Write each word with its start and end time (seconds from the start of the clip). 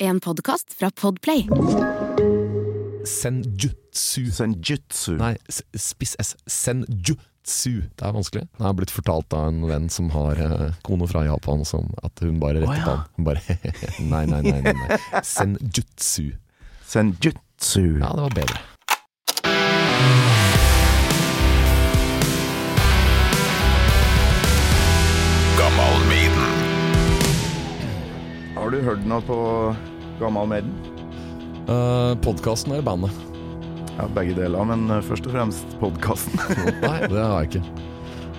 En 0.00 0.20
podkast 0.20 0.74
fra 0.78 0.90
Podplay. 0.90 1.48
Senjutsu. 3.04 4.30
Senjutsu. 4.30 5.16
Nei, 5.18 5.32
spiss 5.74 6.14
S. 6.22 6.36
Senjutsu. 6.46 7.72
Det 7.98 8.06
er 8.06 8.14
vanskelig. 8.14 8.44
Det 8.46 8.62
har 8.62 8.76
blitt 8.78 8.94
fortalt 8.94 9.34
av 9.34 9.48
en 9.50 9.66
venn 9.66 9.90
som 9.90 10.12
har 10.14 10.38
eh, 10.38 10.78
kone 10.86 11.10
fra 11.10 11.24
Japan, 11.26 11.66
som 11.66 11.90
at 12.06 12.22
hun 12.22 12.38
bare 12.38 12.62
rettet 12.62 12.78
oh, 12.78 12.78
ja. 12.78 12.94
han. 12.94 13.10
Hun 13.18 13.26
bare 13.26 13.42
nei, 14.14 14.22
nei, 14.30 14.42
nei, 14.46 14.62
nei, 14.70 14.78
nei. 14.84 15.02
Senjutsu. 15.34 16.30
Senjutsu. 16.86 17.98
Ja, 17.98 18.14
det 18.14 18.28
var 18.28 18.38
bedre. 18.38 18.66
Har 28.68 28.74
du 28.76 28.82
hørt 28.84 29.04
noe 29.08 29.24
på 29.24 29.36
Gammal 30.20 30.48
Maiden? 30.50 30.74
Uh, 31.64 32.12
Podkasten 32.20 32.74
eller 32.74 32.84
bandet? 32.84 33.14
Ja, 33.94 34.04
begge 34.12 34.34
deler, 34.36 34.66
men 34.68 34.82
eh, 34.92 34.98
først 35.06 35.24
og 35.24 35.32
fremst 35.32 35.70
podkasten. 35.80 36.36
Nei, 36.82 36.98
det 37.08 37.16
har 37.16 37.46
jeg 37.46 37.48
ikke. 37.48 37.62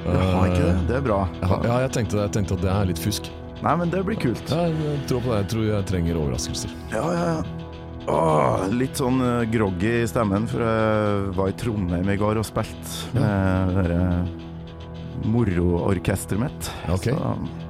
Du 0.04 0.12
har 0.14 0.52
ikke 0.52 0.68
det? 0.68 0.76
Det 0.86 0.96
er 1.00 1.08
bra. 1.08 1.18
Ja, 1.66 1.80
jeg 1.82 1.90
tenkte, 1.96 2.20
jeg 2.22 2.34
tenkte 2.36 2.60
at 2.60 2.62
det 2.62 2.70
er 2.70 2.92
litt 2.92 3.02
fusk. 3.02 3.32
Nei, 3.66 3.74
men 3.82 3.90
det 3.90 4.04
blir 4.06 4.20
kult. 4.22 4.54
Jeg, 4.54 4.76
jeg 4.86 5.00
tror 5.10 5.24
på 5.26 5.32
det. 5.32 5.40
Jeg 5.40 5.50
tror 5.56 5.66
jeg 5.66 5.88
trenger 5.90 6.20
overraskelser. 6.22 6.76
Ja, 6.94 7.02
ja, 7.10 7.24
ja. 7.32 7.80
Åh, 8.14 8.68
litt 8.76 9.02
sånn 9.02 9.18
eh, 9.26 9.48
groggy 9.50 9.96
i 10.04 10.12
stemmen, 10.14 10.46
for 10.52 10.62
jeg 10.62 11.32
var 11.40 11.50
i 11.50 11.56
Trondheim 11.64 12.14
i 12.14 12.20
går 12.22 12.44
og 12.44 12.46
spilte 12.46 13.18
med 13.18 13.74
det 13.74 13.80
derre 13.80 15.26
moroorkesteret 15.26 16.46
mitt. 16.46 16.70
Okay. 17.00 17.18
ok. 17.18 17.18
Så 17.18 17.69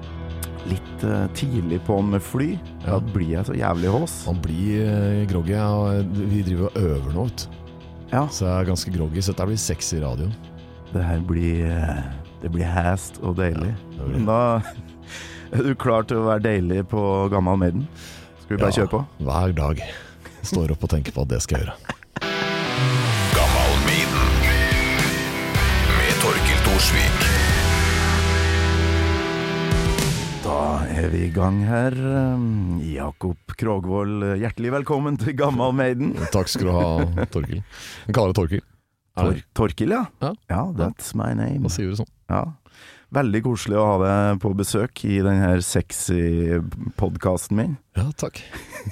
litt 0.69 1.03
eh, 1.07 1.25
tidlig 1.37 1.79
på 1.87 1.97
med 2.05 2.21
fly. 2.23 2.51
Ja. 2.85 2.97
Da 2.97 2.99
blir 3.13 3.31
jeg 3.37 3.45
så 3.49 3.55
jævlig 3.57 3.91
hås. 3.93 4.15
Man 4.29 4.39
blir 4.43 4.85
uh, 4.87 5.23
groggy. 5.31 5.55
Og 5.59 6.13
vi 6.31 6.43
driver 6.47 6.69
og 6.69 6.77
øver 6.83 7.15
nå, 7.17 7.25
vet 7.29 7.43
du. 7.45 7.57
Ja, 8.09 8.23
Så 8.33 8.47
jeg 8.47 8.53
er 8.63 8.69
ganske 8.71 8.91
groggy, 8.95 9.21
så 9.21 9.33
dette 9.35 9.45
blir 9.51 9.59
sexy 9.61 9.99
radio. 10.01 10.29
det 10.93 11.03
her 11.05 11.19
blir 11.21 11.67
eh, 11.69 11.99
Det 12.41 12.49
blir 12.51 12.65
hast 12.65 13.19
og 13.21 13.35
deilig. 13.37 13.73
Ja, 13.97 14.03
blir. 14.07 14.15
Men 14.15 14.25
da 14.25 14.39
er 15.53 15.67
du 15.67 15.75
klar 15.77 16.07
til 16.09 16.17
å 16.23 16.25
være 16.31 16.41
deilig 16.47 16.87
på 16.89 17.03
Gammal 17.29 17.59
Maiden? 17.61 17.85
Skal 18.41 18.55
vi 18.57 18.61
bare 18.63 18.71
Ja, 18.73 18.79
kjøre 18.81 18.93
på? 18.95 19.03
Hver 19.27 19.53
dag. 19.59 19.83
Står 20.41 20.71
opp 20.73 20.83
og 20.87 20.89
tenker 20.95 21.13
på 21.13 21.21
at 21.27 21.29
det 21.35 21.41
skal 21.45 21.59
jeg 21.59 21.67
gjøre. 21.67 21.77
Gammal 23.35 23.73
Maiden 23.85 24.27
med 25.99 26.15
Torkil 26.23 26.63
Thorsvik. 26.65 27.18
Er 30.99 31.07
vi 31.13 31.19
i 31.27 31.31
gang 31.31 31.61
her. 31.63 31.95
Jakob 32.83 33.53
Krogvold, 33.59 34.23
hjertelig 34.41 34.73
velkommen 34.73 35.15
til 35.19 35.35
Gammal 35.37 35.71
Maiden. 35.77 36.11
Takk 36.35 36.51
skal 36.51 36.67
du 36.67 36.73
ha, 36.75 37.25
Torkil. 37.31 37.61
Vi 38.07 38.15
kaller 38.15 38.33
det 38.33 38.39
Torkil. 38.39 38.63
Tor? 39.19 39.39
Torkil, 39.55 39.93
ja. 39.95 40.03
Ja. 40.51 40.61
that's 40.75 41.13
my 41.15 41.31
name. 41.35 41.63
Da 41.63 41.71
sier 41.71 41.87
vi 41.87 41.95
det 41.95 42.01
sånn. 42.01 42.11
Ja. 42.31 42.43
Veldig 43.15 43.41
koselig 43.47 43.79
å 43.79 43.87
ha 43.87 43.95
deg 44.03 44.41
på 44.43 44.51
besøk 44.59 45.03
i 45.07 45.21
denne 45.25 45.55
sexy 45.65 46.59
podkasten 46.99 47.59
min. 47.59 47.75
Ja, 47.97 48.09
takk. 48.19 48.41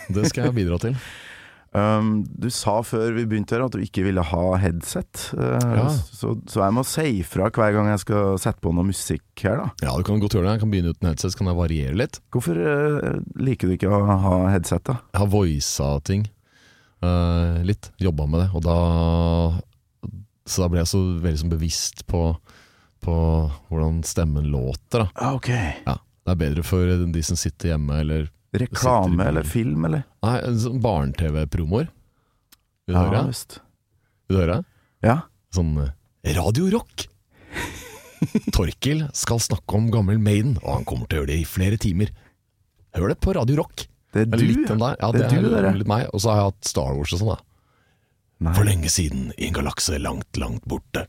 Det 0.07 0.29
skal 0.31 0.49
jeg 0.49 0.59
bidra 0.63 0.79
til. 0.83 0.95
Um, 1.75 2.23
du 2.25 2.47
sa 2.53 2.77
før 2.85 3.11
vi 3.17 3.25
begynte 3.27 3.53
her 3.57 3.65
at 3.65 3.73
du 3.75 3.81
ikke 3.83 4.05
ville 4.05 4.23
ha 4.23 4.43
headset, 4.61 5.25
uh, 5.37 5.57
Ja. 5.75 5.89
så, 5.91 6.31
så 6.49 6.63
jeg 6.63 6.73
må 6.77 6.83
si 6.87 7.05
ifra 7.19 7.49
hver 7.51 7.73
gang 7.75 7.89
jeg 7.91 8.01
skal 8.05 8.37
sette 8.41 8.63
på 8.63 8.71
noe 8.73 8.87
musikk 8.87 9.43
her, 9.43 9.59
da. 9.59 9.67
Ja, 9.83 9.97
du 9.99 10.05
kan 10.07 10.21
godt 10.23 10.33
gjøre 10.37 10.47
det. 10.47 10.55
Jeg 10.55 10.63
kan 10.63 10.71
begynne 10.73 10.93
uten 10.95 11.09
headset, 11.11 11.33
så 11.35 11.41
kan 11.41 11.51
jeg 11.51 11.59
variere 11.59 11.99
litt. 11.99 12.21
Hvorfor 12.33 12.57
uh, 12.63 13.19
liker 13.43 13.67
du 13.67 13.75
ikke 13.75 13.91
å 13.91 13.99
ha 14.07 14.37
headset, 14.55 14.85
da? 14.87 14.97
Jeg 15.13 15.21
har 15.25 15.31
voisa 15.35 15.89
ting 16.07 16.25
uh, 17.03 17.59
litt. 17.67 17.91
Jobba 18.01 18.25
med 18.31 18.45
det. 18.45 18.49
Og 18.57 18.63
da 18.65 18.77
Så 20.47 20.63
da 20.63 20.69
ble 20.71 20.79
jeg 20.81 20.87
så 20.93 21.03
veldig 21.21 21.41
sånn 21.43 21.51
bevisst 21.51 22.05
på, 22.07 22.21
på 23.03 23.15
hvordan 23.67 23.99
stemmen 24.07 24.47
låter. 24.53 25.03
Da. 25.03 25.33
Okay. 25.35 25.73
Ja, 25.85 25.97
det 26.23 26.33
er 26.33 26.41
bedre 26.45 26.63
for 26.65 26.87
de 27.11 27.23
som 27.27 27.35
sitter 27.39 27.73
hjemme, 27.75 27.99
eller 28.05 28.29
Reklame 28.55 29.25
eller 29.27 29.43
film, 29.43 29.83
eller? 29.89 30.03
Nei, 30.23 30.37
en 30.47 30.59
sånn 30.61 30.79
barne-TV-promoer. 30.81 31.87
Vil 32.87 32.95
du 32.95 32.99
høre? 33.01 33.25
visst. 33.27 33.59
Vil 34.29 34.37
du 34.37 34.41
høre? 34.45 34.61
Ja. 35.03 35.17
Sånn 35.53 35.73
eh, 35.83 35.91
Radio 36.37 36.69
Rock! 36.71 37.07
Torkil 38.55 39.03
skal 39.15 39.39
snakke 39.43 39.75
om 39.77 39.91
gammel 39.93 40.17
Maiden, 40.23 40.55
og 40.63 40.71
han 40.79 40.85
kommer 40.87 41.05
til 41.11 41.19
å 41.19 41.21
gjøre 41.23 41.31
det 41.33 41.39
i 41.43 41.47
flere 41.47 41.77
timer. 41.81 42.07
Hør 42.97 43.07
det 43.13 43.19
på 43.21 43.35
Radio 43.37 43.55
Rock. 43.59 43.75
Det 44.15 44.21
er 44.23 44.27
du, 44.31 44.39
litt 44.47 44.63
den 44.71 44.79
der. 44.81 44.95
Ja, 45.03 45.07
Det 45.13 45.19
det, 45.19 45.27
er 45.27 45.31
du, 45.43 45.49
er 45.51 45.55
dere. 45.67 45.75
litt 45.77 45.91
meg. 45.91 46.07
Og 46.15 46.19
så 46.23 46.27
har 46.31 46.37
jeg 46.39 46.47
hatt 46.53 46.63
Star 46.71 46.91
Wars 46.97 47.11
og 47.13 47.19
sånn, 47.21 47.33
da. 47.35 47.39
Nei. 48.47 48.53
For 48.55 48.63
lenge 48.69 48.89
siden, 48.93 49.21
i 49.37 49.49
en 49.49 49.55
galakse 49.57 49.93
langt, 50.01 50.31
langt 50.39 50.63
borte. 50.69 51.01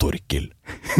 Torkil. 0.00 0.46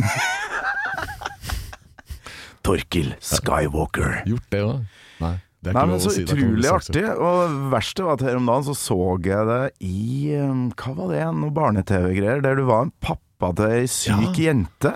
Torkil 2.67 3.13
Skywalker. 3.23 4.23
Gjort 4.27 4.49
det 4.53 4.63
òg? 4.67 4.79
Nei. 5.23 5.35
Det 5.67 5.73
er 5.73 5.77
Nei, 5.81 5.85
men 5.91 6.03
Så 6.03 6.13
si. 6.15 6.23
utrolig 6.23 6.71
artig. 6.71 7.05
Og 7.19 7.55
verste 7.73 8.07
var 8.07 8.19
at 8.19 8.25
her 8.29 8.39
om 8.39 8.47
dagen 8.47 8.67
så 8.69 8.75
så 8.79 8.99
jeg 9.25 9.49
det 9.51 9.63
i 9.83 10.37
um, 10.39 10.67
Hva 10.79 10.93
var 10.95 11.13
det? 11.13 11.23
Noe 11.41 11.55
barne-TV-greier. 11.57 12.43
Der 12.45 12.59
du 12.59 12.67
var 12.69 12.87
en 12.87 12.93
pappa 13.03 13.51
til 13.59 13.73
ei 13.81 13.87
syk 13.91 14.39
jente. 14.39 14.93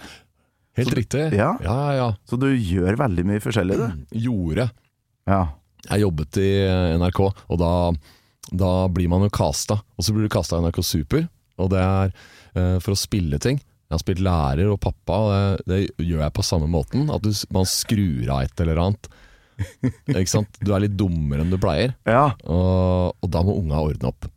Helt 0.78 0.94
riktig. 0.94 1.24
Ja. 1.34 1.56
ja, 1.64 1.74
ja. 1.74 1.96
ja. 1.98 2.08
Så 2.30 2.38
du 2.40 2.46
gjør 2.54 3.00
veldig 3.00 3.26
mye 3.26 3.42
forskjellig, 3.42 3.80
du. 3.80 4.04
Gjorde. 4.26 4.68
Ja. 5.30 5.42
Jeg 5.88 6.04
jobbet 6.04 6.38
i 6.38 6.50
NRK, 7.00 7.20
og 7.26 7.58
da, 7.58 7.72
da 8.62 8.72
blir 8.92 9.10
man 9.10 9.26
jo 9.26 9.32
casta. 9.34 9.80
Og 9.98 10.06
så 10.06 10.14
blir 10.14 10.28
du 10.28 10.32
casta 10.32 10.60
i 10.60 10.64
NRK 10.64 10.82
Super, 10.86 11.26
og 11.60 11.72
det 11.74 11.82
er 11.82 12.14
uh, 12.14 12.78
for 12.78 12.94
å 12.94 13.00
spille 13.00 13.40
ting. 13.42 13.58
Jeg 13.90 13.96
har 13.96 14.02
spilt 14.04 14.22
lærer 14.22 14.70
og 14.70 14.78
pappa, 14.84 15.16
og 15.18 15.32
det, 15.66 15.80
det 15.98 16.06
gjør 16.06 16.22
jeg 16.22 16.34
på 16.36 16.46
samme 16.46 16.70
måten. 16.70 17.08
At 17.10 17.24
du, 17.26 17.32
man 17.50 17.66
skrur 17.66 18.30
av 18.30 18.44
et 18.44 18.62
eller 18.62 18.78
annet. 18.84 19.10
Ikke 20.10 20.30
sant? 20.30 20.60
Du 20.64 20.72
er 20.74 20.84
litt 20.84 20.96
dummere 20.98 21.44
enn 21.44 21.52
du 21.52 21.58
pleier, 21.60 21.94
ja. 22.08 22.30
og, 22.44 23.16
og 23.20 23.30
da 23.32 23.42
må 23.46 23.56
unga 23.60 23.80
ordne 23.84 24.10
opp. 24.12 24.28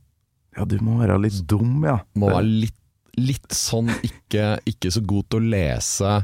Ja, 0.57 0.65
du 0.69 0.77
må 0.85 0.99
være 0.99 1.17
litt 1.23 1.39
dum, 1.49 1.79
ja. 1.87 1.97
Må 2.19 2.29
være 2.29 2.45
litt, 2.45 2.77
litt 3.17 3.55
sånn 3.57 3.89
ikke, 4.05 4.57
ikke 4.69 4.91
så 4.93 5.01
god 5.05 5.29
til 5.31 5.41
å 5.41 5.51
lese 5.55 6.15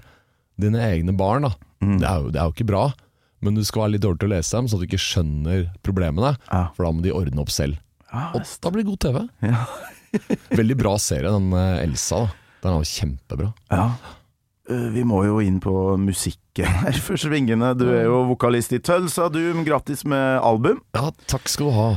dine 0.60 0.82
egne 0.92 1.16
barn. 1.18 1.48
Da. 1.48 1.54
Mm. 1.82 1.96
Det, 2.02 2.06
er 2.10 2.18
jo, 2.26 2.32
det 2.36 2.42
er 2.42 2.50
jo 2.50 2.56
ikke 2.58 2.70
bra, 2.70 2.84
men 3.46 3.56
du 3.58 3.64
skal 3.66 3.86
være 3.86 3.96
litt 3.96 4.04
dårlig 4.06 4.22
til 4.22 4.30
å 4.30 4.36
lese 4.36 4.58
dem, 4.60 4.68
så 4.70 4.78
du 4.82 4.86
ikke 4.86 5.02
skjønner 5.02 5.66
problemene. 5.86 6.36
Ja. 6.52 6.66
For 6.76 6.86
da 6.86 6.92
må 6.94 7.06
de 7.06 7.16
ordne 7.16 7.42
opp 7.46 7.54
selv. 7.56 7.80
Ja, 8.10 8.28
Og 8.36 8.42
da 8.46 8.72
blir 8.74 8.84
det 8.84 8.90
god 8.92 9.02
TV. 9.06 9.20
Ja. 9.46 9.66
Veldig 10.60 10.78
bra 10.80 10.96
serie, 11.02 11.30
den 11.30 11.52
eh, 11.54 11.84
Elsa. 11.86 12.24
da 12.60 12.66
Den 12.66 12.76
er 12.76 12.80
jo 12.84 12.94
kjempebra. 12.96 13.52
ja. 13.74 13.90
Eh, 14.70 14.88
Vi 14.94 15.04
må 15.08 15.24
jo 15.26 15.40
inn 15.44 15.60
på 15.64 15.74
musikken 16.02 16.70
her 16.84 16.98
for 17.06 17.18
svingene. 17.20 17.74
Du 17.78 17.88
er 17.92 18.06
jo 18.08 18.24
vokalist 18.30 18.74
i 18.76 18.82
Tølsa 18.84 19.30
Doom. 19.34 19.64
Grattis 19.68 20.06
med 20.06 20.40
album. 20.46 20.82
Ja, 20.98 21.10
takk 21.30 21.50
skal 21.50 21.72
du 21.72 21.78
ha. 21.78 21.90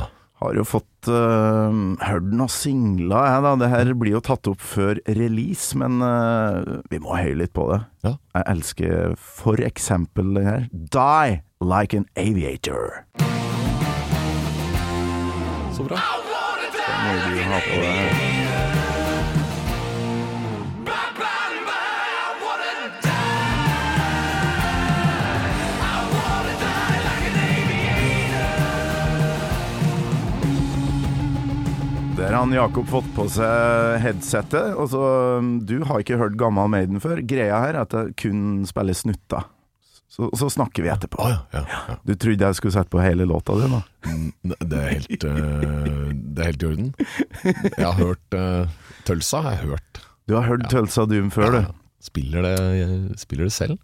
Har 0.43 0.57
jo 0.57 0.65
fått 0.67 1.07
uh, 1.07 1.71
hørt 2.03 2.25
noen 2.35 2.51
singler, 2.51 3.29
jeg 3.31 3.43
da. 3.45 3.51
Det 3.61 3.69
her 3.71 3.93
blir 3.95 4.17
jo 4.17 4.21
tatt 4.25 4.49
opp 4.51 4.59
før 4.59 4.99
release, 5.07 5.71
men 5.79 6.01
uh, 6.03 6.81
vi 6.91 6.99
må 6.99 7.15
høye 7.15 7.37
litt 7.39 7.53
på 7.55 7.69
det. 7.71 7.79
Ja. 8.03 8.15
Jeg 8.35 8.49
elsker 8.57 9.15
for 9.15 9.63
eksempel 9.63 10.33
den 10.35 10.49
her. 10.49 10.65
Die 10.73 11.39
like 11.63 11.95
an 11.95 12.09
aviator. 12.19 13.05
Så 15.71 15.87
bra. 15.87 16.01
Det 16.75 16.99
må 17.05 17.15
du 17.23 17.39
ha 17.47 17.63
på 17.69 17.81
deg. 17.87 18.62
Der 32.23 32.33
har 32.37 32.43
han 32.45 32.53
Jakob 32.55 32.87
fått 32.89 33.09
på 33.15 33.25
seg 33.31 33.97
headsetet. 34.03 34.73
Og 34.79 34.87
så, 34.93 35.01
um, 35.39 35.57
du 35.67 35.79
har 35.89 35.99
ikke 36.03 36.17
hørt 36.21 36.37
Gammal 36.39 36.69
Maiden 36.71 37.01
før. 37.03 37.19
Greia 37.27 37.59
her 37.65 37.75
er 37.75 37.81
at 37.83 37.93
jeg 37.97 38.15
kun 38.23 38.63
spiller 38.69 38.95
snutter. 38.97 39.45
Så, 40.13 40.27
så 40.37 40.45
snakker 40.53 40.85
vi 40.85 40.91
etterpå. 40.93 41.17
Ah, 41.25 41.39
ja, 41.55 41.61
ja, 41.65 41.79
ja. 41.89 41.95
Du 42.05 42.13
trodde 42.21 42.45
jeg 42.45 42.57
skulle 42.59 42.75
sette 42.75 42.91
på 42.93 43.01
hele 43.01 43.25
låta 43.25 43.55
di 43.57 43.65
nå? 43.71 43.79
Det 44.61 44.77
er 44.77 44.91
helt, 44.93 45.25
uh, 45.25 46.11
det 46.13 46.43
er 46.43 46.51
helt 46.51 46.63
i 46.65 46.69
orden. 46.69 46.91
Jeg 47.43 47.87
har 47.87 47.97
hørt 47.97 48.37
uh, 48.37 48.67
Tølsa. 49.09 49.41
har 49.47 49.55
jeg 49.57 49.71
hørt. 49.73 50.03
Du 50.29 50.35
har 50.37 50.45
hørt 50.47 50.67
Tølsa 50.71 51.07
Doom 51.09 51.31
før, 51.33 51.57
du. 51.57 51.73
Spiller 52.03 52.45
det, 52.45 53.17
spiller 53.19 53.49
det 53.49 53.55
selv. 53.55 53.79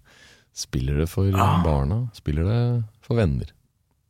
Spiller 0.54 1.02
det 1.02 1.10
for 1.10 1.34
Ah. 1.34 1.64
barna. 1.66 2.04
Spiller 2.14 2.46
det 2.46 2.62
for 3.06 3.18
venner. 3.18 3.50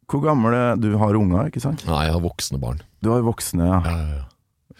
Hvor 0.10 0.24
gammel 0.24 0.56
er 0.58 0.80
Du 0.82 0.90
har 0.98 1.18
unger, 1.18 1.52
ikke 1.52 1.62
sant? 1.62 1.86
Nei, 1.88 2.06
jeg 2.08 2.16
har 2.16 2.24
voksne 2.24 2.60
barn. 2.62 2.82
Du 3.06 3.12
har 3.14 3.22
voksne, 3.26 3.68
ja. 3.70 3.80
Ja, 3.86 3.98
ja, 4.00 4.18
ja. 4.20 4.26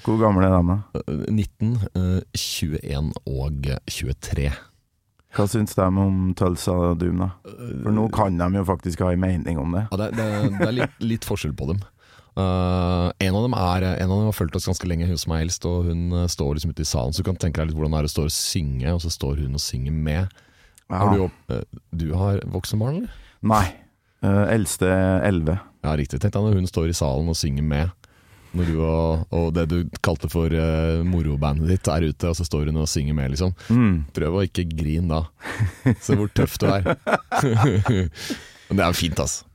Hvor 0.06 0.18
gamle 0.22 0.48
er 0.48 0.56
de? 0.56 0.74
da? 0.74 1.04
Eh, 1.12 1.28
19, 1.28 1.76
eh, 2.00 2.22
21 2.40 3.14
og 3.28 3.70
23. 3.92 4.50
Hva 5.38 5.46
syns 5.46 5.76
de 5.78 5.86
om 5.86 6.34
Tølsa 6.38 6.74
Doom, 6.98 7.22
da? 7.22 7.30
For 7.84 7.94
nå 7.94 8.08
kan 8.16 8.40
de 8.40 8.48
jo 8.58 8.66
faktisk 8.66 9.04
ha 9.06 9.12
en 9.14 9.22
mening 9.22 9.60
om 9.62 9.76
det. 9.76 9.86
Ja, 9.92 10.00
det, 10.02 10.08
det, 10.18 10.28
det 10.56 10.68
er 10.70 10.78
litt, 10.80 10.96
litt 11.04 11.28
forskjell 11.28 11.54
på 11.58 11.68
dem. 11.70 11.84
Uh, 12.40 13.10
en, 13.20 13.36
av 13.36 13.44
dem 13.44 13.56
er, 13.58 13.86
en 14.00 14.10
av 14.10 14.16
dem 14.16 14.30
har 14.30 14.38
fulgt 14.38 14.56
oss 14.58 14.70
ganske 14.70 14.88
lenge, 14.90 15.08
hun 15.10 15.20
som 15.20 15.36
er 15.36 15.44
eldst, 15.44 15.66
og 15.68 15.90
hun 15.90 16.14
eh, 16.16 16.28
står 16.32 16.56
liksom 16.56 16.74
ute 16.74 16.86
i 16.86 16.88
salen. 16.88 17.14
Så 17.14 17.22
du 17.22 17.28
kan 17.28 17.38
tenke 17.42 17.60
deg 17.62 17.70
litt 17.70 17.78
hvordan 17.78 17.98
det 17.98 18.02
er 18.02 18.10
å 18.10 18.14
stå 18.14 18.26
og 18.30 18.34
synge, 18.34 18.94
og 18.96 19.04
så 19.04 19.12
står 19.14 19.44
hun 19.44 19.60
og 19.60 19.64
synger 19.64 19.96
med. 20.08 20.40
Har 20.90 21.14
du, 21.14 21.28
eh, 21.54 21.66
du 21.94 22.08
har 22.18 22.42
voksne 22.50 22.80
barn, 22.82 23.02
eller? 23.02 23.22
Nei. 23.46 23.66
Eh, 24.26 24.46
eldste 24.54 24.90
11. 25.24 25.58
Ja, 25.86 25.96
riktig. 25.96 26.20
Tenk 26.20 26.36
deg 26.36 26.44
når 26.44 26.60
hun 26.60 26.70
står 26.70 26.92
i 26.92 26.98
salen 26.98 27.32
og 27.32 27.38
synger 27.40 27.66
med. 27.66 27.96
Når 28.58 28.66
du 28.66 28.80
og, 28.82 29.28
og 29.30 29.52
det 29.54 29.68
du 29.70 29.78
kalte 30.02 30.26
for 30.32 30.50
uh, 30.50 31.04
morobandet 31.06 31.70
ditt 31.70 31.90
er 31.94 32.08
ute, 32.10 32.32
og 32.32 32.34
så 32.34 32.48
står 32.48 32.72
hun 32.72 32.82
og 32.82 32.90
synger 32.90 33.14
med, 33.14 33.36
liksom. 33.36 33.54
Mm. 33.70 34.00
Prøv 34.16 34.40
å 34.40 34.46
ikke 34.48 34.66
grine 34.72 35.06
da. 35.12 35.94
Se 36.02 36.18
hvor 36.18 36.32
tøff 36.34 36.58
du 36.58 36.66
er. 36.72 36.90
Men 38.70 38.80
det 38.80 38.84
er 38.84 38.90
jo 38.90 38.98
fint, 38.98 39.22
altså. 39.22 39.46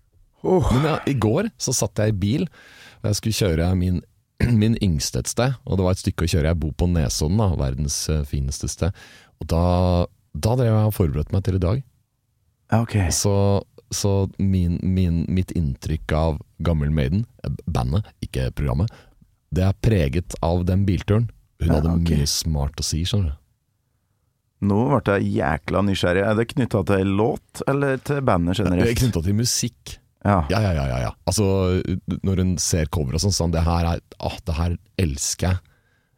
Oh. 0.44 0.66
Men 0.76 0.86
ja, 0.92 0.96
i 1.08 1.16
går 1.16 1.48
så 1.58 1.74
satt 1.74 1.98
jeg 1.98 2.12
i 2.12 2.18
bil, 2.20 2.46
og 3.00 3.08
jeg 3.08 3.18
skulle 3.18 3.38
kjøre 3.40 3.68
min, 3.80 4.00
min 4.62 4.78
yngste 4.84 5.24
et 5.24 5.32
sted. 5.32 5.58
Og 5.64 5.80
det 5.80 5.88
var 5.88 5.96
et 5.96 6.04
stykke 6.04 6.26
å 6.26 6.30
kjøre. 6.30 6.52
Jeg 6.52 6.60
bor 6.62 6.74
på 6.78 6.88
Nesodden, 6.92 7.40
da, 7.40 7.50
verdens 7.58 7.98
eh, 8.12 8.22
fineste 8.28 8.70
sted. 8.70 9.04
Og 9.42 9.48
da, 9.50 9.64
da 10.36 10.56
drev 10.60 10.70
jeg 10.70 10.90
og 10.92 10.96
forberedte 10.96 11.34
meg 11.34 11.46
til 11.48 11.58
i 11.58 11.64
dag. 11.66 11.82
Okay. 12.74 13.08
ok. 13.08 13.14
Så, 13.16 13.34
så 13.90 14.28
min, 14.38 14.78
min, 14.82 15.24
mitt 15.28 15.50
inntrykk 15.56 16.12
av 16.16 16.38
Gammel 16.64 16.90
Maiden, 16.94 17.26
eh, 17.44 17.50
bandet, 17.66 18.06
ikke 18.24 18.50
programmet, 18.56 18.92
det 19.54 19.64
er 19.68 19.80
preget 19.84 20.36
av 20.42 20.64
den 20.66 20.84
bilturen. 20.86 21.28
Hun 21.62 21.68
Ja, 21.68 21.74
hadde 21.78 21.92
okay. 21.94 22.18
mye 22.18 22.26
smart 22.26 22.80
å 22.80 22.84
si, 22.86 23.04
skjønner 23.06 23.34
du. 23.34 23.40
Nå 24.64 24.78
ble 24.88 25.18
jeg 25.18 25.34
jækla 25.36 25.82
nysgjerrig. 25.84 26.24
Er 26.24 26.38
det 26.38 26.48
knytta 26.54 26.80
til 26.88 27.12
låt, 27.18 27.62
eller 27.68 28.00
til 28.00 28.22
bandet 28.24 28.58
generelt? 28.58 28.88
Det 28.88 28.94
er 28.94 29.00
knytta 29.02 29.22
til 29.26 29.36
musikk. 29.38 29.94
Ja. 30.24 30.38
Ja, 30.48 30.60
ja, 30.64 30.72
ja, 30.72 30.84
ja, 30.88 30.98
ja. 31.04 31.12
Altså, 31.28 31.46
når 32.24 32.40
hun 32.40 32.54
ser 32.62 32.88
cover 32.88 33.18
og 33.18 33.20
sånn, 33.20 33.34
sånn 33.36 33.52
det 33.52 33.64
her 33.66 33.90
er 33.92 34.00
ah, 34.24 34.38
det 34.48 34.56
her 34.56 34.76
elsker 35.04 35.50
jeg. 35.50 35.60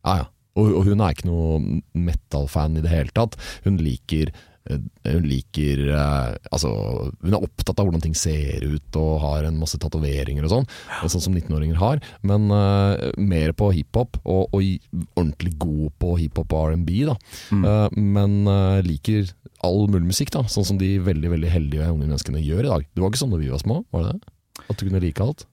Ja, 0.07 0.19
ja. 0.23 0.29
Og, 0.57 0.71
og 0.79 0.87
hun 0.87 1.03
er 1.05 1.13
ikke 1.13 1.29
noe 1.29 1.81
metal-fan 1.93 2.79
i 2.79 2.85
det 2.85 2.93
hele 2.93 3.13
tatt. 3.13 3.35
Hun 3.67 3.77
liker 3.83 4.31
hun 4.69 5.27
liker 5.27 5.83
eh, 5.95 6.35
Altså, 6.51 6.71
hun 7.23 7.37
er 7.37 7.45
opptatt 7.45 7.79
av 7.79 7.89
hvordan 7.89 8.03
ting 8.05 8.17
ser 8.19 8.65
ut 8.67 8.99
og 8.99 9.21
har 9.23 9.47
en 9.47 9.59
masse 9.61 9.79
tatoveringer 9.81 10.47
og 10.47 10.53
sånn, 10.53 10.69
sånn 11.07 11.25
som 11.29 11.37
19-åringer 11.37 11.79
har. 11.81 12.01
Men 12.27 12.49
uh, 12.53 13.11
mer 13.21 13.53
på 13.57 13.71
hiphop, 13.77 14.19
og, 14.25 14.55
og 14.57 14.63
ordentlig 15.17 15.53
god 15.61 15.97
på 16.03 16.15
hiphop 16.23 16.55
og 16.57 16.73
R&B, 16.73 17.03
da. 17.11 17.17
Uh, 17.53 17.87
men 17.93 18.39
uh, 18.49 18.81
liker 18.87 19.29
all 19.67 19.87
mulig 19.91 20.07
musikk, 20.11 20.33
da. 20.35 20.45
Sånn 20.51 20.67
som 20.69 20.81
de 20.81 20.97
veldig 21.05 21.33
veldig 21.35 21.53
heldige 21.53 21.91
unge 21.91 22.07
menneskene 22.07 22.43
gjør 22.43 22.65
i 22.65 22.73
dag. 22.73 22.89
Du 22.95 23.03
var 23.03 23.13
ikke 23.13 23.25
sånn 23.25 23.35
da 23.35 23.43
vi 23.43 23.53
var 23.53 23.63
små, 23.63 23.83
var 23.95 24.07
det 24.07 24.17
det? 24.17 24.35
At 24.67 24.79
du 24.79 24.87
kunne 24.87 25.03
like 25.03 25.23
alt? 25.23 25.47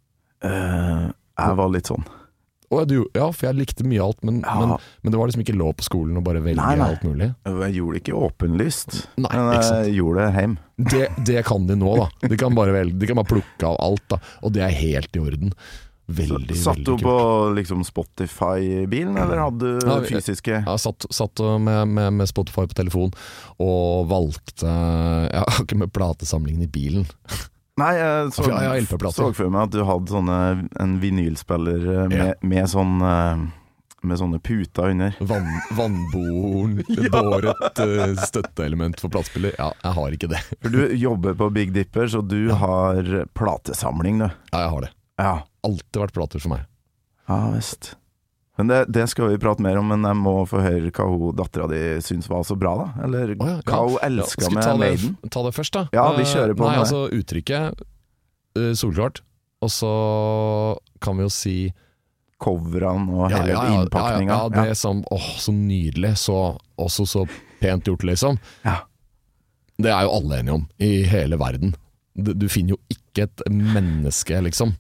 Eh, 0.44 1.08
jeg 1.12 1.58
var 1.60 1.72
litt 1.72 1.90
sånn. 1.92 2.06
Ja, 2.80 2.86
du, 2.90 2.96
ja, 3.16 3.28
for 3.32 3.48
jeg 3.50 3.60
likte 3.62 3.86
mye 3.88 4.02
alt, 4.04 4.20
men, 4.24 4.42
Ja. 4.46 4.56
men, 4.60 4.74
men 5.04 5.12
det 5.14 5.20
var 5.22 5.28
liksom 5.32 5.44
ikke 5.46 5.58
lov 5.60 5.74
på 5.80 5.86
skolen 5.88 6.18
å 6.18 6.24
bare 6.26 6.42
velge 6.44 6.60
Nei, 6.62 6.76
nei. 6.80 6.90
alt 6.94 7.04
mulig. 7.08 7.30
Jeg 7.46 7.74
gjorde 7.78 7.94
det 7.98 8.04
ikke 8.04 8.20
åpenlyst, 8.28 9.00
Nei, 9.18 9.32
men 9.38 9.54
jeg 9.62 9.96
gjorde 10.00 10.26
det 10.28 10.42
hjem. 10.42 10.58
Det, 10.94 11.06
det 11.30 11.46
kan 11.46 11.68
de 11.70 11.76
nå, 11.80 11.96
da. 12.02 12.10
De 12.28 12.38
kan 12.38 12.56
bare 12.58 12.74
velge, 12.76 12.98
de 13.00 13.10
kan 13.12 13.20
bare 13.22 13.32
plukke 13.36 13.70
av 13.72 13.78
alt, 13.80 14.06
da. 14.10 14.20
Og 14.44 14.54
det 14.56 14.64
er 14.66 14.78
helt 14.82 15.16
i 15.16 15.24
orden. 15.24 15.54
Veldig, 16.14 16.56
Satt 16.60 16.82
veldig 16.82 16.84
du 16.84 16.92
kult. 16.92 17.04
på 17.08 17.54
liksom 17.56 17.84
Spotify-bilen, 17.88 19.16
eller 19.18 19.40
hadde 19.46 19.70
du 19.80 19.88
Ja, 19.88 20.02
fysiske? 20.04 20.58
Jeg 20.66 20.80
satt, 20.84 21.06
satt 21.16 21.40
med, 21.64 21.88
med, 21.88 22.12
med 22.20 22.28
Spotify 22.28 22.66
på 22.68 22.76
telefon 22.76 23.14
og 23.64 24.10
valgte 24.12 24.68
Jeg 24.68 25.46
har 25.48 25.64
ikke 25.64 25.80
med 25.80 25.94
platesamlingen 25.96 26.66
i 26.66 26.68
bilen. 26.68 27.08
Nei, 27.82 27.94
jeg 27.98 28.34
så, 28.36 28.46
Ja, 28.52 28.76
ja, 28.76 29.10
så 29.10 29.32
for 29.34 29.50
meg 29.50 29.64
at 29.66 29.74
du 29.74 29.82
hadde 29.88 30.14
sånne, 30.14 30.40
en 30.80 30.96
vinylspiller 31.02 31.86
eh, 31.90 32.08
med, 32.12 32.20
Ja. 32.20 32.34
med 32.46 32.70
sånn 32.70 33.00
eh, 33.02 33.46
med 34.04 34.20
sånne 34.20 34.38
puter 34.44 34.90
under. 34.92 35.16
Vann, 35.24 35.48
vannboren, 35.72 36.76
båret 37.14 37.80
eh, 37.80 38.14
støtteelement 38.28 39.00
for 39.00 39.14
platespiller. 39.14 39.56
Ja, 39.58 39.72
jeg 39.80 39.96
har 39.98 40.18
ikke 40.18 40.30
det. 40.34 40.42
For 40.60 40.76
du 40.76 40.94
jobber 41.00 41.38
på 41.40 41.48
Big 41.56 41.72
Dipper, 41.74 42.10
så 42.12 42.20
du 42.22 42.52
har 42.52 43.00
platesamling, 43.34 44.20
du. 44.20 44.28
Ja, 44.52 44.66
jeg 44.66 44.74
har 44.76 44.86
det. 44.86 44.92
Ja. 45.24 45.34
Alltid 45.64 46.02
vært 46.04 46.18
plater 46.20 46.44
for 46.44 46.58
meg. 46.58 46.66
Ja 47.32 47.40
visst. 47.56 47.94
Men 48.58 48.70
det, 48.70 48.86
det 48.94 49.08
skal 49.10 49.32
vi 49.32 49.40
prate 49.42 49.64
mer 49.66 49.80
om, 49.82 49.88
men 49.90 50.06
jeg 50.06 50.18
må 50.20 50.34
få 50.46 50.62
høre 50.62 50.92
hva 50.94 51.06
hun 51.10 51.38
dattera 51.38 51.66
di 51.72 51.82
syns 52.06 52.30
var 52.30 52.44
så 52.46 52.58
bra, 52.60 52.76
da. 52.84 53.06
Eller 53.08 53.34
oh, 53.34 53.48
ja, 53.50 53.56
hva 53.66 53.80
ja. 53.80 53.86
hun 53.88 53.96
Ja, 53.96 54.02
elska 54.10 54.44
skal 54.44 54.52
vi 54.52 54.58
med 54.60 54.64
ta 54.66 54.74
det, 54.74 54.82
Maiden. 54.84 55.16
Ta 55.34 55.46
det 55.48 55.54
først, 55.58 55.74
da. 55.74 55.86
Ja, 55.96 56.04
vi 56.18 56.28
kjører 56.30 56.54
på 56.54 56.68
Eh, 56.68 56.70
Nei, 56.70 56.76
med 56.76 56.84
altså 56.84 57.02
uttrykket 57.18 57.82
uh, 58.60 58.74
solklart. 58.78 59.24
Og 59.64 59.72
så 59.74 59.94
kan 61.02 61.18
vi 61.18 61.26
jo 61.26 61.34
si 61.34 61.58
Coverne 62.44 63.08
og 63.16 63.32
hele 63.32 63.54
ja, 63.54 63.62
ja, 63.64 63.76
innpakninga. 63.80 64.36
ja, 64.36 64.48
ja, 64.52 64.66
det 64.68 64.78
som 64.78 65.04
Åh, 65.16 65.30
så 65.40 65.54
nydelig. 65.56 66.18
Så, 66.22 66.40
også 66.78 67.08
så 67.10 67.28
pent 67.62 67.88
gjort, 67.88 68.04
liksom. 68.06 68.38
Ja. 68.68 68.84
Det 69.82 69.90
er 69.90 70.06
jo 70.06 70.18
alle 70.20 70.42
enige 70.44 70.58
om, 70.60 70.68
i 70.78 70.92
hele 71.10 71.40
verden. 71.42 71.74
Du, 72.14 72.36
du 72.38 72.46
finner 72.52 72.76
jo 72.76 72.82
ikke 72.94 73.26
et 73.26 73.46
menneske, 73.50 74.38
liksom, 74.46 74.76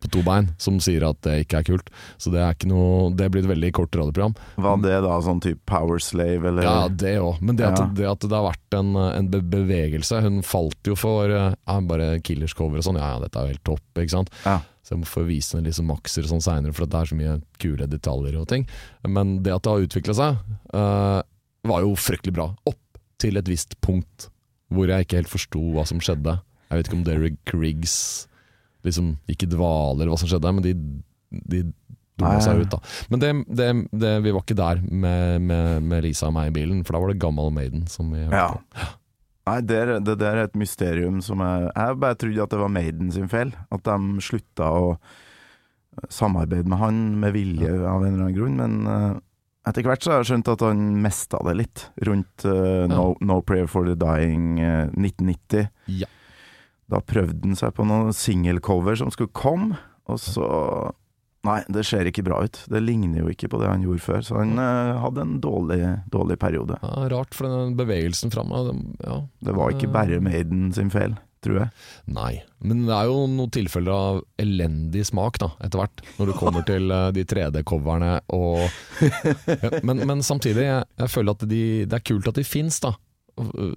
på 0.00 0.10
to 0.14 0.22
bein 0.26 0.48
som 0.60 0.78
sier 0.82 1.04
at 1.08 1.18
det 1.26 1.34
ikke 1.44 1.60
er 1.60 1.66
kult. 1.68 1.90
Så 2.20 2.32
det 2.32 2.40
er 2.42 2.54
ikke 2.56 2.70
noe 2.70 3.10
Det 3.16 3.28
blir 3.32 3.44
et 3.44 3.50
veldig 3.50 3.70
kort 3.76 3.94
radioprogram. 3.96 4.34
Var 4.56 4.80
det 4.84 4.96
da 5.04 5.18
sånn 5.24 5.42
type 5.44 5.60
Power 5.68 6.00
Slave, 6.02 6.48
eller? 6.48 6.64
Ja, 6.66 6.88
det 6.88 7.14
òg. 7.20 7.40
Men 7.44 7.56
det 7.60 7.68
at, 7.68 7.78
Ja. 7.80 7.86
det 8.00 8.08
at 8.10 8.26
det 8.26 8.32
har 8.36 8.48
vært 8.50 8.78
en, 8.78 8.94
en 8.96 9.30
bevegelse 9.30 10.20
Hun 10.24 10.40
falt 10.46 10.90
jo 10.90 10.96
for 10.98 11.30
eh, 11.30 11.54
ja, 11.54 11.78
bare 11.80 12.20
Killers 12.24 12.54
cover 12.56 12.80
og 12.80 12.86
sånn. 12.86 12.98
Ja, 13.00 13.14
ja, 13.16 13.22
dette 13.24 13.38
er 13.38 13.48
jo 13.48 13.54
helt 13.54 13.64
topp, 13.68 13.86
ikke 14.00 14.16
sant. 14.16 14.30
Ja. 14.44 14.58
Så 14.82 14.94
jeg 14.96 15.02
må 15.02 15.06
få 15.06 15.22
vise 15.28 15.54
henne 15.56 15.68
liksom 15.68 15.86
makser 15.92 16.26
sånn 16.26 16.42
seinere, 16.42 16.72
for 16.74 16.88
det 16.88 16.98
er 16.98 17.10
så 17.10 17.18
mye 17.18 17.36
kule 17.62 17.86
detaljer 17.86 18.40
og 18.40 18.48
ting. 18.50 18.64
Men 19.06 19.42
det 19.44 19.52
at 19.54 19.62
det 19.66 19.70
har 19.74 19.84
utvikla 19.86 20.16
seg, 20.16 20.40
uh, 20.74 21.20
var 21.68 21.84
jo 21.84 21.92
fryktelig 21.94 22.34
bra. 22.34 22.48
Opp 22.66 22.80
til 23.20 23.36
et 23.36 23.46
visst 23.50 23.76
punkt 23.84 24.30
hvor 24.72 24.88
jeg 24.90 25.04
ikke 25.04 25.20
helt 25.20 25.30
forsto 25.30 25.60
hva 25.74 25.84
som 25.86 26.00
skjedde. 26.02 26.38
Jeg 26.70 26.78
vet 26.78 26.88
ikke 26.88 26.98
om 27.00 27.04
Derek 27.06 27.54
Riggs 27.54 27.94
liksom 28.86 29.14
Ikke 29.30 29.48
eller 29.50 30.08
hva 30.10 30.18
som 30.20 30.30
skjedde, 30.30 30.52
men 30.56 30.64
de, 30.64 30.74
de 31.30 31.62
dumma 32.20 32.40
seg 32.44 32.62
ut, 32.64 32.70
da. 32.72 32.80
Men 33.10 33.22
det, 33.22 33.32
det, 33.48 33.68
det, 34.02 34.14
vi 34.24 34.32
var 34.36 34.44
ikke 34.44 34.58
der 34.58 34.80
med, 34.84 35.40
med, 35.48 35.82
med 35.82 36.04
Lisa 36.04 36.28
og 36.28 36.36
meg 36.36 36.50
i 36.50 36.56
bilen, 36.60 36.82
for 36.84 36.96
da 36.96 37.02
var 37.02 37.12
det 37.12 37.20
Gammal 37.22 37.52
Maiden 37.54 37.86
som 37.90 38.12
vi 38.12 38.26
hørte 38.26 38.36
Ja. 38.36 38.48
på. 38.56 38.90
Nei, 39.50 39.56
det, 39.66 39.78
det 40.06 40.18
der 40.20 40.36
er 40.36 40.46
et 40.46 40.58
mysterium 40.58 41.22
som 41.24 41.40
jeg 41.42 41.70
Jeg 41.72 41.96
bare 41.98 42.14
trodde 42.20 42.42
at 42.44 42.52
det 42.52 42.58
var 42.60 42.70
Maiden 42.70 43.08
sin 43.10 43.30
feil. 43.32 43.54
At 43.72 43.82
de 43.88 44.20
slutta 44.22 44.68
å 44.68 44.92
samarbeide 46.12 46.68
med 46.70 46.78
han 46.78 47.00
med 47.20 47.34
vilje 47.34 47.72
av 47.72 48.04
en 48.04 48.12
eller 48.14 48.28
annen 48.28 48.36
grunn. 48.36 48.60
Men 48.60 48.76
eh, 48.86 49.16
etter 49.68 49.88
hvert 49.88 50.04
så 50.04 50.12
har 50.12 50.22
jeg 50.22 50.30
skjønt 50.30 50.52
at 50.54 50.62
han 50.68 50.84
mista 51.02 51.40
det 51.48 51.56
litt 51.58 51.82
rundt 52.08 52.46
uh, 52.48 52.86
no, 52.90 53.10
no 53.20 53.40
Prayer 53.44 53.68
for 53.68 53.88
the 53.88 53.96
Dying 53.98 54.60
uh, 54.60 54.86
1990. 54.96 55.66
Ja. 56.00 56.08
Da 56.90 57.02
prøvde 57.06 57.46
han 57.46 57.58
seg 57.58 57.74
på 57.76 57.86
noen 57.86 58.14
singelcover 58.16 58.98
som 58.98 59.12
skulle 59.14 59.32
komme, 59.36 59.78
og 60.10 60.18
så 60.22 60.48
Nei, 61.46 61.62
det 61.72 61.86
ser 61.88 62.04
ikke 62.08 62.24
bra 62.26 62.42
ut. 62.44 62.58
Det 62.68 62.82
ligner 62.84 63.22
jo 63.22 63.30
ikke 63.32 63.48
på 63.48 63.62
det 63.62 63.70
han 63.70 63.84
gjorde 63.84 64.04
før. 64.04 64.20
Så 64.26 64.36
han 64.36 64.58
eh, 64.60 64.98
hadde 65.00 65.24
en 65.24 65.38
dårlig, 65.40 65.80
dårlig 66.12 66.36
periode. 66.42 66.76
Ja, 66.84 67.06
rart, 67.14 67.32
for 67.36 67.48
den 67.48 67.78
bevegelsen 67.78 68.32
fram 68.34 68.52
ja, 68.52 69.22
Det 69.40 69.56
var 69.56 69.72
ikke 69.72 69.88
bare 69.88 70.20
Maiden 70.20 70.68
sin 70.76 70.92
feil, 70.92 71.14
tror 71.40 71.62
jeg. 71.62 71.72
Nei, 72.12 72.42
men 72.60 72.84
det 72.84 72.92
er 72.92 73.08
jo 73.08 73.24
noen 73.24 73.54
tilfeller 73.56 73.94
av 73.94 74.20
elendig 74.42 75.06
smak 75.08 75.40
da, 75.40 75.54
etter 75.64 75.80
hvert, 75.80 76.04
når 76.18 76.28
du 76.28 76.36
kommer 76.36 76.66
til 76.70 76.92
eh, 76.92 77.08
de 77.16 77.24
3D-coverne 77.32 78.18
og 78.36 78.60
ja, 79.64 79.78
men, 79.80 80.04
men 80.04 80.26
samtidig, 80.26 80.68
jeg, 80.68 80.90
jeg 81.00 81.14
føler 81.14 81.38
at 81.38 81.48
de, 81.48 81.62
det 81.88 82.02
er 82.02 82.08
kult 82.12 82.28
at 82.28 82.36
de 82.36 82.44
fins, 82.44 82.82
da. 82.84 82.98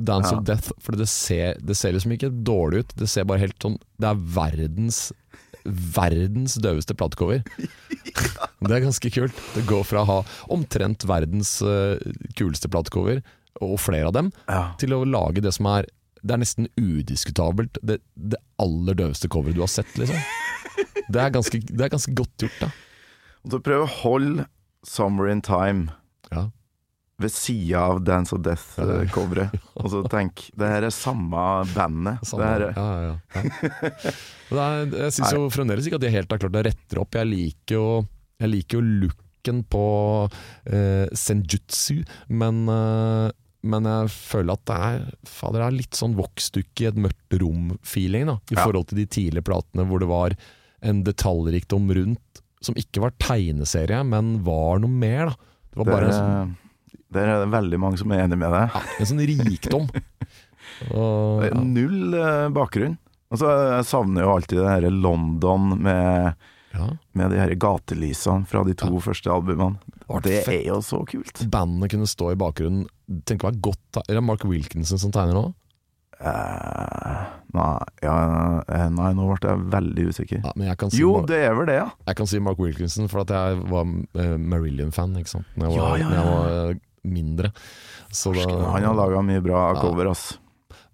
Dance 0.04 0.32
Ja. 0.32 0.38
of 0.40 0.44
Death, 0.46 0.72
for 0.84 0.96
det 1.00 1.08
ser, 1.10 1.58
det 1.64 1.76
ser 1.80 1.94
liksom 1.96 2.12
ikke 2.16 2.30
dårlig 2.44 2.84
ut. 2.86 2.96
Det 3.00 3.10
ser 3.10 3.24
bare 3.30 3.40
helt 3.44 3.58
sånn 3.64 3.78
Det 4.00 4.10
er 4.12 4.16
verdens 4.40 5.12
Verdens 5.66 6.56
døveste 6.60 6.94
platecover. 7.00 7.44
Det 8.64 8.72
er 8.72 8.84
ganske 8.84 9.10
kult. 9.12 9.38
Det 9.56 9.64
går 9.68 9.84
fra 9.88 10.02
å 10.04 10.08
ha 10.10 10.18
omtrent 10.52 11.04
verdens 11.08 11.58
uh, 11.64 11.96
kuleste 12.36 12.68
platecover, 12.72 13.22
og 13.64 13.78
flere 13.80 14.08
av 14.10 14.14
dem, 14.18 14.32
Ja. 14.50 14.74
til 14.82 14.94
å 14.96 15.04
lage 15.08 15.42
det 15.44 15.54
som 15.56 15.66
er 15.72 15.86
Det 16.24 16.32
er 16.36 16.40
nesten 16.40 16.68
udiskutabelt 16.80 17.78
det, 17.84 17.98
det 18.16 18.40
aller 18.60 18.96
døveste 18.96 19.28
coveret 19.28 19.56
du 19.56 19.62
har 19.64 19.68
sett, 19.72 19.92
liksom. 20.00 20.16
Det 21.12 21.20
er 21.20 21.30
ganske, 21.36 21.60
det 21.68 21.82
er 21.84 21.92
ganske 21.92 22.14
godt 22.16 22.38
gjort, 22.46 22.60
da. 22.62 22.70
Og 23.44 23.52
så 23.52 23.60
prøve 23.60 23.84
å 23.88 23.92
holde 24.04 24.46
'Summer 24.86 25.28
in 25.32 25.42
Time' 25.42 25.92
Ja. 26.32 26.50
Ved 27.22 27.32
sida 27.32 27.82
av 27.92 28.02
'Dance 28.04 28.34
of 28.36 28.42
Death'-coveret. 28.46 29.54
Og 29.80 29.90
så 29.92 30.02
tenk, 30.10 30.48
det 30.58 30.70
her 30.70 30.88
er 30.88 30.94
samme 30.94 31.44
bandet. 31.74 32.24
Samme, 32.26 32.42
det 32.44 32.50
her 32.50 32.64
ja, 32.74 32.88
ja, 33.06 33.18
ja. 33.36 34.14
Men 34.54 34.96
jeg 34.98 35.14
syns 35.18 35.36
jo 35.36 35.46
fremdeles 35.54 35.88
ikke 35.88 36.00
at 36.02 36.06
de 36.06 36.14
helt 36.14 36.34
har 36.34 36.42
klart 36.42 36.58
å 36.58 36.66
rette 36.70 37.00
opp. 37.02 37.20
Jeg 37.20 37.30
liker 37.30 37.78
jo, 37.78 37.86
jeg 38.42 38.52
liker 38.52 38.80
jo 38.80 38.98
looken 39.06 39.62
på 39.70 39.86
eh, 40.70 41.08
senjutsu, 41.18 42.04
men, 42.32 42.64
eh, 42.72 43.30
men 43.64 43.90
jeg 43.90 44.12
føler 44.14 44.58
at 44.58 44.66
det 44.70 44.78
er 44.90 45.06
Fader, 45.30 45.60
det 45.62 45.68
er 45.68 45.78
litt 45.82 46.00
sånn 46.00 46.18
voksdukke 46.18 46.86
i 46.86 46.90
et 46.92 47.00
mørkt 47.00 47.38
rom-feeling, 47.42 48.30
da. 48.32 48.38
I 48.52 48.60
forhold 48.60 48.90
til 48.92 49.02
de 49.04 49.08
tidlige 49.10 49.48
platene 49.48 49.86
hvor 49.90 50.04
det 50.04 50.10
var 50.12 50.38
en 50.84 51.04
detaljrikdom 51.08 51.92
rundt 51.96 52.44
som 52.64 52.78
ikke 52.80 53.04
var 53.04 53.16
tegneserie, 53.20 54.00
men 54.08 54.38
var 54.46 54.80
noe 54.84 54.92
mer. 54.92 55.32
da 55.32 55.36
Det 55.74 55.82
var 55.82 55.90
bare 55.90 56.08
en 56.08 56.16
sånn, 56.16 56.54
der 57.14 57.30
er 57.36 57.44
det 57.46 57.52
veldig 57.54 57.80
mange 57.80 57.98
som 58.02 58.12
er 58.16 58.24
enig 58.26 58.38
med 58.42 58.52
deg. 58.56 58.78
en 59.00 59.10
sånn 59.10 59.24
rikdom. 59.30 59.88
Og, 60.94 61.44
ja. 61.46 61.54
Null 61.62 62.14
eh, 62.18 62.48
bakgrunn. 62.56 62.98
Altså, 63.34 63.50
jeg 63.78 63.86
savner 63.90 64.26
jo 64.28 64.34
alltid 64.36 64.60
det 64.62 64.70
her 64.70 64.90
London 64.94 65.72
med, 65.82 66.36
Ja. 66.74 66.88
med 67.18 67.32
de 67.34 67.38
her 67.42 67.54
gatelysene 67.62 68.46
fra 68.50 68.64
de 68.66 68.74
to 68.78 68.90
Ja. 68.94 69.00
første 69.08 69.30
albumene. 69.34 69.78
Det 70.26 70.44
er 70.48 70.66
jo 70.68 70.80
så 70.86 71.00
kult. 71.08 71.46
Bandene 71.50 71.90
kunne 71.90 72.06
stå 72.10 72.32
i 72.34 72.38
bakgrunnen. 72.38 72.86
Tenk 73.26 73.42
hva 73.46 73.52
godt 73.56 74.02
Er 74.08 74.16
det 74.20 74.24
Mark 74.24 74.44
Wilkinson 74.46 75.00
som 75.02 75.12
tegner 75.14 75.34
nå? 75.38 75.54
Eh, 76.24 77.24
nei, 77.58 77.72
ja, 78.06 78.14
eh, 78.70 78.86
nei, 78.94 79.10
nå 79.18 79.26
ble 79.28 79.50
jeg 79.50 79.64
veldig 79.74 80.06
usikker. 80.14 80.42
Ja, 80.46 80.54
men 80.56 80.70
jeg 80.70 80.78
kan 80.80 80.92
si, 80.94 81.02
Jo, 81.02 81.14
Mar- 81.18 81.28
det 81.28 81.40
er 81.50 81.56
vel 81.58 81.66
det, 81.70 81.76
ja. 81.82 81.90
jeg 82.08 82.16
kan 82.20 82.30
si 82.32 82.40
Mark 82.40 82.62
Wilkinson 82.64 83.10
for 83.12 83.24
at 83.26 83.34
jeg 83.34 83.60
var 83.72 83.84
uh, 83.84 84.38
Marillion-fan? 84.40 85.14
Når 85.18 85.26
jeg 85.26 85.76
Ja, 85.76 85.82
var, 85.82 85.98
ja, 85.98 86.10
jeg 86.10 86.78
ja. 86.78 86.80
Eh, 87.04 87.10
mindre. 87.10 87.52
Så 88.12 88.34
da, 88.34 88.48
Han 88.72 88.84
har 88.84 88.96
laga 88.96 89.22
mye 89.26 89.42
bra 89.44 89.74
Ja. 89.74 89.82
cover, 89.82 90.10
ass. 90.12 90.38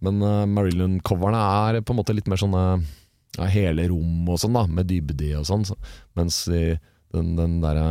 Men 0.02 0.22
uh, 0.24 0.46
Marilyn-coverne 0.48 1.40
er 1.76 1.82
på 1.82 1.92
en 1.92 1.98
måte 2.00 2.14
litt 2.16 2.28
mer 2.32 2.38
sånne 2.40 2.64
ja, 3.38 3.46
hele 3.52 3.88
rom 3.92 4.30
og 4.30 4.40
sånn, 4.40 4.54
da, 4.56 4.66
med 4.68 4.88
dybde 4.88 5.26
i 5.28 5.34
og 5.36 5.46
sånn. 5.46 5.66
Så, 5.68 5.76
mens 6.16 6.48
i 6.48 6.78
den, 7.14 7.36
den 7.36 7.60
derre 7.62 7.90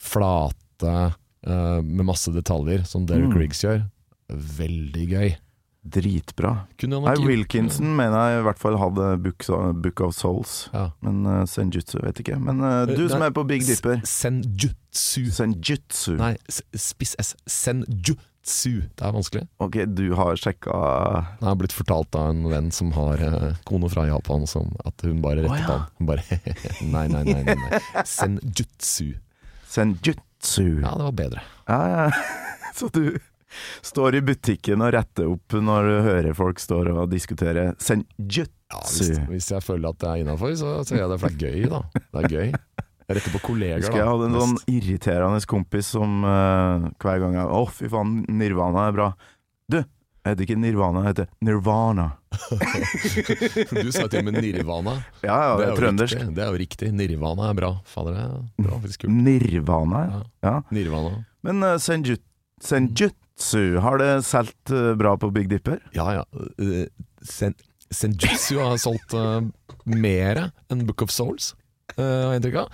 flate 0.00 1.12
uh, 1.46 1.80
med 1.82 2.04
masse 2.08 2.32
detaljer, 2.32 2.84
som 2.88 3.06
Derek 3.08 3.30
Mm. 3.32 3.38
Riggs 3.40 3.62
gjør, 3.64 3.82
veldig 4.30 5.06
gøy. 5.10 5.36
Dritbra. 5.80 6.66
Nei, 6.82 7.14
Wilkinson 7.24 7.26
Wilkinson 7.26 7.94
mener 7.96 8.16
jeg 8.28 8.40
i 8.40 8.44
hvert 8.44 8.60
fall 8.60 8.76
hadde 8.80 9.06
Book, 9.24 9.46
Book 9.80 10.02
of 10.04 10.12
Souls, 10.12 10.68
ja. 10.74 10.90
men 11.00 11.22
uh, 11.24 11.44
Senjutsu 11.48 11.96
vet 12.02 12.20
ikke. 12.20 12.36
Men 12.36 12.60
uh, 12.60 12.82
du 12.88 12.98
Nei, 12.98 13.06
som 13.08 13.24
er 13.24 13.32
på 13.32 13.46
Big 13.48 13.64
Dipper, 13.64 14.02
Senjutsu. 14.04 15.30
Senjutsu. 15.32 16.18
Nei, 16.20 16.34
spiss 16.76 17.16
S. 17.22 17.32
Senjutsu. 17.48 18.74
Det 18.92 19.06
er 19.08 19.16
vanskelig. 19.16 19.46
Ok, 19.62 19.80
du 19.88 20.10
har 20.18 20.36
sjekka 20.40 20.74
Jeg 21.38 21.46
har 21.46 21.58
blitt 21.60 21.74
fortalt 21.76 22.16
av 22.18 22.32
en 22.34 22.44
venn 22.50 22.70
som 22.74 22.92
har 22.96 23.24
uh, 23.24 23.56
kone 23.68 23.88
fra 23.92 24.04
Japan, 24.10 24.44
som 24.50 24.74
at 24.84 25.06
hun 25.06 25.24
bare 25.24 25.46
rettet 25.46 25.64
Å, 25.64 25.80
ja. 25.80 25.80
Hun 25.96 26.12
bare 26.12 26.40
nei, 26.94 27.06
nei, 27.08 27.24
nei, 27.24 27.40
nei, 27.48 27.56
nei. 27.56 28.04
Senjutsu. 28.04 29.14
Senjutsu. 29.70 30.68
Ja, 30.84 30.92
det 30.92 31.08
var 31.08 31.18
bedre. 31.24 31.48
Ja, 31.72 31.82
ja. 31.88 32.06
Så 32.76 32.92
du 32.92 33.16
står 33.86 34.18
i 34.18 34.22
butikken 34.30 34.84
og 34.84 34.94
retter 34.96 35.30
opp 35.30 35.56
når 35.58 35.88
du 35.88 35.96
hører 36.06 36.36
folk 36.38 36.62
står 36.62 36.92
og 36.94 37.10
diskuterer 37.12 37.74
senjutsu. 37.82 38.56
Ja, 38.70 38.80
hvis, 38.86 39.16
hvis 39.26 39.48
jeg 39.50 39.66
føler 39.66 39.90
at 39.90 39.98
det 39.98 40.06
er 40.06 40.20
innafor, 40.22 40.52
så 40.54 40.76
sier 40.86 41.00
jeg 41.02 41.10
det, 41.10 41.16
for 41.18 41.34
det 41.34 41.48
er 41.48 41.56
gøy, 41.56 41.70
da. 41.72 41.80
Det 41.98 42.20
er 42.20 42.28
gøy. 42.30 42.52
Jeg 43.10 43.16
retter 43.18 43.32
på 43.34 43.40
kollegaer, 43.42 43.82
da. 43.82 43.96
jeg 43.98 44.06
hadde 44.06 44.26
en 44.28 44.36
sånn 44.38 44.58
irriterende 44.70 45.40
kompis 45.50 45.88
som 45.96 46.20
uh, 46.22 46.84
hver 47.02 47.18
gang 47.18 47.34
jeg 47.34 47.48
Å, 47.58 47.62
fy 47.74 47.90
faen, 47.90 48.20
Nirvana 48.30 48.84
er 48.86 48.94
bra. 48.94 49.08
Du, 49.66 49.80
jeg 49.80 50.36
heter 50.36 50.46
ikke 50.46 50.58
Nirvana, 50.62 51.02
jeg 51.02 51.14
heter 51.16 51.30
Nirvana. 51.48 52.06
Du 53.80 53.90
sa 53.90 54.04
til 54.06 54.20
og 54.20 54.28
med 54.28 54.38
Nirvana. 54.38 54.94
Ja, 55.24 55.40
ja, 55.42 55.52
det 55.58 55.66
er 55.66 55.80
trøndersk. 55.80 56.20
Riktig. 56.20 56.34
Det 56.36 56.44
er 56.44 56.52
jo 56.52 56.60
riktig. 56.62 56.92
Nirvana 57.00 57.50
er 57.50 57.58
bra. 57.58 57.72
Fader, 57.90 58.14
det 58.14 58.28
er 58.28 58.68
bra. 58.68 58.78
Nirvana, 59.10 60.04
ja. 60.06 60.20
Ja. 60.46 60.54
Nirvana. 60.76 61.24
Men 61.48 61.66
uh, 61.66 61.74
senjut, 61.82 62.22
senjutsu, 63.40 63.80
har 63.80 63.98
det 63.98 64.10
solgt 64.26 64.70
eh, 64.70 64.94
bra 64.94 65.16
på 65.16 65.30
Big 65.32 65.48
Dipper? 65.48 65.80
Ja, 65.96 66.20
ja. 66.20 66.24
Eh, 66.60 66.86
Sen, 67.22 67.54
Senjutsu 67.90 68.60
har 68.60 68.76
solgt 68.80 69.12
uh, 69.12 69.42
mer 69.84 70.50
enn 70.70 70.86
Book 70.86 71.02
of 71.02 71.10
Souls. 71.10 71.54
av. 71.98 72.68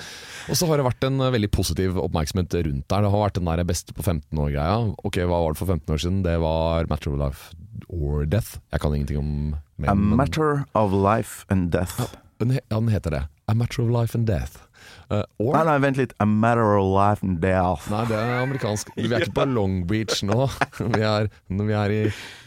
Og 0.50 0.58
så 0.58 0.66
har 0.68 0.76
det 0.78 0.84
vært 0.86 1.06
en 1.08 1.18
veldig 1.18 1.48
positiv 1.50 1.96
oppmerksomhet 1.98 2.52
rundt 2.66 2.84
der. 2.86 3.02
Det 3.06 3.10
har 3.10 3.22
vært 3.24 3.38
den 3.38 3.48
der 3.48 3.64
beste 3.64 3.94
på 3.96 4.04
15 4.04 4.38
år-greia. 4.38 4.76
Ok, 5.08 5.22
Hva 5.24 5.40
var 5.40 5.54
det 5.54 5.58
for 5.62 5.72
15 5.72 5.94
år 5.94 6.02
siden? 6.04 6.20
Det 6.26 6.36
var 6.42 6.90
Matter 6.90 7.14
of 7.14 7.22
Life 7.22 7.56
or 7.88 8.26
Death. 8.26 8.58
Jeg 8.72 8.80
kan 8.84 8.94
ingenting 8.94 9.18
om 9.18 9.32
men, 9.76 9.90
A 9.90 9.94
matter 9.94 10.64
of 10.74 10.92
life 10.92 11.44
and 11.48 11.70
death. 11.72 12.00
Ja, 12.40 12.78
den 12.78 12.88
heter 12.88 13.10
det. 13.10 13.22
A 13.48 13.54
Matter 13.54 13.82
of 13.82 13.90
Life 13.90 14.16
and 14.16 14.26
Death. 14.26 14.65
Eh, 15.10 15.22
or 15.38 15.52
Nei, 15.56 15.64
nei, 15.68 15.76
vent 15.86 15.96
litt. 16.00 16.12
A 16.20 16.26
matter 16.26 16.76
of 16.78 16.86
life 16.94 17.22
and 17.26 17.40
death. 17.42 17.88
Nei, 17.92 18.04
det 18.10 18.16
er 18.20 18.34
amerikansk. 18.42 18.90
Vi 18.96 19.06
er 19.10 19.24
ikke 19.26 19.34
på 19.40 19.46
Long 19.54 19.80
Beach 19.90 20.22
nå. 20.26 20.46
Vi 20.96 21.02
er, 21.02 21.28
vi 21.48 21.72
er, 21.72 21.94
i, 21.94 22.00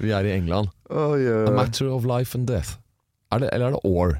vi 0.03 0.11
er 0.15 0.25
i 0.29 0.33
England. 0.37 0.69
Oh, 0.89 1.13
yeah. 1.19 1.47
A. 1.47 1.53
Matter 1.55 1.89
of 1.93 2.05
Life 2.09 2.35
and 2.37 2.47
Death. 2.49 2.77
Er 3.31 3.43
det, 3.43 3.49
eller 3.53 3.69
er 3.69 3.77
det 3.77 3.81
Or? 3.85 4.15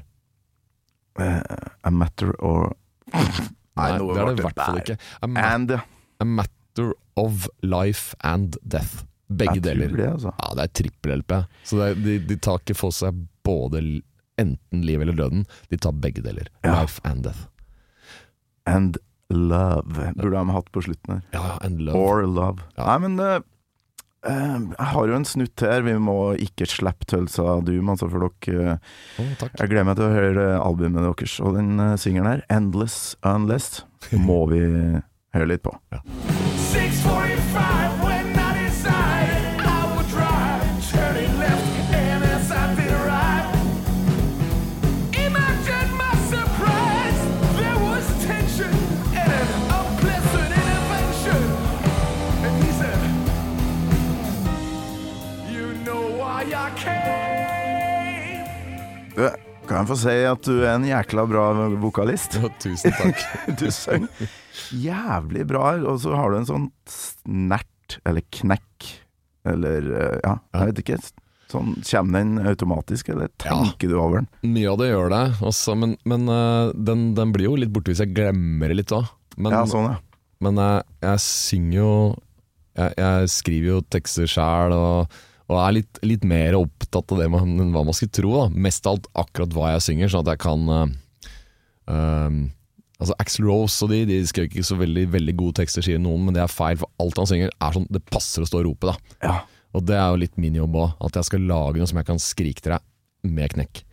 Uh, 1.18 1.42
a 1.84 1.90
matter 1.90 2.30
or 2.38 2.70
Nei, 3.10 3.88
det 3.98 4.18
er 4.22 4.28
det 4.30 4.38
i 4.38 4.44
hvert 4.44 4.60
fall 4.60 4.78
ikke. 4.80 4.96
A, 5.20 5.26
ma 5.28 5.42
And 5.56 5.72
a 5.74 6.24
Matter 6.24 6.92
of 7.18 7.48
Life 7.66 8.14
and 8.24 8.56
Death. 8.62 9.02
Begge 9.30 9.60
deler. 9.62 9.90
det, 9.94 10.06
altså. 10.12 10.32
Ja, 10.38 10.52
det 10.58 10.64
er 10.68 10.72
trippel-LP. 10.80 11.34
Så 11.66 11.78
det, 11.80 11.88
er- 11.90 12.00
de, 12.04 12.14
de 12.30 12.36
tar 12.42 12.62
ikke 12.62 12.74
for 12.78 12.94
seg 12.94 13.18
både 13.46 13.82
enten 14.40 14.82
liv 14.86 15.02
eller 15.04 15.18
døden. 15.18 15.44
De 15.70 15.78
tar 15.82 15.92
begge 16.02 16.22
deler. 16.24 16.48
Ja. 16.64 16.80
Life 16.80 17.02
and 17.04 17.24
death. 17.26 17.44
And 18.70 18.98
love 19.30 20.10
burde 20.16 20.34
de 20.36 20.56
hatt 20.56 20.72
på 20.74 20.82
slutten 20.84 21.16
her. 21.16 21.22
Ja, 21.34 21.46
ja, 21.52 21.56
and 21.66 21.82
love. 21.86 21.98
Or 21.98 22.26
love. 22.26 22.66
Ja. 22.76 22.86
Nei, 22.90 22.98
men 23.06 23.20
uh, 23.22 23.36
eh, 24.26 24.56
jeg 24.72 24.88
har 24.94 25.12
jo 25.12 25.18
en 25.18 25.28
snutt 25.28 25.66
her. 25.66 25.84
Vi 25.86 25.94
må 26.02 26.18
ikke 26.42 26.68
slippe 26.70 27.08
Tølsa 27.10 27.60
Doom, 27.66 27.92
altså, 27.94 28.10
for 28.10 28.26
dere. 28.26 28.78
takk. 29.42 29.54
jeg 29.54 29.72
gleder 29.72 29.88
meg 29.90 30.00
til 30.00 30.08
å 30.08 30.16
høre 30.16 30.48
albumet 30.58 31.06
deres. 31.06 31.38
Og 31.44 31.58
den 31.58 31.76
uh, 31.82 31.94
singelen 32.00 32.30
her, 32.30 32.44
'Endless 32.50 33.14
Unless', 33.26 33.84
må 34.16 34.42
vi 34.50 34.64
høre 35.34 35.50
litt 35.52 35.62
på. 35.66 35.74
645 36.70 37.89
Kan 59.70 59.84
jeg 59.84 59.90
få 59.92 59.96
si 60.00 60.14
at 60.26 60.42
du 60.48 60.56
er 60.64 60.72
en 60.74 60.86
jækla 60.88 61.22
bra 61.30 61.44
vokalist? 61.78 62.34
Ja, 62.40 62.48
tusen 62.58 62.94
takk. 62.96 63.20
Du 63.60 63.68
synger 63.70 64.30
jævlig 64.74 65.44
bra, 65.46 65.76
og 65.86 66.00
så 66.02 66.14
har 66.18 66.32
du 66.32 66.40
en 66.40 66.48
sånn 66.48 66.64
snert, 66.90 67.98
eller 68.06 68.24
knekk, 68.34 68.88
eller 69.50 69.86
eh, 69.94 70.16
ja, 70.24 70.32
jeg 70.58 70.70
vet 70.72 70.82
ikke. 70.82 70.98
Sånn, 71.50 71.70
Kommer 71.86 72.22
den 72.22 72.42
automatisk, 72.50 73.08
eller 73.14 73.30
tenker 73.42 73.90
du 73.90 73.96
over 73.98 74.20
den? 74.20 74.28
Mye 74.56 74.68
av 74.74 74.78
det 74.82 74.90
gjør 74.90 75.08
det, 75.14 75.22
også, 75.52 75.74
men, 75.78 75.94
men 76.06 76.26
eh, 76.34 76.74
den, 76.90 77.06
den 77.18 77.32
blir 77.34 77.48
jo 77.48 77.56
litt 77.62 77.72
borte 77.74 77.90
hvis 77.94 78.02
jeg 78.04 78.14
glemmer 78.14 78.70
det 78.74 78.80
litt 78.82 78.94
òg. 78.94 79.06
Men, 79.38 79.54
Ja, 79.54 79.62
sånn, 79.70 79.88
ja. 79.94 79.98
men 80.46 80.58
eh, 80.62 80.76
jeg 81.06 81.22
synger 81.24 81.76
jo 81.78 81.92
Jeg, 82.78 82.92
jeg 82.98 83.28
skriver 83.32 83.68
jo 83.70 83.80
tekster 83.90 84.28
sjæl 84.30 84.74
og, 84.76 85.18
og 85.50 85.58
er 85.58 85.76
litt, 85.80 86.00
litt 86.06 86.24
mer 86.28 86.56
opptatt 86.58 87.10
av 87.10 87.20
det 87.22 87.26
man, 87.32 87.56
enn 87.58 87.74
hva 87.74 87.82
man 87.86 87.96
skulle 87.96 88.14
tro. 88.14 88.30
Da. 88.36 88.62
Mest 88.68 88.86
av 88.86 88.96
alt 88.96 89.10
akkurat 89.24 89.56
hva 89.56 89.72
jeg 89.74 89.84
synger, 89.88 90.12
sånn 90.12 90.24
at 90.24 90.32
jeg 90.34 90.42
kan 90.46 90.70
uh, 90.70 90.82
eh, 91.90 92.40
Altså 93.00 93.14
Axl 93.22 93.46
Rose 93.48 93.86
og 93.86 93.88
de 93.94 94.02
De 94.10 94.18
skrev 94.28 94.50
ikke 94.50 94.64
så 94.66 94.76
veldig, 94.76 95.06
veldig 95.14 95.34
gode 95.40 95.56
tekster, 95.62 95.84
sier 95.84 96.00
noen, 96.02 96.26
men 96.26 96.36
det 96.36 96.44
er 96.44 96.52
feil. 96.52 96.78
For 96.82 96.92
alt 97.02 97.20
han 97.22 97.30
synger, 97.30 97.52
er 97.56 97.76
sånn 97.76 97.88
det 97.90 98.04
passer 98.12 98.44
å 98.44 98.48
stå 98.48 98.60
og 98.60 98.66
rope. 98.68 98.92
da 98.92 99.28
ja. 99.28 99.36
og 99.74 99.86
det 99.88 99.96
er 99.96 100.08
jo 100.12 100.20
litt 100.20 100.40
min 100.40 100.58
jobb 100.60 100.76
òg, 100.82 100.90
at 101.08 101.20
jeg 101.20 101.30
skal 101.30 101.46
lage 101.48 101.80
noe 101.80 101.90
som 101.90 102.02
jeg 102.02 102.10
kan 102.12 102.20
skrike 102.22 102.64
til 102.64 102.76
deg 102.76 103.32
med 103.36 103.56
knekk. 103.56 103.84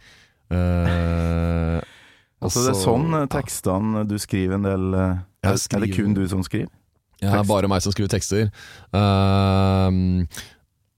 Uh, 0.52 1.80
Altså, 2.38 2.68
det 2.68 2.70
er 2.76 2.78
sånn 2.78 3.16
eh, 3.18 3.24
tekstene 3.34 4.04
du 4.06 4.14
skriver 4.22 4.60
en 4.60 4.66
del 4.68 4.92
Er 4.94 5.56
det 5.58 5.88
kun 5.96 6.14
du 6.14 6.22
som 6.30 6.44
skriver? 6.46 6.70
Ja, 7.18 7.32
det 7.32 7.40
er 7.40 7.48
bare 7.50 7.70
meg 7.72 7.82
som 7.82 7.94
skriver 7.94 8.12
tekster. 8.14 8.52
Ehm, 8.94 10.28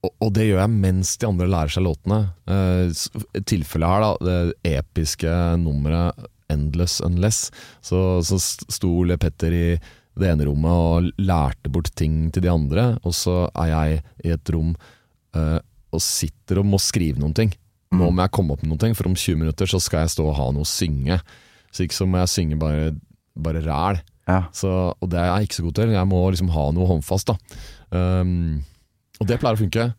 og, 0.08 0.28
det 0.36 0.48
gjør 0.48 0.62
jeg 0.62 0.72
mens 0.80 1.16
de 1.20 1.28
andre 1.28 1.48
lærer 1.52 1.74
seg 1.74 1.84
låtene. 1.84 2.20
Uh, 2.48 3.42
tilfellet 3.50 3.92
her, 3.92 4.06
da, 4.06 4.12
det 4.24 4.76
episke 4.80 5.32
nummeret 5.60 6.28
'Endless 6.50 7.02
Unless', 7.06 7.52
så, 7.86 8.22
så 8.26 8.40
sto 8.42 8.90
Ole 9.02 9.20
Petter 9.22 9.54
i 9.54 9.66
det 10.20 10.32
ene 10.32 10.48
rommet 10.48 10.72
og 10.72 11.10
lærte 11.22 11.70
bort 11.72 11.92
ting 12.00 12.32
til 12.34 12.44
de 12.44 12.52
andre, 12.52 12.94
og 13.06 13.14
så 13.16 13.44
er 13.54 13.70
jeg 13.70 14.00
i 14.26 14.34
et 14.34 14.54
rom 14.56 14.74
uh, 15.38 15.60
og 15.94 16.02
sitter 16.04 16.62
og 16.62 16.68
må 16.72 16.80
skrive 16.82 17.22
noen 17.22 17.36
ting. 17.38 17.54
Nå 17.96 18.10
må 18.14 18.22
jeg 18.22 18.34
komme 18.36 18.54
opp 18.54 18.64
med 18.64 18.74
noen 18.74 18.82
ting, 18.84 18.96
for 18.98 19.10
om 19.10 19.18
20 19.18 19.40
minutter 19.42 19.70
så 19.70 19.80
skal 19.82 20.06
jeg 20.06 20.14
stå 20.14 20.28
og 20.30 20.38
ha 20.38 20.50
noe 20.54 20.66
å 20.66 20.70
synge. 20.70 21.18
Så 21.74 21.86
ikke 21.86 21.98
så 21.98 22.06
må 22.10 22.22
jeg 22.22 22.34
synge 22.34 22.60
bare, 22.62 22.92
bare 23.34 23.64
ræl. 23.66 24.02
Ja. 24.30 24.44
Så, 24.54 24.70
og 24.94 25.10
det 25.10 25.18
er 25.18 25.32
jeg 25.32 25.48
ikke 25.48 25.58
så 25.58 25.66
god 25.66 25.78
til. 25.80 25.94
Jeg 25.96 26.10
må 26.12 26.20
liksom 26.30 26.52
ha 26.54 26.66
noe 26.76 26.90
håndfast. 26.92 27.32
da 27.32 28.22
um, 28.22 28.62
Og 29.20 29.28
det 29.28 29.40
pleier 29.42 29.58
å 29.58 29.62
funke. 29.62 29.90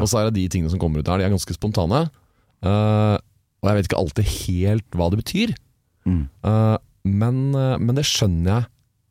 Og 0.00 0.08
så 0.08 0.20
er 0.20 0.28
det 0.28 0.38
de 0.38 0.48
tingene 0.52 0.72
som 0.72 0.80
kommer 0.80 1.02
ut 1.02 1.08
her, 1.10 1.20
de 1.20 1.26
er 1.26 1.34
ganske 1.34 1.56
spontane. 1.56 2.06
Uh, 2.64 3.18
og 3.60 3.68
jeg 3.68 3.78
vet 3.78 3.88
ikke 3.88 4.00
alltid 4.00 4.30
helt 4.32 4.96
hva 4.96 5.08
det 5.12 5.18
betyr. 5.20 5.52
Mm. 6.08 6.22
Uh, 6.46 6.78
men, 7.04 7.42
uh, 7.56 7.76
men 7.82 7.98
det 7.98 8.06
skjønner 8.08 8.54
jeg 8.54 8.68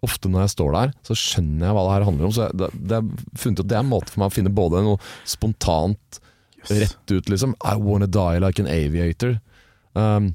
ofte 0.07 0.31
når 0.31 0.47
jeg 0.47 0.53
står 0.55 0.71
der. 0.77 0.93
Så 1.05 1.17
skjønner 1.19 1.67
jeg 1.67 1.77
hva 1.77 1.83
det 1.85 1.93
her 1.93 2.07
handler 2.07 2.27
om. 2.27 2.33
Så 2.33 2.47
jeg, 2.47 2.57
det, 2.57 2.71
det 2.89 3.01
funnet 3.43 3.61
det 3.61 3.77
er 3.77 3.85
en 3.85 3.91
måte 3.91 4.13
for 4.13 4.23
meg 4.23 4.31
å 4.31 4.35
finne 4.39 4.53
både 4.61 4.81
noe 4.87 5.11
spontant 5.29 6.21
rett 6.69 7.13
ut, 7.13 7.29
liksom. 7.29 7.53
I 7.65 7.75
wanna 7.81 8.09
die 8.09 8.41
like 8.41 8.61
an 8.61 8.69
aviator. 8.69 9.37
Um, 9.97 10.31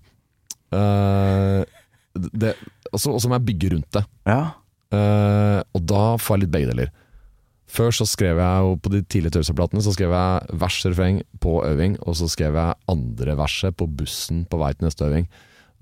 det, 2.14 2.54
og 2.90 2.99
så 3.02 3.14
må 3.26 3.37
jeg 3.37 3.47
bygge 3.50 3.73
rundt 3.75 3.90
det. 3.95 4.02
Ja. 4.26 4.40
Og 5.75 5.85
da 5.87 6.02
får 6.21 6.37
jeg 6.37 6.45
litt 6.45 6.54
begge 6.54 6.71
deler. 6.73 6.90
Før 7.76 7.92
så 7.92 8.06
skrev 8.09 8.38
jeg 8.40 8.64
jo 8.64 8.76
på 8.80 8.92
de 8.95 9.02
tidlige 9.04 9.35
Tausa-platene 9.37 9.83
Så 9.85 9.92
skrev 9.92 10.14
jeg 10.14 10.59
vers 10.62 10.78
refreng 10.87 11.18
på 11.45 11.59
øving, 11.66 11.99
og 12.09 12.16
så 12.16 12.28
skrev 12.33 12.56
jeg 12.56 12.78
andre 12.88 13.37
verset 13.37 13.76
på 13.76 13.88
bussen 13.99 14.47
på 14.49 14.61
vei 14.62 14.73
til 14.73 14.88
neste 14.88 15.04
øving. 15.04 15.26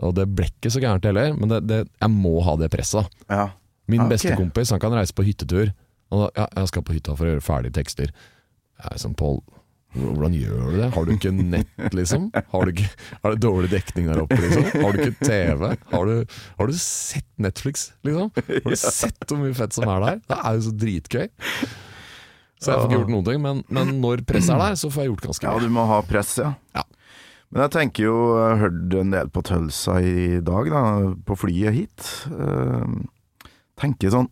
Og 0.03 0.15
det 0.17 0.27
ble 0.35 0.49
ikke 0.51 0.73
så 0.75 0.83
gærent 0.83 1.07
heller, 1.07 1.37
men 1.39 1.53
det, 1.53 1.61
det, 1.71 1.85
jeg 2.01 2.11
må 2.11 2.41
ha 2.43 2.57
det 2.59 2.73
presset. 2.75 3.07
ja. 3.31 3.53
Min 3.85 4.01
okay. 4.01 4.15
beste 4.15 4.37
kompis 4.39 4.71
han 4.73 4.81
kan 4.81 4.95
reise 4.97 5.13
på 5.13 5.27
hyttetur. 5.27 5.69
Og 6.09 6.23
da, 6.23 6.29
ja, 6.39 6.47
jeg 6.57 6.71
skal 6.71 6.85
på 6.87 6.95
hytta 6.97 7.17
for 7.19 7.29
å 7.29 7.35
gjøre 7.35 7.45
ferdige 7.45 7.77
tekster. 7.77 8.15
Jeg 8.81 8.95
er 8.95 9.03
sånn, 9.03 9.17
Pål, 9.19 9.43
hvordan 9.95 10.35
gjør 10.35 10.71
du 10.73 10.79
det? 10.81 10.89
Har 10.95 11.07
du 11.07 11.13
ikke 11.15 11.33
nett, 11.37 11.95
liksom? 11.95 12.31
Har 12.51 12.67
du 12.67 12.73
ikke, 12.73 12.89
er 13.21 13.35
det 13.35 13.43
dårlig 13.45 13.71
dekning 13.75 14.09
der 14.11 14.23
oppe, 14.25 14.39
liksom? 14.41 14.67
Har 14.83 14.97
du 14.97 15.03
ikke 15.05 15.29
TV? 15.29 15.67
Har 15.93 16.11
du, 16.11 16.39
har 16.59 16.71
du 16.71 16.79
sett 16.81 17.29
Netflix, 17.37 17.91
liksom? 18.07 18.33
Har 18.35 18.71
du 18.73 18.79
sett 18.99 19.29
hvor 19.29 19.43
mye 19.43 19.57
fett 19.59 19.77
som 19.77 19.87
er 19.91 20.07
der? 20.07 20.23
Det 20.33 20.41
er 20.41 20.57
jo 20.57 20.65
så 20.67 20.75
dritgøy. 20.85 21.29
Så 22.63 22.71
jeg 22.71 22.81
får 22.81 22.89
ikke 22.89 22.99
gjort 23.01 23.13
noen 23.13 23.27
ting, 23.27 23.41
men, 23.45 23.63
men 23.75 23.97
når 24.01 24.23
presset 24.29 24.55
er 24.55 24.63
der, 24.63 24.77
så 24.81 24.91
får 24.93 25.05
jeg 25.05 25.11
gjort 25.13 25.27
ganske 25.29 25.49
ja, 25.49 25.55
du 25.61 25.73
må 25.75 25.85
ha 25.91 25.99
press, 26.07 26.37
ja. 26.41 26.53
Ja. 26.77 26.85
Men 27.51 27.67
jeg 27.67 27.73
tenker 27.75 28.07
jo, 28.07 28.15
jeg 28.39 28.47
har 28.47 28.63
hørt 28.65 28.95
en 29.01 29.13
del 29.15 29.29
på 29.35 29.43
Tølsa 29.47 29.99
i 30.03 30.39
dag, 30.43 30.71
da, 30.73 30.85
på 31.29 31.37
flyet 31.39 31.77
hit. 31.77 32.07
Uh, 32.31 33.05
tenker 33.79 34.15
sånn 34.15 34.31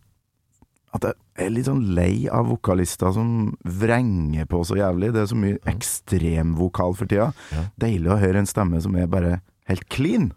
at 0.93 1.05
jeg 1.07 1.47
er 1.47 1.53
litt 1.53 1.65
sånn 1.65 1.85
lei 1.97 2.27
av 2.29 2.49
vokalister 2.51 3.13
som 3.15 3.53
vrenger 3.65 4.45
på 4.49 4.59
så 4.67 4.77
jævlig. 4.77 5.13
Det 5.15 5.23
er 5.23 5.29
så 5.31 5.37
mye 5.39 5.61
ekstremvokal 5.71 6.93
for 6.99 7.09
tida. 7.09 7.31
Ja. 7.53 7.63
Deilig 7.81 8.11
å 8.13 8.19
høre 8.21 8.43
en 8.43 8.49
stemme 8.49 8.81
som 8.83 8.97
er 8.99 9.09
bare 9.09 9.39
helt 9.71 9.87
clean. 9.93 10.31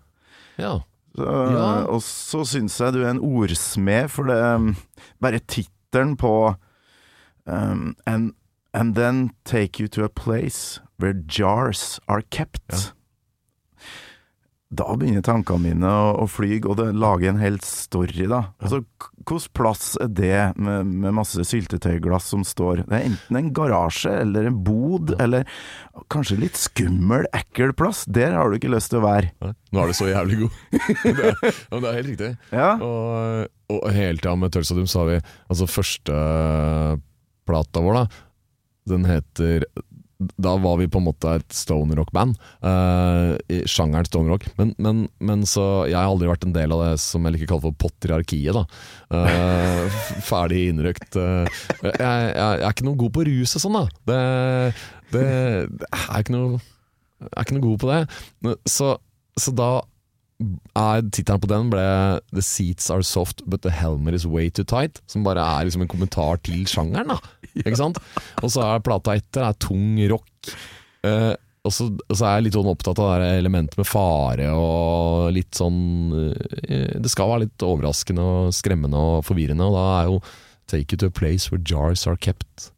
Ja. 0.56 0.78
Så, 1.16 1.26
Ja. 1.26 1.66
Og 1.92 2.00
så 2.04 2.42
syns 2.48 2.78
jeg 2.80 2.94
du 2.94 3.02
er 3.02 3.10
en 3.14 3.22
ordsmed, 3.24 4.08
for 4.12 4.28
det 4.28 4.76
Bare 5.20 5.40
tittelen 5.44 6.16
på 6.20 6.32
um, 7.46 7.96
and, 8.06 8.34
and 8.74 8.94
then 8.94 9.30
take 9.44 9.78
you 9.78 9.88
to 9.88 10.04
a 10.04 10.08
place 10.08 10.80
where 10.98 11.12
jars 11.12 12.00
are 12.08 12.22
kept. 12.22 12.92
Da 14.76 14.96
begynner 14.98 15.22
tankene 15.22 15.62
mine 15.62 15.86
å, 15.86 16.06
å 16.24 16.26
fly, 16.26 16.56
og 16.66 16.74
det 16.80 16.88
lager 16.98 17.30
en 17.30 17.38
hel 17.38 17.60
story, 17.62 18.26
da. 18.26 18.48
Altså, 18.58 18.82
Hvilken 19.26 19.52
plass 19.54 19.92
er 20.02 20.10
det 20.10 20.40
med, 20.58 20.90
med 21.04 21.14
masse 21.14 21.42
syltetøyglass 21.46 22.28
som 22.30 22.44
står 22.46 22.84
Det 22.86 22.94
er 22.94 23.06
enten 23.08 23.38
en 23.38 23.48
garasje 23.54 24.12
eller 24.22 24.46
en 24.50 24.58
bod, 24.66 25.14
eller 25.22 25.46
kanskje 26.12 26.40
litt 26.42 26.58
skummel, 26.58 27.26
ekkel 27.34 27.74
plass. 27.78 28.04
Der 28.10 28.34
har 28.34 28.50
du 28.50 28.58
ikke 28.58 28.70
lyst 28.74 28.90
til 28.92 29.00
å 29.00 29.06
være. 29.06 29.54
Nå 29.70 29.82
er 29.82 29.90
du 29.90 29.98
så 29.98 30.10
jævlig 30.10 30.40
god. 30.44 30.60
det, 31.04 31.16
er, 31.30 31.42
ja, 31.46 31.80
det 31.80 31.90
er 31.90 31.98
helt 32.00 32.10
riktig. 32.12 32.30
Ja. 32.50 32.70
Og, 32.82 33.52
og 33.74 33.90
hele 33.94 34.18
tida 34.18 34.34
med 34.38 34.54
Tølsadum 34.54 34.90
så 34.90 35.04
har 35.04 35.12
vi 35.14 35.20
Altså 35.46 35.70
første 35.70 36.22
plata 37.46 37.82
vår, 37.84 38.00
da. 38.00 38.22
Den 38.86 39.06
heter 39.08 39.64
Da 40.38 40.52
var 40.62 40.78
vi 40.80 40.86
på 40.88 41.00
en 41.00 41.06
måte 41.08 41.32
et 41.36 41.52
stonerock-band. 41.52 42.38
Uh, 42.64 43.34
I 43.52 43.58
sjangeren 43.68 44.06
stonerock. 44.08 44.46
Men, 44.56 44.70
men, 44.78 45.02
men 45.18 45.42
så 45.48 45.86
Jeg 45.90 45.98
har 45.98 46.08
aldri 46.08 46.30
vært 46.30 46.46
en 46.46 46.54
del 46.54 46.72
av 46.72 46.84
det 46.84 46.92
som 47.02 47.26
jeg 47.26 47.34
liker 47.34 47.50
å 47.50 47.52
kalle 47.54 47.66
for 47.66 47.80
patriarkiet. 47.86 48.56
da 48.56 48.64
uh, 49.12 49.98
Ferdig 50.24 50.68
innrøkt. 50.70 51.18
Uh, 51.18 51.44
jeg, 51.82 51.98
jeg, 51.98 52.30
jeg 52.32 52.62
er 52.62 52.70
ikke 52.70 52.88
noe 52.88 53.02
god 53.02 53.16
på 53.18 53.26
rus 53.28 53.58
og 53.58 53.66
sånn, 53.66 53.80
da. 53.80 53.84
Det, 54.12 54.22
det, 55.16 55.26
det 55.82 55.90
er 55.90 56.24
ikke 56.24 56.36
noe 56.38 56.62
Jeg 56.62 57.34
er 57.34 57.44
ikke 57.44 57.58
noe 57.58 57.66
god 57.66 57.82
på 57.82 57.92
det. 57.92 58.00
Så, 58.70 58.94
så 59.40 59.54
da 59.56 59.70
Tittelen 60.36 61.40
på 61.40 61.48
den 61.48 61.70
ble 61.72 61.86
'The 62.28 62.42
seats 62.44 62.90
are 62.92 63.02
soft, 63.02 63.42
but 63.46 63.62
the 63.62 63.72
helmet 63.72 64.14
is 64.14 64.26
way 64.26 64.50
too 64.50 64.64
tight'. 64.64 65.00
Som 65.06 65.24
bare 65.24 65.40
er 65.40 65.64
liksom 65.64 65.82
en 65.82 65.88
kommentar 65.88 66.42
til 66.42 66.66
sjangeren. 66.68 67.08
da 67.08 67.18
Ikke 67.64 67.76
sant? 67.76 67.98
Og 68.42 68.52
så 68.52 68.62
er 68.62 68.84
plata 68.84 69.16
etter 69.16 69.48
er 69.48 69.56
tung 69.56 69.96
rock. 70.10 70.28
Eh, 71.06 71.34
og, 71.66 71.72
så, 71.72 71.88
er 72.22 72.36
jeg 72.36 72.46
litt 72.46 72.56
sånn 72.56 72.70
opptatt 72.70 73.00
av 73.02 73.08
det 73.16 73.26
der 73.26 73.40
elementet 73.40 73.78
med 73.80 73.88
fare 73.88 74.52
og 74.54 75.32
litt 75.34 75.56
sånn 75.58 76.12
eh, 76.14 76.94
Det 76.94 77.10
skal 77.10 77.32
være 77.32 77.46
litt 77.46 77.64
overraskende 77.66 78.22
og 78.22 78.54
skremmende 78.54 79.00
og 79.00 79.24
forvirrende, 79.26 79.66
og 79.66 79.74
da 79.74 79.86
er 79.96 80.10
jo 80.12 80.20
'Take 80.66 80.94
you 80.94 80.98
to 80.98 81.06
a 81.06 81.10
place 81.14 81.50
where 81.50 81.62
jars 81.62 82.06
are 82.06 82.16
kept'. 82.16 82.70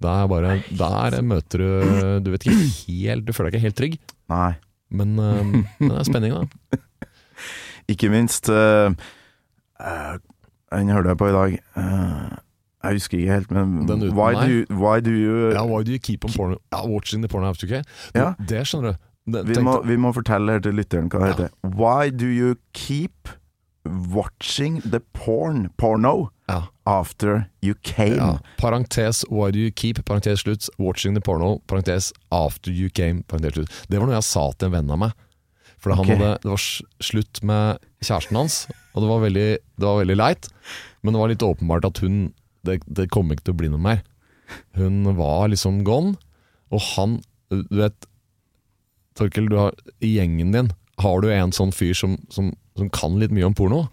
Da 0.00 0.24
er 0.24 0.28
bare, 0.28 0.62
der 0.72 1.22
møter 1.22 1.58
du 1.58 2.20
Du 2.20 2.30
vet 2.30 2.44
ikke 2.44 2.68
helt 2.88 3.24
Du 3.24 3.32
føler 3.32 3.50
deg 3.50 3.56
ikke 3.56 3.66
helt 3.66 3.76
trygg, 3.76 3.98
Nei. 4.28 4.56
men, 4.90 5.18
eh, 5.18 5.44
men 5.44 5.88
det 5.88 5.98
er 5.98 6.04
spenning, 6.04 6.32
da. 6.36 6.78
Ikke 7.88 8.10
minst 8.10 8.48
eh, 8.48 8.90
uh, 9.80 10.16
Den 10.72 10.88
hørte 10.90 11.08
jeg 11.08 11.18
på 11.18 11.28
i 11.28 11.32
dag. 11.36 11.58
Uh, 11.76 12.36
jeg 12.86 12.92
husker 13.00 13.18
ikke 13.18 13.32
helt, 13.32 13.50
men 13.50 13.78
uten 13.82 14.12
why 14.14 14.34
do, 14.34 14.46
you, 14.46 14.64
why 14.70 15.00
do 15.00 15.10
you 15.10 15.50
Ja, 15.52 15.64
why 15.66 15.82
do 15.82 15.90
you 15.92 15.98
keep 15.98 16.24
on 16.24 16.30
porno, 16.36 16.56
ja, 16.72 16.86
watching 16.86 17.22
the 17.22 17.28
porno 17.28 17.48
after, 17.48 17.82
Ja. 18.14 18.32
Det 18.48 18.66
skjønner 18.66 18.92
du. 18.92 18.98
Det, 19.32 19.42
vi, 19.48 19.62
må, 19.62 19.80
vi 19.82 19.96
må 19.96 20.12
fortelle 20.14 20.52
her 20.52 20.62
til 20.62 20.74
lytteren 20.78 21.08
hva 21.10 21.18
det 21.18 21.26
Ja. 21.26 21.32
heter. 21.32 21.48
Why 21.76 22.10
do 22.10 22.26
you 22.26 22.54
keep 22.74 23.28
watching 23.86 24.80
the 24.82 25.00
porn, 25.14 25.68
porno, 25.78 26.28
ja, 26.48 26.62
after 26.86 27.48
you 27.62 27.74
came? 27.82 28.16
ja. 28.16 28.38
Parentes 28.58 29.24
why 29.30 29.50
do 29.50 29.58
you 29.58 29.70
keep, 29.70 30.04
parentes 30.06 30.40
slutt, 30.40 30.68
watching 30.78 31.14
the 31.14 31.20
porno, 31.20 31.58
parentes 31.66 32.12
after 32.30 32.70
you 32.70 32.88
came, 32.88 33.24
parentes 33.28 33.54
slutt. 33.54 33.86
Det 33.90 33.98
var 33.98 34.06
noe 34.06 34.14
jeg 34.14 34.22
sa 34.30 34.50
til 34.58 34.66
en 34.70 34.72
venn 34.78 34.90
av 34.90 34.98
meg. 34.98 35.12
For 35.86 35.94
han 35.94 36.02
Ok. 36.02 36.10
hadde, 36.18 36.32
det 36.42 36.50
var 36.50 36.62
slutt 37.06 37.38
med 37.46 37.78
kjæresten 38.02 38.34
hans, 38.40 38.56
og 38.92 39.04
det 39.04 39.08
var, 39.12 39.20
veldig, 39.22 39.46
det 39.78 39.86
var 39.86 40.00
veldig 40.02 40.16
leit. 40.18 40.48
Men 41.06 41.14
det 41.14 41.20
var 41.22 41.30
litt 41.30 41.44
åpenbart 41.46 41.86
at 41.86 42.02
hun 42.02 42.32
Det, 42.66 42.80
det 42.90 43.04
kom 43.14 43.30
ikke 43.30 43.44
til 43.46 43.54
å 43.54 43.58
bli 43.60 43.68
noe 43.70 43.78
mer. 43.78 44.00
Hun 44.74 45.04
var 45.14 45.46
liksom 45.52 45.84
gone, 45.86 46.16
og 46.74 46.80
han 46.96 47.20
Du 47.52 47.76
vet, 47.78 48.08
Torkel, 49.14 49.46
du 49.48 49.54
har, 49.60 49.76
i 50.02 50.16
gjengen 50.18 50.50
din 50.52 50.72
har 50.98 51.20
du 51.22 51.28
en 51.30 51.52
sånn 51.54 51.70
fyr 51.76 51.94
som, 51.94 52.16
som, 52.32 52.50
som 52.76 52.88
kan 52.90 53.20
litt 53.20 53.30
mye 53.30 53.46
om 53.46 53.54
porno? 53.54 53.84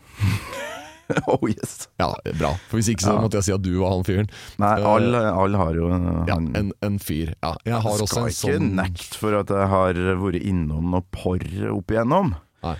oh 1.33 1.43
yes. 1.49 1.87
Ja, 2.01 2.09
bra. 2.39 2.53
For 2.69 2.77
Hvis 2.79 2.89
ikke 2.93 3.05
så 3.05 3.13
Ja. 3.15 3.21
måtte 3.23 3.39
jeg 3.39 3.47
si 3.47 3.53
at 3.55 3.61
du 3.65 3.71
var 3.81 3.93
han 3.95 4.03
fyren. 4.07 4.29
Nei, 4.61 4.71
Eh, 4.79 4.87
alle, 4.93 5.21
alle 5.43 5.57
har 5.61 5.73
jo 5.77 5.89
en, 5.93 6.07
Ja, 6.29 6.37
en, 6.37 6.71
en 6.81 6.97
fyr. 6.99 7.33
Ja, 7.43 7.53
jeg 7.65 7.73
har 7.75 7.91
Jeg 7.97 8.05
også 8.07 8.07
skal 8.13 8.31
ikke 8.31 8.57
sånn 8.59 8.71
nekte 8.79 9.19
for 9.21 9.39
at 9.39 9.53
jeg 9.53 9.67
har 9.73 9.93
vært 10.23 10.41
innom 10.43 10.89
noe 10.95 11.03
porr 11.13 11.45
opp 11.73 11.93
igjennom. 11.93 12.33
Nei. 12.63 12.75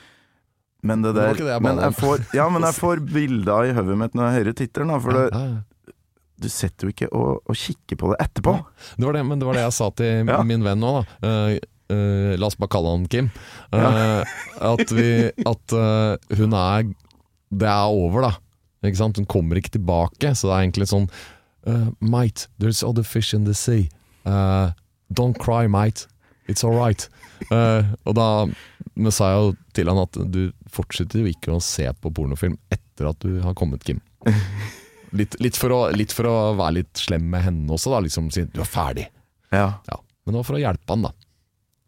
Men 0.84 1.02
det 1.06 1.14
der 1.16 1.34
det 1.34 1.46
det 1.46 1.52
jeg 1.54 1.62
men 1.64 1.78
jeg 1.80 1.96
får, 1.96 2.24
Ja, 2.36 2.50
men 2.52 2.66
jeg 2.68 2.76
får 2.76 3.04
bilder 3.14 3.70
i 3.70 3.76
hodet 3.78 3.98
mitt 4.02 4.16
når 4.18 4.26
jeg 4.32 4.40
hører 4.42 4.58
tittelen, 4.60 4.96
for 5.04 5.16
det, 5.16 5.28
ja, 5.32 5.44
ja. 5.54 5.94
du 6.44 6.50
sitter 6.52 6.90
jo 6.90 6.92
ikke 6.92 7.08
og, 7.16 7.38
og 7.48 7.56
kikker 7.56 7.96
på 8.02 8.10
det 8.12 8.18
etterpå. 8.26 8.58
Det 8.98 9.06
var 9.08 9.16
det, 9.16 9.22
men 9.30 9.40
det 9.40 9.48
var 9.48 9.56
det 9.56 9.64
jeg 9.64 9.78
sa 9.78 9.88
til 9.96 10.28
Ja. 10.34 10.42
min 10.44 10.66
venn 10.66 10.82
nå, 10.84 10.92
da. 10.98 11.06
Uh, 11.24 11.56
uh, 11.94 12.34
la 12.36 12.50
oss 12.50 12.58
bare 12.60 12.74
kalle 12.76 12.92
han 12.98 13.06
Kim. 13.08 13.30
Eh, 13.72 14.36
at 14.74 14.92
vi 14.92 15.08
At 15.48 15.76
hun 16.36 16.54
er 16.60 16.92
Det 17.60 17.70
er 17.70 17.94
over, 17.94 18.30
da. 18.30 18.34
Ikke 18.84 19.00
sant? 19.00 19.20
Hun 19.20 19.30
kommer 19.30 19.60
ikke 19.60 19.76
tilbake, 19.78 20.34
så 20.36 20.50
det 20.50 20.56
er 20.56 20.66
egentlig 20.66 20.90
sånn 20.92 21.06
uh, 21.70 21.90
Mate, 22.04 22.50
there's 22.60 22.84
other 22.84 23.06
fish 23.08 23.34
in 23.34 23.46
the 23.48 23.56
sea. 23.56 23.88
Uh, 24.26 24.72
don't 25.14 25.40
cry, 25.40 25.68
mate. 25.68 26.08
It's 26.48 26.66
all 26.68 26.76
right. 26.76 27.08
Eh, 27.52 27.86
og 28.04 28.16
da 28.18 28.28
men 28.94 29.14
sa 29.16 29.32
jeg 29.32 29.40
jo 29.42 29.52
til 29.74 29.90
han 29.90 30.02
at 30.04 30.18
du 30.34 30.42
fortsetter 30.72 31.24
jo 31.24 31.32
ikke 31.32 31.56
å 31.56 31.62
se 31.64 31.88
på 31.98 32.12
pornofilm 32.14 32.58
etter 32.74 33.10
at 33.10 33.26
du 33.26 33.40
har 33.42 33.56
kommet, 33.58 33.86
Kim. 33.88 34.02
Litt, 35.14 35.36
litt, 35.38 35.54
for, 35.60 35.70
å, 35.70 35.80
litt 35.94 36.10
for 36.10 36.26
å 36.26 36.38
være 36.58 36.80
litt 36.80 36.98
slem 36.98 37.28
med 37.30 37.44
henne 37.46 37.70
også, 37.76 37.92
da. 37.94 38.00
Liksom 38.02 38.32
si 38.34 38.48
du 38.50 38.64
er 38.64 38.66
ferdig. 38.66 39.04
Ja. 39.54 39.68
Ja. 39.86 40.00
Men 40.26 40.34
det 40.34 40.40
var 40.40 40.48
for 40.48 40.58
å 40.58 40.62
hjelpe 40.64 40.90
han, 40.90 41.06
da. 41.06 41.12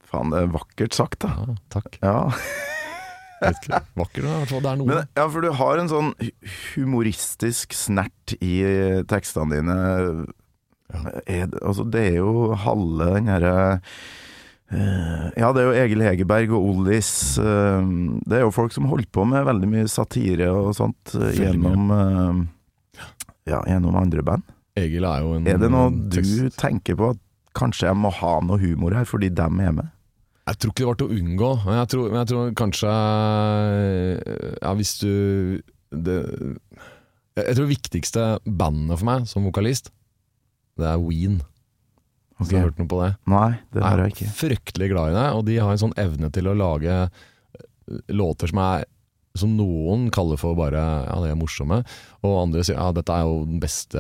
Faen, 0.06 0.30
det 0.30 0.44
er 0.44 0.52
vakkert 0.54 0.94
sagt, 0.94 1.18
da. 1.26 1.32
Ja, 1.34 1.56
takk. 1.74 1.98
Ja. 2.06 2.20
Ikke. 3.52 3.80
Vakker, 4.02 4.26
i 4.26 4.32
hvert 4.32 4.50
fall. 4.52 4.62
Det 4.66 4.72
er 4.72 4.80
noe. 4.82 4.88
Men, 4.90 5.08
ja, 5.20 5.26
for 5.30 5.46
du 5.46 5.52
har 5.60 5.82
en 5.82 5.92
sånn 5.92 6.12
humoristisk 6.76 7.74
snert 7.78 8.36
i 8.42 8.54
tekstene 9.10 9.60
dine. 9.60 9.78
Er 11.26 11.48
det, 11.50 11.60
altså, 11.66 11.86
det 11.90 12.04
er 12.12 12.20
jo 12.22 12.54
halve 12.62 13.08
den 13.16 13.28
herre 13.32 13.54
eh, 14.70 15.32
Ja, 15.42 15.50
det 15.56 15.64
er 15.64 15.66
jo 15.72 15.74
Egil 15.82 16.04
Hegerberg 16.06 16.54
og 16.54 16.68
Ollis. 16.76 17.10
eh, 17.42 17.88
det 18.30 18.38
er 18.40 18.46
jo 18.46 18.54
folk 18.54 18.72
som 18.76 18.86
holder 18.92 19.10
på 19.12 19.26
med 19.28 19.48
veldig 19.50 19.70
mye 19.72 19.90
satire 19.92 20.52
og 20.54 20.72
sånt 20.78 21.16
eh, 21.18 21.34
gjennom 21.42 21.90
eh, 21.96 22.44
Ja, 23.50 23.64
gjennom 23.66 23.98
andre 24.00 24.24
band. 24.26 24.46
Egil 24.78 25.06
er 25.10 25.26
jo 25.26 25.34
en 25.40 25.48
Er 25.50 25.58
det 25.62 25.72
noe 25.74 25.90
du 25.92 26.20
tekst- 26.20 26.60
tenker 26.62 26.98
på 27.02 27.10
at 27.16 27.22
kanskje 27.56 27.88
jeg 27.90 27.96
må 27.98 28.10
ha 28.12 28.34
noe 28.44 28.60
humor 28.62 28.94
her 28.98 29.06
fordi 29.10 29.30
dem 29.34 29.60
er 29.64 29.72
med? 29.82 29.92
Jeg 30.46 30.60
tror 30.62 30.72
ikke 30.72 30.84
det 30.84 30.88
var 30.92 30.98
til 31.00 31.08
å 31.10 31.16
unngå, 31.18 31.48
men 31.66 31.78
jeg 31.80 31.88
tror, 31.90 32.10
men 32.12 32.20
jeg 32.22 32.30
tror 32.30 32.52
kanskje 32.60 32.90
Ja, 34.62 34.74
hvis 34.78 34.92
du 35.02 35.62
det, 35.96 36.18
Jeg 37.40 37.56
tror 37.56 37.66
det 37.66 37.74
viktigste 37.74 38.26
bandet 38.46 39.00
for 39.02 39.08
meg 39.10 39.26
som 39.30 39.46
vokalist, 39.48 39.90
det 40.80 40.88
er 40.92 41.00
Ween. 41.02 41.42
Hvis 42.38 42.50
du 42.52 42.56
har 42.58 42.66
Ok. 42.66 42.70
hørt 42.70 42.80
noe 42.82 42.88
på 42.92 43.00
det? 43.02 43.10
Nei, 43.32 43.50
det 43.74 43.84
har 43.84 43.98
jeg 43.98 44.06
er 44.06 44.14
ikke. 44.14 44.34
fryktelig 44.36 44.90
glad 44.92 45.12
i 45.12 45.16
det, 45.16 45.26
og 45.36 45.46
de 45.48 45.56
har 45.58 45.72
en 45.72 45.82
sånn 45.86 45.96
evne 46.00 46.30
til 46.36 46.48
å 46.52 46.56
lage 46.56 46.96
eh, 47.08 48.00
låter 48.12 48.52
som 48.52 48.60
er 48.60 48.86
som 49.36 49.52
noen 49.58 50.10
kaller 50.16 50.38
for 50.40 50.56
bare 50.56 50.80
ja, 50.80 51.16
det 51.24 51.32
er 51.34 51.36
morsomme, 51.40 51.82
og 52.24 52.36
andre 52.46 52.64
sier 52.64 52.78
ja, 52.80 52.92
dette 52.96 53.12
er 53.12 53.24
jo 53.28 53.42
den 53.44 53.60
beste 53.60 54.00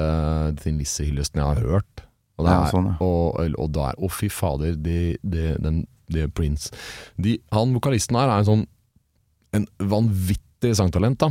Thin 0.61 0.77
Lizzie-hyllesten 0.79 1.41
jeg 1.41 1.47
har 1.49 1.59
hørt. 1.59 2.05
Og, 2.37 2.45
det 2.45 2.51
Ja, 2.53 2.61
er, 2.63 2.71
sånn, 2.71 2.87
ja. 2.91 2.95
og, 3.03 3.55
og 3.59 3.71
da 3.75 3.89
er 3.91 3.99
Å, 3.99 4.09
fy 4.11 4.29
fader, 4.31 4.75
de, 4.79 5.17
de, 5.23 5.43
den, 5.59 5.81
de 6.11 6.27
Prince 6.29 6.71
de, 7.17 7.37
Han 7.51 7.73
vokalisten 7.75 8.17
her 8.19 8.29
er 8.29 8.41
en 8.43 8.49
sånn 8.49 8.65
En 9.55 9.67
vanvittig 9.79 10.73
sangtalent, 10.75 11.19
da. 11.21 11.29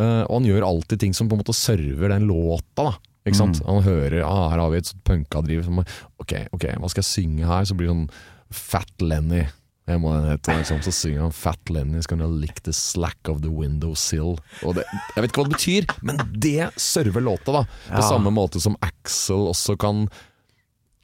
Uh, 0.00 0.22
og 0.26 0.34
han 0.40 0.48
gjør 0.50 0.66
alltid 0.66 1.00
ting 1.00 1.14
som 1.16 1.28
på 1.30 1.36
en 1.36 1.40
måte 1.44 1.54
server 1.56 2.12
den 2.12 2.26
låta, 2.28 2.90
da. 2.90 2.92
Ikke 3.22 3.38
sant? 3.38 3.60
Mm. 3.62 3.68
Han 3.70 3.82
hører 3.86 4.24
ah, 4.26 4.48
her 4.50 4.58
har 4.64 4.70
vi 4.72 4.80
et 4.82 4.88
sånt 4.90 5.04
punkadriv 5.06 5.62
som 5.64 5.78
Ok, 6.18 6.32
ok, 6.52 6.64
hva 6.82 6.90
skal 6.90 7.04
jeg 7.04 7.10
synge 7.12 7.46
her? 7.46 7.64
Så 7.68 7.76
blir 7.78 7.88
det 7.88 7.94
sånn 7.94 8.08
Fat 8.52 9.00
Lenny. 9.00 9.44
Jeg 9.88 9.98
må 10.02 10.10
den 10.14 10.28
hete. 10.30 10.54
Liksom. 10.58 10.82
Så 10.84 10.92
synger 10.94 11.24
han 11.24 11.32
Fat 11.34 11.70
Lenny's 11.72 12.06
gonna 12.10 12.26
lick 12.28 12.60
the 12.66 12.74
slack 12.76 13.30
of 13.30 13.40
the 13.42 13.50
windowsill. 13.50 14.36
Og 14.66 14.76
det, 14.76 14.84
jeg 15.14 15.22
vet 15.24 15.30
ikke 15.30 15.42
hva 15.42 15.48
det 15.48 15.56
betyr, 15.56 15.88
men 16.06 16.20
det 16.42 16.68
server 16.80 17.24
låta, 17.24 17.54
da. 17.56 17.62
På 17.88 18.02
Ja. 18.02 18.08
samme 18.10 18.34
måte 18.34 18.60
som 18.60 18.76
Axel 18.84 19.48
også 19.54 19.78
kan 19.80 20.04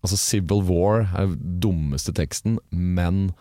Altså 0.04 0.18
Civil 0.20 0.62
War 0.68 1.08
er 1.18 1.26
den 1.32 1.58
dummeste 1.62 2.14
teksten, 2.14 2.58
men 2.70 3.32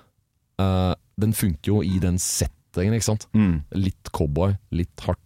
uh, 0.62 0.94
den 1.22 1.36
funker 1.38 1.72
jo 1.72 1.84
i 1.86 2.00
den 2.02 2.18
settingen, 2.22 2.98
ikke 2.98 3.12
sant? 3.12 3.28
Mm. 3.38 3.62
Litt 3.78 4.12
cowboy, 4.16 4.58
litt 4.74 5.06
hardt. 5.06 5.22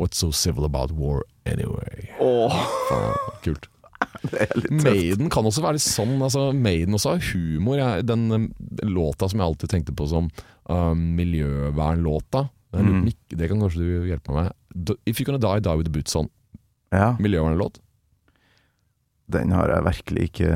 What's 0.00 0.18
so 0.18 0.32
civil 0.32 0.64
about 0.64 0.90
war 0.96 1.22
anyway? 1.46 2.08
Faen, 2.18 3.12
kult. 3.44 3.68
Maiden 4.70 5.30
kan 5.30 5.46
også 5.46 5.62
være 5.62 5.76
litt 5.76 5.84
sånn. 5.84 6.16
Altså, 6.24 6.48
Maiden 6.56 6.96
også 6.96 7.14
har 7.14 7.28
humor. 7.28 7.78
Jeg, 7.78 8.06
den 8.08 8.24
um, 8.32 8.48
låta 8.88 9.28
som 9.30 9.42
jeg 9.42 9.46
alltid 9.46 9.74
tenkte 9.74 9.94
på 9.96 10.08
som 10.10 10.30
uh, 10.72 10.92
miljøvernlåta. 10.96 12.46
Mm. 12.72 13.04
Det 13.28 13.50
kan 13.50 13.60
kanskje 13.60 13.84
du 13.84 14.08
hjelpe 14.08 14.32
meg 14.32 14.48
med. 14.48 14.94
If 15.04 15.20
You're 15.20 15.28
Gonna 15.28 15.42
Die, 15.42 15.62
Die 15.64 15.76
With 15.78 15.90
The 15.90 15.94
Boots 15.94 16.16
On. 16.18 16.30
Ja, 16.92 17.12
Miljøvernlåt. 17.20 17.78
Den 19.32 19.52
har 19.56 19.68
jeg 19.72 19.86
virkelig 19.88 20.22
ikke 20.30 20.50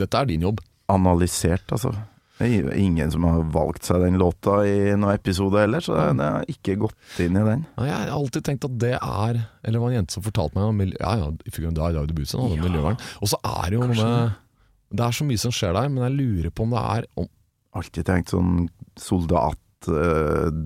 Dette 0.00 0.14
er 0.20 0.26
din 0.30 0.42
jobb. 0.46 0.58
analysert, 0.90 1.66
altså. 1.70 1.92
Det 2.40 2.46
er 2.56 2.72
ingen 2.80 3.10
som 3.12 3.20
har 3.28 3.42
valgt 3.52 3.84
seg 3.84 4.00
den 4.00 4.16
låta 4.18 4.62
i 4.64 4.94
noen 4.96 5.12
episode 5.12 5.60
heller, 5.60 5.80
så 5.84 5.92
det, 6.16 6.24
har 6.24 6.46
ikke 6.48 6.78
gått 6.80 7.18
inn 7.20 7.36
i 7.36 7.42
den. 7.44 7.66
Ja, 7.76 7.84
Jeg 7.84 7.92
har 7.98 8.14
alltid 8.16 8.42
tenkt 8.46 8.64
at 8.64 8.78
det 8.80 8.94
er 8.96 9.34
Eller 9.60 9.76
det 9.76 9.82
var 9.82 9.90
en 9.90 9.98
jente 9.98 10.14
som 10.16 10.24
fortalte 10.24 10.56
meg 10.56 10.64
om 10.70 10.80
Ja, 10.96 11.12
ja, 11.20 11.26
If 11.44 11.58
You're 11.58 11.66
Gonna 11.68 11.76
Die, 11.76 11.92
Die 11.92 12.00
With 12.00 12.08
The 12.14 12.16
Boots 12.16 12.32
On. 12.34 12.40
hadde 12.48 12.56
Ja, 12.56 12.62
miljøvern. 12.64 12.96
Og 13.20 13.28
så 13.28 13.36
er 13.44 13.64
det 13.68 13.76
jo 13.76 13.84
noe 13.84 13.92
med 14.00 14.32
Det 14.96 15.04
er 15.04 15.12
så 15.20 15.24
mye 15.28 15.38
som 15.44 15.52
skjer 15.52 15.72
der, 15.76 15.88
men 15.92 16.00
jeg 16.06 16.16
lurer 16.16 16.50
på 16.50 16.62
om 16.64 16.70
det 16.74 16.80
er 16.96 17.02
om, 17.20 17.28
Alltid 17.76 18.04
tenkt 18.08 18.32
sånn 18.32 18.66
soldatdød, 18.98 20.56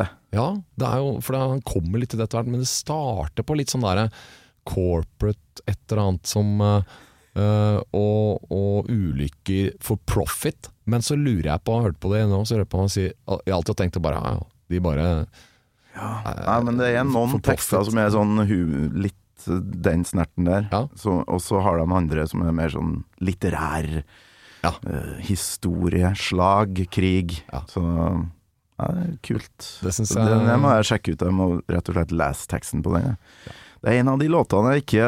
det. 0.00 0.08
Ja, 0.34 0.46
det 0.80 0.88
er 0.88 1.02
jo 1.02 1.12
For 1.24 1.36
han 1.38 1.62
kommer 1.66 2.00
litt 2.02 2.12
til 2.14 2.22
dette 2.22 2.36
hvert, 2.36 2.48
men 2.50 2.62
det 2.64 2.70
starter 2.70 3.46
på 3.46 3.56
litt 3.58 3.70
sånn 3.72 3.84
derre 3.84 4.08
corporate 4.68 5.64
et 5.66 5.78
eller 5.90 6.02
annet 6.02 6.28
som 6.28 6.60
eh, 6.60 6.98
eh, 7.38 7.78
og, 7.96 8.44
og 8.52 8.90
ulykker 8.90 9.76
for 9.82 10.00
profit. 10.08 10.70
Men 10.84 11.04
så 11.04 11.16
lurer 11.18 11.52
jeg 11.52 11.64
på, 11.64 11.74
jeg 11.74 11.82
har 11.82 11.90
hørt 11.90 12.02
på 12.02 12.12
det 12.14 12.26
nå, 12.30 12.42
så 12.44 12.56
lurer 12.56 12.66
jeg 12.66 12.72
på 12.72 12.82
han 12.82 12.92
si 12.92 13.06
Jeg 13.06 13.40
har 13.46 13.56
alltid 13.60 13.78
tenkt 13.78 14.02
bare 14.02 14.18
ja, 14.18 14.34
ja, 14.34 14.46
de 14.72 14.82
bare 14.82 15.08
Nei, 15.92 16.58
men 16.64 16.78
det 16.80 16.88
er 16.96 17.04
noen 17.04 17.42
tekster 17.44 17.84
som 17.84 17.98
er 18.00 18.08
sånn 18.14 18.40
litt 18.96 19.18
den 19.46 20.04
snerten 20.06 20.46
der. 20.46 20.68
Ja. 20.72 20.86
Så, 20.96 21.18
og 21.26 21.40
så 21.42 21.60
har 21.64 21.80
de 21.80 21.86
andre 21.92 22.26
som 22.30 22.44
er 22.46 22.54
mer 22.56 22.72
sånn 22.72 23.02
litterær. 23.22 24.02
Ja. 24.62 24.70
uh, 24.86 25.16
historie, 25.26 26.12
slag, 26.14 26.84
krig. 26.94 27.40
Ja. 27.50 27.64
Så 27.70 27.82
ja, 27.82 28.86
det 28.94 29.02
er 29.02 29.16
kult. 29.26 29.66
Det 29.82 29.92
jeg 29.92 30.06
det, 30.14 30.38
det 30.46 30.58
må 30.62 30.76
jeg 30.78 30.88
sjekke 30.88 31.14
ut. 31.14 31.24
Jeg 31.26 31.36
må 31.36 31.48
rett 31.70 31.90
og 31.90 31.98
slett 31.98 32.14
lese 32.22 32.48
teksten 32.50 32.84
på 32.84 32.94
den. 32.94 33.12
jeg. 33.12 33.56
Det 33.82 33.90
er 33.90 34.00
en 34.02 34.12
av 34.12 34.20
de 34.22 34.28
låtene 34.30 34.76
jeg 34.76 34.84
ikke 34.84 35.06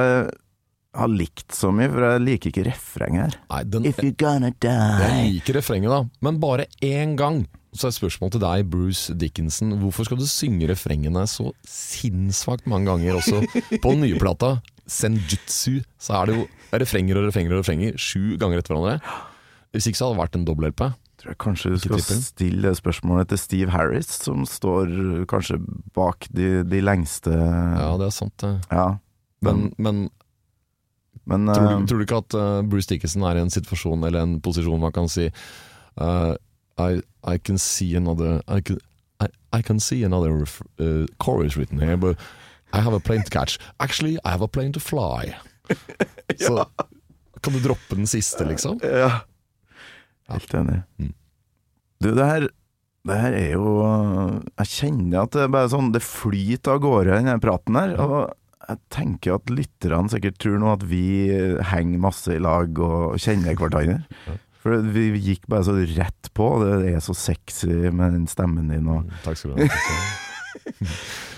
har 0.94 1.10
likt 1.10 1.54
så 1.54 1.70
mye, 1.74 1.90
for 1.90 2.04
jeg 2.06 2.22
liker 2.22 2.50
ikke 2.52 2.64
refrenget 2.68 3.22
her. 3.24 3.36
Nei, 3.50 3.60
den, 3.70 3.86
If 3.90 3.98
you're 4.02 4.14
gonna 4.18 4.50
die. 4.62 4.70
jeg 5.02 5.32
liker 5.36 5.56
refrenget, 5.58 5.90
da, 5.90 6.00
men 6.26 6.38
bare 6.42 6.66
én 6.82 7.16
gang. 7.18 7.44
Så 7.74 7.88
er 7.88 7.90
et 7.94 7.96
spørsmål 7.98 8.30
til 8.36 8.42
deg, 8.44 8.68
Bruce 8.70 9.14
Dickinson. 9.18 9.72
Hvorfor 9.80 10.06
skal 10.06 10.20
du 10.20 10.26
synge 10.30 10.68
refrengene 10.70 11.24
så 11.26 11.48
sinnssvakt 11.66 12.68
mange 12.70 12.86
ganger 12.86 13.18
også 13.18 13.40
på 13.82 13.94
den 13.96 14.04
nye 14.06 14.18
plata? 14.22 14.56
Senjutsu, 14.86 15.80
så 15.98 16.20
er 16.20 16.30
det 16.30 16.36
jo 16.38 16.44
refrenger 16.78 17.18
og 17.18 17.26
refrenger 17.30 17.56
og 17.56 17.62
refrenger 17.64 17.98
sju 17.98 18.36
ganger 18.38 18.60
etter 18.62 18.76
hverandre. 18.76 19.00
Hvis 19.74 19.88
ikke 19.90 19.98
så 19.98 20.06
hadde 20.06 20.14
det 20.18 20.22
vært 20.22 20.38
en 20.38 20.46
dobbel-LP. 20.46 20.84
Tror 21.24 21.32
jeg 21.32 21.38
kanskje 21.40 21.70
du 21.72 21.78
skal 21.80 22.02
stille 22.20 22.68
det 22.68 22.76
spørsmålet 22.76 23.30
til 23.32 23.38
Steve 23.40 23.72
Harris, 23.72 24.10
som 24.26 24.42
står 24.44 24.90
kanskje 25.30 25.56
bak 25.96 26.26
de, 26.36 26.58
de 26.68 26.82
lengste 26.84 27.32
Ja, 27.32 27.94
det 27.96 28.10
er 28.10 28.12
sant. 28.12 28.34
det. 28.42 28.50
Ja. 28.68 28.98
Men, 29.40 29.70
men 29.78 30.10
Men 31.24 31.48
tror, 31.48 31.64
eh, 31.70 31.78
du, 31.80 31.86
tror 31.88 31.98
du 32.02 32.04
ikke 32.04 32.20
at 32.20 32.36
eh, 32.36 32.62
Bruce 32.68 32.90
Dickinson 32.90 33.24
er 33.24 33.38
i 33.40 33.44
en 33.46 33.52
situasjon 33.52 34.04
eller 34.04 34.20
en 34.20 34.34
posisjon 34.44 34.80
man 34.82 34.92
kan 34.92 35.08
si 35.08 35.30
uh, 35.96 36.34
I, 36.76 37.00
I 37.24 37.38
can 37.40 37.56
see 37.56 37.94
another 37.96 38.42
I 38.44 38.60
can, 38.60 38.76
I, 39.24 39.28
I 39.56 39.62
can 39.62 39.80
see 39.80 40.04
another 40.04 40.44
eh, 40.78 41.06
chorus 41.24 41.56
written 41.56 41.80
here, 41.80 41.96
but 41.96 42.18
I 42.74 42.80
have 42.80 42.92
a 42.92 43.00
plane 43.00 43.22
to 43.22 43.30
catch. 43.30 43.56
Actually, 43.80 44.18
I 44.24 44.30
have 44.36 44.42
a 44.42 44.48
plane 44.48 44.72
to 44.72 44.80
fly. 44.80 45.32
Så 46.36 46.66
kan 47.40 47.52
du 47.52 47.60
droppe 47.60 47.94
den 47.94 48.06
siste, 48.06 48.44
liksom? 48.44 48.80
Ja. 48.82 49.22
Helt 50.32 50.54
enig. 50.56 50.78
Mm. 51.00 51.12
Du, 52.04 52.10
det 52.16 52.28
her 52.28 52.46
det 53.04 53.16
her 53.20 53.34
er 53.36 53.50
jo 53.52 53.72
Jeg 54.56 54.70
kjenner 54.70 55.26
at 55.26 55.34
det 55.36 55.42
er 55.44 55.50
bare 55.52 55.68
sånn 55.72 55.90
Det 55.92 56.00
flyter 56.04 56.78
av 56.78 56.80
gårde, 56.84 57.18
den 57.18 57.28
her 57.28 57.42
praten 57.42 57.76
her. 57.76 57.92
Og 58.00 58.16
jeg 58.64 58.80
tenker 58.94 59.36
at 59.36 59.52
lytterne 59.52 60.08
sikkert 60.08 60.38
tror 60.40 60.56
nå 60.62 60.70
at 60.72 60.86
vi 60.88 61.02
henger 61.68 62.00
masse 62.00 62.32
i 62.32 62.40
lag 62.40 62.80
og 62.80 63.18
kjenner 63.20 63.58
hverandre. 63.60 63.98
For 64.64 64.80
vi 64.94 65.10
gikk 65.20 65.44
bare 65.52 65.66
så 65.68 65.74
rett 65.76 66.30
på. 66.32 66.48
Det 66.64 66.94
er 66.94 67.02
så 67.04 67.12
sexy 67.12 67.90
med 67.92 68.16
den 68.16 68.24
stemmen 68.30 68.72
din 68.72 68.88
og 68.88 69.12
Takk 69.26 69.36
skal 69.36 69.52
du 69.52 69.60
ha. 69.60 69.68
Takk 69.68 69.80
skal 69.84 69.98
du 69.98 70.04
ha. 70.04 70.12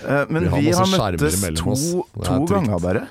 Eh, 0.07 0.25
Men 0.29 0.45
Vi 0.45 0.47
har 0.47 0.61
vi 0.61 0.71
har, 0.77 1.15
møttes 1.17 1.41
to, 1.57 1.73
to 2.21 2.35
ganger 2.47 2.79
bare. 2.79 3.01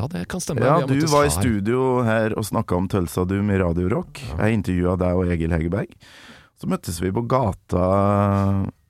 Ja, 0.00 0.06
det 0.08 0.22
kan 0.32 0.40
stemme. 0.40 0.64
Ja, 0.64 0.78
du 0.88 1.06
var 1.12 1.26
i 1.28 1.32
studio 1.32 2.00
her 2.06 2.32
og 2.38 2.46
snakka 2.48 2.78
om 2.78 2.86
Tølsa 2.88 3.26
Doom 3.28 3.50
i 3.52 3.58
Radio 3.60 3.90
Rock. 3.92 4.22
Jeg 4.38 4.56
intervjua 4.56 4.94
deg 5.00 5.18
og 5.20 5.32
Egil 5.34 5.52
Hegerberg. 5.52 5.92
Så 6.60 6.68
møttes 6.70 7.00
vi 7.02 7.10
på 7.12 7.22
gata. 7.28 7.84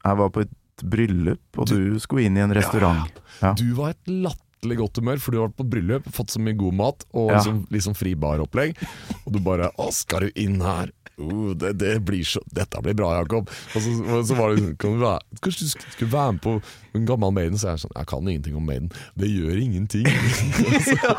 Jeg 0.05 0.21
var 0.23 0.31
på 0.35 0.45
et 0.45 0.85
bryllup, 0.87 1.43
og 1.59 1.67
du, 1.71 1.99
skulle 2.03 2.29
inn 2.29 2.39
i 2.39 2.45
en 2.45 2.55
restaurant. 2.57 3.11
Ja. 3.43 3.53
Du 3.59 3.67
var 3.77 3.93
et 3.97 4.11
latterlig 4.11 4.79
godt 4.81 5.01
humør, 5.03 5.21
for 5.23 5.35
du 5.35 5.41
har 5.41 5.51
vært 5.51 5.59
på 5.59 5.69
bryllup, 5.75 6.09
fått 6.15 6.35
så 6.37 6.43
mye 6.43 6.57
god 6.61 6.79
mat 6.79 7.05
og 7.11 7.31
Ja. 7.31 7.41
liksom, 7.41 7.61
liksom 7.75 7.97
fri 7.99 8.15
baropplegg. 8.15 8.79
Og 9.27 9.33
du 9.33 9.41
bare 9.41 9.71
'Å, 9.77 9.91
skal 9.93 10.21
du 10.29 10.31
inn 10.37 10.61
her?' 10.61 10.93
Oh, 11.21 11.53
det, 11.55 11.75
det 11.79 11.93
blir 12.05 12.25
så, 12.25 12.41
'Dette 12.53 12.81
blir 12.83 12.95
bra, 12.97 13.11
Jakob'. 13.21 13.49
Og 13.77 13.83
så, 13.85 14.23
så 14.27 14.35
var 14.39 14.55
det 14.57 14.79
kan 14.81 14.97
du 14.97 15.05
være, 15.05 15.21
Kanskje 15.45 15.67
du 15.67 15.71
skulle, 15.75 15.93
skulle 15.97 16.13
være 16.13 16.33
med 16.33 16.41
på 16.47 16.55
en 16.95 17.07
gammel 17.07 17.33
Maiden? 17.37 17.59
Så 17.61 17.69
er 17.69 17.77
jeg 17.77 17.85
sånn 17.85 17.97
'Jeg 17.97 18.07
kan 18.11 18.29
ingenting 18.29 18.57
om 18.57 18.67
Maiden'. 18.71 18.91
Det 19.21 19.29
gjør 19.31 19.61
ingenting. 19.61 20.07
så, 20.91 21.15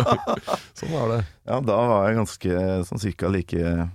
sånn 0.81 0.93
var 0.95 1.07
det. 1.15 1.21
ja, 1.47 1.59
da 1.71 1.79
var 1.93 2.07
jeg 2.09 2.19
ganske 2.21 2.59
sånn 2.89 3.03
cirka 3.05 3.29
like 3.31 3.89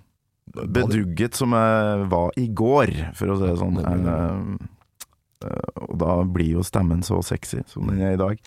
bedugget 0.57 1.35
som 1.37 1.53
jeg 1.53 2.07
var 2.09 2.31
i 2.39 2.47
går, 2.49 2.93
for 3.19 3.33
å 3.35 3.37
si 3.41 3.49
det 3.51 3.57
sånn. 3.61 3.79
Eh, 3.83 5.49
eh, 5.49 5.83
og 5.89 5.99
da 6.01 6.15
blir 6.25 6.55
jo 6.57 6.63
stemmen 6.67 7.03
så 7.07 7.19
sexy 7.27 7.61
som 7.69 7.91
den 7.91 8.01
er 8.01 8.15
i 8.15 8.21
dag. 8.21 8.41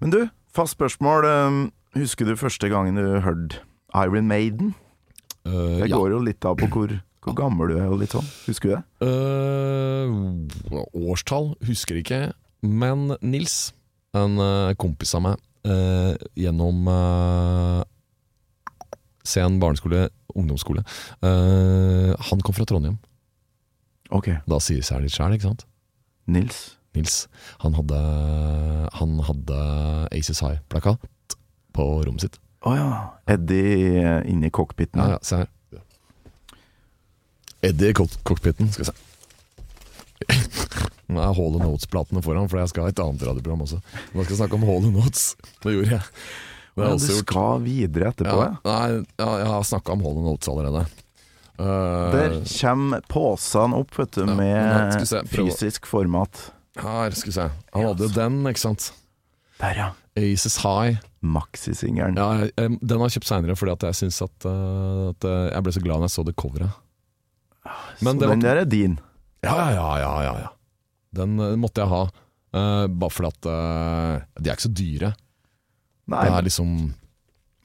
Men 0.00 0.10
du, 0.14 0.20
fast 0.56 0.76
spørsmål. 0.78 1.24
eh, 1.28 1.58
Husker 1.96 2.26
du 2.28 2.34
første 2.36 2.68
gangen 2.68 2.98
du 2.98 3.20
hørte 3.24 3.62
Iron 3.96 4.26
Maiden? 4.28 4.74
Eh, 5.46 5.78
Det 5.84 5.90
ja. 5.90 5.96
går 5.96 6.10
jo 6.16 6.22
litt 6.26 6.44
av 6.48 6.56
på 6.58 6.68
hvor, 6.72 6.92
hvor 7.22 7.36
gammel 7.38 7.70
du 7.70 7.78
er 7.78 7.88
og 7.88 8.00
litt 8.02 8.14
sånn. 8.14 8.26
Husker 8.48 8.68
du 8.68 8.74
det? 8.74 8.82
Uh, 9.06 10.86
årstall 11.06 11.52
husker 11.66 12.00
ikke, 12.00 12.20
men 12.66 13.12
Nils, 13.22 13.72
en 14.16 14.38
eh, 14.42 14.74
kompis 14.80 15.14
av 15.14 15.22
meg, 15.26 15.42
uh, 15.68 16.14
gjennom 16.38 16.86
uh, 16.88 17.82
sen 19.26 19.58
barneskole, 19.62 20.06
ungdomsskole 20.36 20.82
Han 21.24 22.42
kom 22.44 22.54
fra 22.54 22.66
Trondheim. 22.68 22.98
Ok. 24.14 24.28
Da 24.46 24.58
sier 24.62 24.84
seg 24.86 25.02
litt 25.02 25.14
sjæl, 25.16 25.34
ikke 25.34 25.48
sant? 25.48 25.64
Nils. 26.30 26.76
Nils. 26.94 27.16
Han 27.64 27.74
hadde, 27.78 27.98
han 29.00 29.16
hadde 29.26 29.58
Aces 30.14 30.42
High-plakat 30.44 31.36
på 31.74 31.86
rommet 32.06 32.26
sitt. 32.26 32.38
Å 32.66 32.72
ja. 32.74 32.86
Eddie 33.30 33.66
inni 33.86 34.32
inne 34.34 34.48
i 34.50 34.54
cockpiten. 34.54 34.98
Ja, 35.02 35.16
ja, 35.16 35.18
se 35.22 35.42
her. 35.42 35.48
Eddie 37.66 37.90
i 37.92 37.94
cock- 37.94 38.18
cockpiten. 38.26 38.68
Skal 38.72 38.84
vi 38.84 38.90
se. 38.90 38.96
Nå 41.12 41.20
er 41.22 41.34
Hall 41.38 41.56
Notes-platene 41.60 42.22
foran, 42.24 42.48
for 42.50 42.58
jeg 42.60 42.70
skal 42.72 42.86
ha 42.86 42.90
et 42.92 43.00
annet 43.02 43.22
radioprogram 43.28 43.62
også. 43.66 43.78
Nå 44.12 44.24
skal 44.24 44.32
jeg 44.34 44.40
snakke 44.40 44.58
om 44.58 44.66
Hall 44.66 44.86
Notes. 44.90 45.28
Det 45.62 45.74
gjorde 45.76 45.92
jeg. 45.96 46.04
Det 46.76 46.82
har 46.84 46.90
jeg 46.90 46.92
Men 46.92 46.98
også 46.98 47.06
du 47.06 47.14
gjort. 47.14 47.30
skal 47.30 47.62
videre 47.64 48.10
etterpå, 48.12 48.38
Ja, 48.42 48.48
nei, 48.66 48.88
ja, 49.22 49.28
jeg 49.40 49.46
har 49.52 49.62
snakka 49.70 49.94
om 49.94 50.02
Hall 50.04 50.18
Notes 50.26 50.50
allerede. 50.52 50.82
Uh, 51.56 52.12
Der 52.12 52.34
kommer 52.50 53.06
posene 53.08 53.78
opp, 53.80 53.94
vet 53.96 54.12
du, 54.18 54.26
Ja, 54.26 54.34
med 54.36 54.58
nei, 54.92 55.06
se, 55.08 55.22
fysisk 55.32 55.86
format. 55.88 56.42
her, 56.82 57.14
skal 57.16 57.30
vi 57.32 57.36
se. 57.38 57.46
Han 57.72 57.86
hadde 57.88 58.04
jo 58.04 58.12
den, 58.18 58.42
ikke 58.50 58.60
sant. 58.66 58.90
Der, 59.62 59.78
ja. 59.78 59.86
Aces 60.20 60.58
High. 60.60 60.98
Maxisingelen. 61.34 62.18
Ja, 62.18 62.46
jeg, 62.46 62.78
den 62.80 62.98
har 63.00 63.08
jeg 63.08 63.18
kjøpt 63.18 63.30
seinere 63.30 63.56
fordi 63.58 63.74
at 63.74 63.86
jeg 63.88 63.98
syns 64.02 64.20
at, 64.24 64.46
eh, 64.48 65.02
at 65.10 65.26
eh, 65.28 65.46
Jeg 65.52 65.66
ble 65.66 65.74
så 65.76 65.82
glad 65.84 66.00
når 66.02 66.08
jeg 66.08 66.14
så 66.16 66.26
det 66.26 66.36
coveret. 66.38 66.82
Men 68.00 68.14
Så 68.14 68.20
det 68.22 68.30
den 68.30 68.44
der 68.44 68.60
er 68.62 68.68
din. 68.70 68.98
Ja, 69.44 69.56
ja, 69.56 69.70
ja, 69.74 69.88
ja, 70.02 70.12
ja, 70.26 70.34
ja. 70.44 70.52
Den 71.16 71.38
eh, 71.42 71.56
måtte 71.60 71.82
jeg 71.82 71.92
ha. 71.92 72.04
Uh, 72.56 72.86
bare 72.88 73.12
fordi 73.12 73.28
at 73.28 73.46
uh, 73.50 74.22
De 74.40 74.48
er 74.48 74.54
ikke 74.54 74.68
så 74.68 74.72
dyre. 74.72 75.10
Nei, 76.08 76.22
Det 76.24 76.36
er 76.38 76.46
liksom 76.46 76.70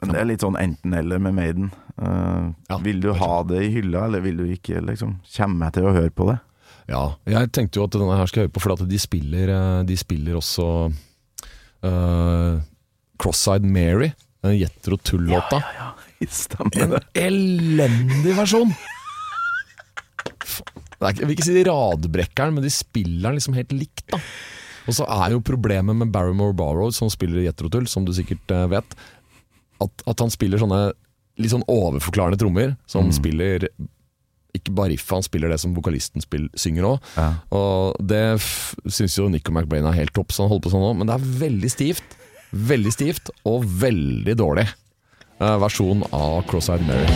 men 0.02 0.15
det 0.15 0.17
er 0.17 0.26
litt 0.32 0.41
sånn 0.41 0.58
enten-eller 0.58 1.19
med 1.21 1.36
Maiden. 1.38 1.67
Uh, 2.02 2.50
Ja, 2.71 2.80
vil 2.82 3.04
du 3.04 3.12
ha 3.13 3.43
det 3.45 3.60
i 3.67 3.69
hylla, 3.76 4.08
eller 4.08 4.24
vil 4.26 4.39
du 4.41 4.47
ikke? 4.50 4.82
Liksom? 4.82 5.19
Kommer 5.36 5.69
jeg 5.69 5.76
til 5.78 5.86
å 5.86 5.93
høre 5.93 6.10
på 6.10 6.26
det? 6.32 6.39
Ja. 6.89 7.04
Jeg 7.30 7.52
tenkte 7.54 7.78
jo 7.78 7.86
at 7.86 7.93
denne 7.93 8.17
her 8.17 8.30
skal 8.30 8.41
jeg 8.41 8.50
høre 8.50 8.56
på, 8.56 8.63
fordi 8.63 8.82
at 8.82 8.89
de 8.89 9.00
spiller, 9.02 9.52
eh, 9.54 9.84
de 9.86 9.97
spiller 10.00 10.39
også 10.39 10.65
eh, 11.86 12.56
Cross-Eyed 13.22 13.66
Mary. 13.68 14.12
Den 14.42 14.58
Jetro 14.58 14.98
Tull-låta. 14.98 15.60
ja, 15.62 15.76
ja, 15.78 15.92
En 16.82 16.96
det. 16.96 17.04
elendig 17.18 18.34
versjon! 18.38 18.74
Er, 21.02 21.10
ikke- 21.10 21.22
jeg 21.24 21.28
vil 21.30 21.36
ikke 21.36 21.46
si 21.48 21.54
de 21.56 21.64
radbrekker 21.70 22.46
den, 22.46 22.54
men 22.60 22.64
de 22.66 22.70
spiller 22.74 23.30
den 23.32 23.38
liksom 23.40 23.56
helt 23.58 23.72
likt. 23.74 24.04
da 24.12 24.20
Og 24.88 24.94
så 24.98 25.06
er 25.10 25.32
jo 25.34 25.40
problemet 25.42 25.96
med 25.98 26.12
Barrymore 26.14 26.54
Barrow, 26.54 26.92
som 26.94 27.10
spiller 27.10 27.42
Jetro 27.46 27.70
Tull, 27.70 27.88
som 27.88 28.06
du 28.06 28.12
sikkert 28.14 28.50
eh, 28.54 28.68
vet, 28.68 28.96
at, 29.82 30.04
at 30.08 30.20
han 30.22 30.30
spiller 30.30 30.62
sånne 30.62 30.92
litt 31.42 31.54
sånn 31.54 31.66
overforklarende 31.70 32.38
trommer, 32.38 32.76
som 32.86 33.10
spiller 33.16 33.66
ikke 34.54 34.74
bare 34.76 34.92
riff, 34.92 35.08
han 35.10 35.24
spiller 35.24 35.50
det 35.50 35.58
som 35.62 35.74
vokalisten 35.74 36.22
spiller, 36.22 36.50
synger 36.60 36.84
òg. 36.90 37.06
Ja. 37.16 37.30
Og 37.56 37.96
det 38.04 38.22
syns 38.92 39.16
jo 39.18 39.30
Nico 39.32 39.54
McBrain 39.56 39.86
er 39.88 39.96
helt 39.96 40.14
topp, 40.14 40.34
så 40.36 40.44
han 40.44 40.52
holder 40.52 40.66
på 40.68 40.74
sånn 40.74 40.86
òg, 40.90 40.98
men 41.00 41.08
det 41.10 41.16
er 41.16 41.30
veldig 41.46 41.72
stivt. 41.72 42.18
Veldig 42.52 42.92
stivt, 42.92 43.32
og 43.48 43.64
veldig 43.64 44.36
dårlig 44.36 44.68
uh, 45.40 45.56
versjon 45.62 46.04
av 46.12 46.42
Cross-Eyed 46.52 46.84
Mary. 46.84 47.08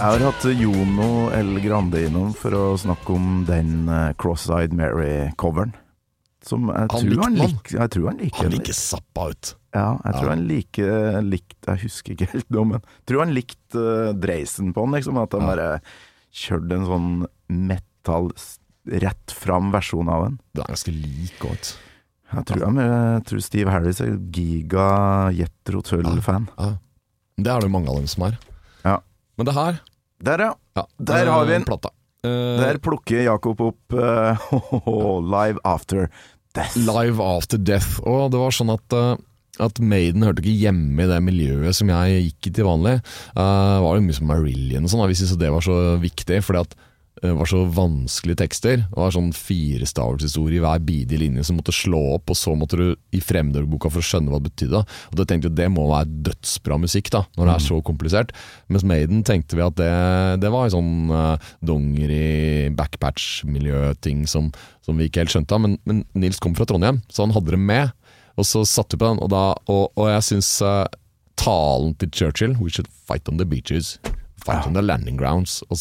Jeg 0.00 0.16
har 0.16 0.22
hatt 0.24 0.44
Jono 0.56 1.28
L. 1.36 1.58
Grande 1.60 2.00
innom 2.06 2.30
for 2.34 2.56
å 2.56 2.62
snakke 2.80 3.12
om 3.12 3.42
den 3.44 3.84
eh, 3.84 4.14
Cross-Eyed 4.18 4.72
Mary-coveren. 4.72 5.74
Som 6.46 6.68
jeg 6.72 6.76
Han 6.76 6.88
tror 6.88 7.10
likte 7.10 7.24
han, 7.26 7.34
lik, 7.36 7.72
jeg 7.74 7.90
tror 7.92 8.06
han 8.08 8.20
liker 8.22 8.42
Han 8.46 8.52
liker 8.54 8.76
zappa 8.78 9.26
ut. 9.30 9.50
Ja, 9.76 9.88
jeg 10.04 10.14
tror 10.14 10.24
Ja. 10.24 10.30
han 10.34 10.44
liker 10.48 11.20
likt 11.22 11.66
Jeg 11.68 11.82
husker 11.84 12.14
ikke 12.16 12.28
helt 12.32 12.48
nå, 12.50 12.64
men 12.64 12.80
jeg 12.80 13.06
tror 13.10 13.20
han 13.24 13.34
likte 13.36 13.76
uh, 13.84 14.12
dreisen 14.16 14.72
på 14.74 14.86
han, 14.86 14.96
liksom. 14.96 15.20
At 15.22 15.32
han 15.36 15.42
Ja. 15.44 15.50
bare 15.52 15.68
kjørte 16.32 16.72
en 16.78 16.86
sånn 16.86 17.10
metal 17.50 18.30
rett 19.04 19.30
fram 19.36 19.70
versjon 19.74 20.08
av 20.08 20.24
den. 20.24 20.38
Det 20.54 20.62
er 20.64 20.72
ganske 20.72 20.92
lik 20.94 21.44
òg. 21.44 21.70
Jeg 22.30 22.44
tror, 22.46 22.60
jeg, 22.62 22.86
jeg 22.86 23.24
tror 23.26 23.40
Steve 23.42 23.70
Harris 23.74 24.00
er 24.00 24.12
giga 24.32 24.86
Jetro 25.34 25.82
Tull-fan. 25.82 26.48
Ja. 26.58 26.68
Det 27.36 27.50
er 27.50 27.60
det 27.66 27.70
mange 27.74 27.90
av 27.90 27.96
dem 27.98 28.06
som 28.06 28.22
er. 28.28 28.38
Ja. 28.84 29.00
Men 29.36 29.46
det 29.48 29.54
her 29.56 29.80
Der, 30.22 30.38
ja. 30.38 30.54
ja, 30.76 30.84
Der 31.00 31.26
eh, 31.26 31.32
har 31.32 31.44
vi 31.48 31.52
den. 31.52 31.64
Plata. 31.64 31.90
Eh, 32.26 32.60
Der 32.60 32.78
plukker 32.82 33.24
Jakob 33.24 33.60
opp 33.64 33.96
eh, 33.96 34.50
Live 35.34 35.60
After 35.64 36.08
Death. 36.54 36.76
Live 36.76 37.22
After 37.22 37.58
Death. 37.58 38.00
Og 38.04 38.30
det 38.32 38.40
var 38.42 38.54
sånn 38.54 38.72
at 38.74 38.96
eh, 38.96 39.16
at 39.60 39.76
Maiden 39.84 40.24
hørte 40.24 40.40
ikke 40.40 40.56
hjemme 40.56 41.04
i 41.04 41.08
det 41.10 41.18
miljøet 41.20 41.76
som 41.76 41.90
jeg 41.92 42.20
gikk 42.30 42.46
i 42.48 42.52
til 42.56 42.64
vanlig. 42.64 42.94
Det 43.36 43.82
var 43.84 43.98
jo 43.98 44.04
mye 44.06 44.16
som 44.16 44.30
Marillion 44.30 44.86
og 44.86 44.92
sånn, 44.92 45.02
vi 45.10 45.16
syntes 45.18 45.36
det 45.36 45.50
var 45.52 45.60
så 45.66 45.74
viktig. 46.00 46.38
Fordi 46.46 46.62
at 46.62 46.72
det 46.72 46.78
var 47.22 47.48
så 47.50 47.64
vanskelige 47.64 48.38
tekster. 48.40 48.82
Det 48.86 48.96
var 48.96 49.12
sånn 49.12 49.32
firestavelsesord 49.36 50.54
i 50.56 50.60
hver 50.62 50.80
bidige 50.84 51.20
linje 51.20 51.44
som 51.44 51.58
måtte 51.58 51.74
slå 51.74 52.00
opp, 52.14 52.32
og 52.32 52.38
så 52.38 52.54
måtte 52.56 52.78
du 52.80 52.86
i 53.16 53.20
fremmedordboka 53.20 53.90
for 53.92 54.00
å 54.00 54.06
skjønne 54.06 54.32
hva 54.32 54.40
det 54.40 54.52
betydde. 54.52 54.82
Og 55.10 55.18
da 55.18 55.26
tenkte 55.28 55.50
jeg 55.50 55.54
at 55.54 55.58
det 55.58 55.68
må 55.74 55.84
være 55.90 56.08
dødsbra 56.30 56.78
musikk, 56.80 57.10
da, 57.12 57.24
når 57.36 57.50
det 57.50 57.56
er 57.56 57.66
så 57.66 57.80
komplisert. 57.84 58.32
Mens 58.72 58.86
Maiden 58.88 59.24
tenkte 59.26 59.58
vi 59.58 59.66
at 59.66 59.76
det, 59.80 59.90
det 60.44 60.52
var 60.54 60.72
sånn 60.72 61.12
uh, 61.12 61.50
dongeri, 61.66 62.70
backpatch-miljø-ting 62.78 64.24
som, 64.30 64.48
som 64.86 64.96
vi 65.00 65.10
ikke 65.10 65.24
helt 65.24 65.34
skjønte 65.34 65.58
av. 65.58 65.64
Men, 65.66 65.76
men 65.90 66.04
Nils 66.16 66.40
kom 66.40 66.56
fra 66.56 66.68
Trondheim, 66.68 67.02
så 67.12 67.26
han 67.26 67.36
hadde 67.36 67.56
det 67.56 67.60
med. 67.60 67.92
Og 68.40 68.48
så 68.48 68.64
satte 68.64 68.96
vi 68.96 69.02
på 69.02 69.10
den, 69.10 69.20
og, 69.20 69.28
da, 69.34 69.50
og, 69.68 69.90
og 69.98 70.08
jeg 70.14 70.28
syns 70.30 70.54
uh, 70.64 70.86
talen 71.40 71.92
til 72.00 72.12
Churchill 72.14 72.56
We 72.60 72.72
should 72.72 72.88
fight 72.88 73.28
on 73.28 73.36
the 73.36 73.48
beaches. 73.48 73.98
Fight 74.44 74.66
on 74.66 74.74
the 74.74 74.82
landing 74.82 75.18
grounds. 75.20 75.60
Og 75.68 75.76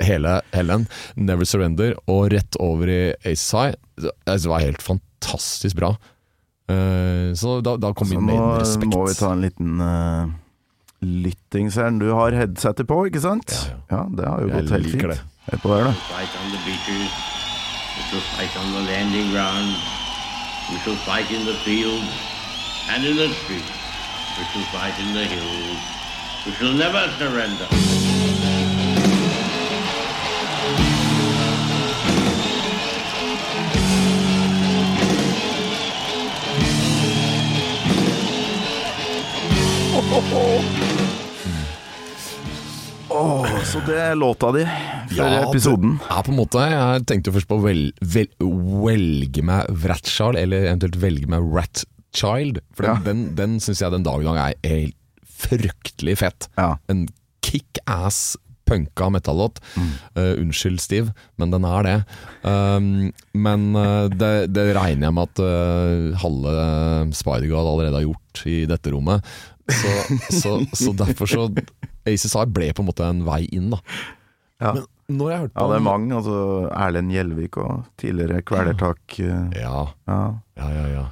hele, 0.00 0.40
Helen. 0.52 0.86
Never 1.16 1.44
surrender. 1.48 1.94
Og 2.08 2.30
rett 2.32 2.56
over 2.62 2.88
i 2.88 3.00
Ace 3.28 3.52
High. 3.56 3.76
Det 4.00 4.38
var 4.48 4.64
helt 4.64 4.82
fantastisk 4.82 5.76
bra. 5.76 5.94
Eh, 6.72 7.34
så 7.36 7.60
da, 7.60 7.76
da 7.76 7.92
kom 7.92 8.08
vi 8.08 8.16
med 8.16 8.32
nå 8.34 8.38
main 8.38 8.62
respekt. 8.62 8.94
må 8.94 9.04
vi 9.08 9.18
ta 9.18 9.32
en 9.34 9.42
liten 9.44 9.82
uh, 9.82 10.30
lytting, 11.02 11.70
her. 11.74 11.90
Du 12.00 12.08
har 12.16 12.32
headsetet 12.38 12.88
på, 12.88 13.02
ikke 13.10 13.22
sant? 13.24 13.52
Ja, 13.52 13.76
Ja, 13.92 14.02
det 14.08 14.28
har 14.28 14.40
jo 14.40 14.48
gått 14.54 14.72
helt 14.72 14.90
fint. 14.94 15.08
det. 15.12 15.20
Hør 15.50 15.62
på 15.64 15.74
det, 15.74 15.84
da. 15.84 15.92
on 15.92 16.50
the 16.54 16.62
beaches. 16.64 17.12
We 17.92 18.02
shall 18.08 18.24
fight 18.32 18.54
on 18.56 18.72
the 18.72 18.84
landing 18.88 19.28
grounds. 19.34 19.76
We 20.70 20.78
shall 20.84 20.96
fight 21.04 21.28
in 21.30 21.44
the 21.44 21.56
fields 21.66 22.12
and 22.88 23.04
in 23.04 23.16
the 23.16 23.28
streets. 23.42 23.74
We 24.38 24.44
shall 24.50 24.66
fight 24.72 24.96
in 25.02 25.12
the 25.12 25.24
hills. 25.24 25.91
We 26.44 26.52
shall 26.54 26.72
never 26.72 27.08
surrender. 27.18 27.68
Åh, 43.08 43.46
så 43.64 43.80
det 43.86 43.98
er 44.00 44.14
låta 44.16 44.52
di 44.52 44.64
for 45.12 45.18
Ja, 45.18 45.42
episoden. 45.44 45.98
Det 46.00 46.16
er 46.16 46.22
på 46.24 46.32
en 46.32 46.38
måte 46.38 46.62
Jeg 46.64 47.04
tenkte 47.10 47.28
jo 47.30 47.36
først 47.36 47.48
på 47.50 47.58
å 47.58 47.64
vel, 47.66 47.82
vel, 48.00 48.28
velge 48.40 49.44
meg 49.44 49.68
Ratchild, 49.84 50.38
eller 50.40 50.68
eventuelt 50.70 50.96
velge 51.02 51.28
meg 51.28 51.44
Ratchild. 51.52 52.62
For 52.76 52.88
Ja. 52.88 52.96
den, 53.04 53.34
den 53.36 53.58
syns 53.60 53.82
jeg 53.82 53.92
den 53.92 54.06
dag 54.06 54.20
i 54.22 54.24
dag 54.24 54.38
er 54.64 54.68
helt 54.68 54.96
fryktelig 55.42 56.18
fett. 56.22 56.48
Ja. 56.58 56.76
En 56.92 57.06
kickass 57.44 58.36
punka 58.72 59.08
metallåt. 59.10 59.60
Mm. 59.76 59.88
Uh, 60.16 60.40
unnskyld, 60.42 60.80
Steve, 60.80 61.12
men 61.36 61.50
den 61.50 61.64
er 61.68 61.86
det. 61.86 61.96
Um, 62.46 63.12
men 63.34 63.76
uh, 63.76 64.06
det, 64.08 64.52
det 64.54 64.68
regner 64.76 65.08
jeg 65.08 65.16
med 65.16 65.28
at 65.30 65.42
uh, 65.42 66.22
halve 66.22 66.54
Spider-God 67.18 67.72
allerede 67.74 67.98
har 67.98 68.06
gjort 68.06 68.44
i 68.48 68.62
dette 68.70 68.94
rommet. 68.94 69.26
Så, 69.72 69.92
så, 70.42 70.56
så 70.74 70.94
derfor 70.98 71.30
så 71.30 71.46
ACSR 72.08 72.50
ble 72.50 72.72
på 72.74 72.82
en 72.82 72.88
måte 72.90 73.06
en 73.06 73.22
vei 73.26 73.44
inn, 73.54 73.70
da. 73.74 73.78
Ja. 74.62 74.72
Men 74.78 75.18
når 75.18 75.30
jeg 75.32 75.42
hørte 75.42 75.58
Ja, 75.58 75.66
det 75.68 75.76
er 75.76 75.84
mange. 75.84 76.14
Altså 76.16 76.38
Erlend 76.70 77.12
Gjelvik 77.12 77.58
og 77.62 77.84
tidligere 78.00 78.42
Kvelertak. 78.46 79.18
Ja, 79.18 79.42
Ja. 79.58 79.82
ja, 80.08 80.68
ja. 80.78 80.86
ja. 80.96 81.04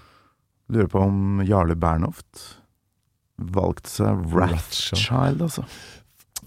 Lurer 0.71 0.91
på 0.91 1.03
om 1.03 1.43
Jarle 1.47 1.75
Bernhoft 1.75 2.60
valgte 3.41 3.91
seg 3.91 4.25
Rathchild, 4.37 5.43
altså. 5.49 5.65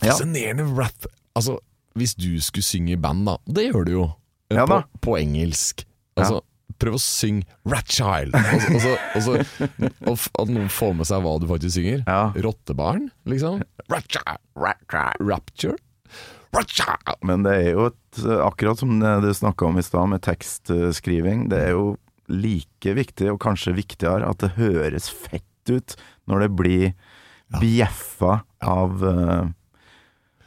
Fascinerende 0.02 0.66
Ja. 0.68 0.74
Rath... 0.84 1.08
Altså, 1.36 1.58
hvis 1.98 2.16
du 2.18 2.40
skulle 2.42 2.66
synge 2.66 2.94
i 2.96 3.00
band, 3.02 3.26
da. 3.28 3.38
Det 3.46 3.68
gjør 3.72 3.86
du 3.86 3.92
jo. 3.94 4.04
eh, 4.52 4.58
Ja 4.58 4.66
på, 4.70 4.82
på 5.02 5.18
engelsk. 5.22 5.86
Altså, 6.18 6.42
Prøv 6.82 6.96
å 6.98 7.00
synge 7.00 7.46
Ratchild! 7.70 8.34
Og, 8.74 8.88
og, 9.16 9.22
så- 9.22 9.36
og, 10.10 10.24
at 10.42 10.50
noen 10.52 10.72
får 10.74 10.96
med 10.98 11.08
seg 11.08 11.22
hva 11.24 11.36
du 11.40 11.46
faktisk 11.48 11.78
synger. 11.78 12.02
Ja. 12.10 12.24
Rottebarn, 12.44 13.06
liksom. 13.30 13.62
Ratchild, 13.94 14.42
Rapture. 15.22 15.78
Ratchild! 16.54 17.14
Men 17.26 17.46
det 17.46 17.54
er 17.62 17.70
jo 17.78 17.86
et, 17.92 18.24
akkurat 18.44 18.82
som 18.82 18.98
du 19.00 19.30
snakka 19.38 19.70
om 19.70 19.80
i 19.80 19.86
stad, 19.86 20.10
med 20.12 20.22
tekstskriving, 20.26 21.48
det 21.54 21.62
er 21.70 21.72
jo 21.78 21.86
like 22.34 22.94
viktig, 22.98 23.30
og 23.34 23.40
kanskje 23.46 23.76
viktigere, 23.78 24.28
at 24.34 24.42
det 24.44 24.54
høres 24.58 25.08
fett 25.14 25.46
ut 25.70 25.96
når 26.28 26.40
det 26.40 26.50
blir 26.56 26.94
bjeffa 27.62 28.42
av, 28.64 29.04
uh, 29.04 29.48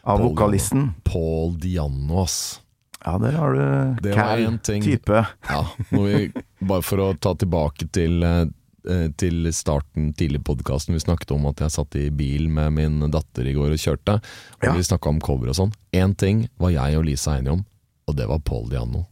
av 0.02 0.18
Paul 0.18 0.28
vokalisten. 0.28 0.88
Paul 1.04 1.58
Diano, 1.60 2.22
ass. 2.24 2.60
Ja, 3.04 3.18
der 3.22 3.32
har 3.38 3.52
du 3.54 4.02
Det 4.02 4.14
Cal 4.14 4.58
type. 4.58 5.26
Ja, 5.48 5.60
vi, 5.90 6.32
bare 6.58 6.82
for 6.82 6.98
å 7.04 7.12
ta 7.22 7.34
tilbake 7.38 7.86
til, 7.94 8.22
eh, 8.24 9.06
til 9.14 9.46
starten 9.54 10.08
tidlig 10.18 10.40
i 10.40 10.46
podkasten. 10.48 10.96
Vi 10.96 11.04
snakket 11.04 11.30
om 11.36 11.46
at 11.46 11.62
jeg 11.62 11.70
satt 11.76 11.94
i 12.00 12.08
bil 12.10 12.48
med 12.50 12.72
min 12.74 12.98
datter 13.14 13.46
i 13.46 13.54
går 13.54 13.76
og 13.76 13.78
kjørte. 13.78 14.16
Og 14.58 14.64
Ja. 14.66 14.72
vi 14.74 14.82
snakka 14.82 15.08
om 15.12 15.20
cover 15.20 15.48
og 15.48 15.54
sånn. 15.54 15.72
Én 15.92 16.16
ting 16.16 16.48
var 16.58 16.70
jeg 16.74 16.98
og 16.98 17.04
Lisa 17.06 17.38
enige 17.38 17.52
om, 17.52 17.64
og 18.08 18.16
det 18.16 18.26
var 18.26 18.40
Paul 18.40 18.68
Diano. 18.68 19.06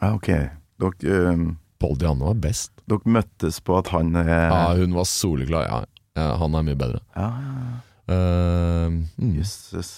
Ja, 0.00 0.14
ok. 0.14 0.30
Dere, 0.78 1.32
um, 1.32 1.58
Paul 1.84 1.98
Diano 2.00 2.30
var 2.32 2.38
best. 2.40 2.72
dere 2.88 3.04
møttes 3.18 3.60
på 3.60 3.76
at 3.76 3.90
han 3.92 4.14
er 4.16 4.48
Ja, 4.48 4.62
hun 4.78 4.94
var 4.96 5.04
soleklar. 5.08 5.66
Ja, 5.68 5.82
ja, 6.16 6.30
han 6.40 6.54
er 6.56 6.64
mye 6.70 6.80
bedre. 6.80 7.04
Ja, 7.16 7.28
Uh, 8.04 8.90
mm. 9.16 9.30
jøsses. 9.38 9.90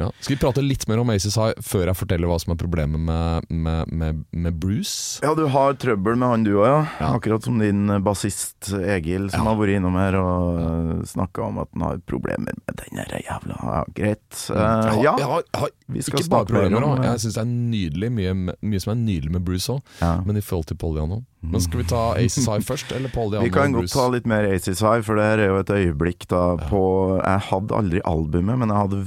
Ja. 0.00 0.08
Skal 0.20 0.36
vi 0.36 0.40
prate 0.40 0.62
litt 0.64 0.86
mer 0.88 1.02
om 1.02 1.10
Aces 1.12 1.36
High 1.36 1.58
før 1.62 1.90
jeg 1.90 1.98
forteller 1.98 2.30
hva 2.30 2.38
som 2.42 2.54
er 2.54 2.60
problemet 2.60 3.00
med, 3.00 3.46
med, 3.52 3.92
med, 3.92 4.22
med 4.32 4.58
Bruce? 4.62 5.20
Ja, 5.22 5.34
du 5.38 5.44
har 5.52 5.76
trøbbel 5.80 6.16
med 6.18 6.28
han 6.32 6.46
du 6.46 6.52
òg, 6.56 6.66
ja. 6.66 6.78
Ja. 7.00 7.10
Akkurat 7.18 7.44
som 7.44 7.60
din 7.62 7.86
bassist 8.04 8.72
Egil, 8.72 9.28
som 9.30 9.44
Ja. 9.44 9.50
har 9.52 9.60
vært 9.60 9.76
innom 9.76 9.98
her 10.00 10.16
og 10.18 11.04
snakka 11.08 11.46
om 11.48 11.60
at 11.62 11.68
han 11.74 11.86
har 11.86 12.02
problemer 12.08 12.56
med 12.56 12.80
den 12.80 13.02
der 13.02 13.20
jævla 13.26 13.58
Ja, 13.62 13.84
greit. 13.94 14.26
Uh, 14.50 14.56
Jeg 14.56 14.64
har- 14.64 15.02
ja, 15.04 15.16
jeg 15.18 15.26
har, 15.26 15.42
jeg 15.52 15.60
har 15.60 15.70
vi 15.92 16.02
skal 16.02 16.20
ikke 16.20 16.30
bare 16.30 16.48
problemer 16.48 16.82
om 16.84 16.96
òg. 16.96 17.04
Jeg 17.04 17.20
syns 17.20 17.34
det 17.36 17.42
er 17.42 17.50
nydelig 17.52 18.10
mye, 18.12 18.32
mye 18.62 18.80
som 18.80 18.92
er 18.94 19.00
nydelig 19.02 19.32
med 19.34 19.44
Bruce 19.44 19.68
òg, 19.72 19.82
ja. 20.00 20.20
men 20.24 20.36
i 20.36 20.40
forhold 20.40 20.66
til 20.66 20.76
Paul 20.76 21.22
Men 21.42 21.60
skal 21.60 21.80
vi 21.82 21.84
ta 21.90 22.14
Aces 22.14 22.46
High 22.46 22.62
først, 22.70 22.92
eller 22.94 23.10
Paul 23.10 23.30
Diano 23.32 23.44
Vi 23.44 23.50
kan 23.50 23.72
godt 23.74 23.90
ta 23.92 24.06
litt 24.08 24.26
mer 24.26 24.46
Aces 24.54 24.80
High, 24.80 25.02
for 25.02 25.16
det 25.18 25.24
her 25.24 25.38
er 25.42 25.50
jo 25.50 25.58
et 25.58 25.72
øyeblikk 25.74 26.26
da 26.30 26.56
på 26.70 26.82
Jeg 27.18 27.40
hadde 27.50 27.74
aldri 27.76 28.00
albumet, 28.06 28.58
men 28.62 28.68
jeg 28.70 28.78
hadde 28.78 29.04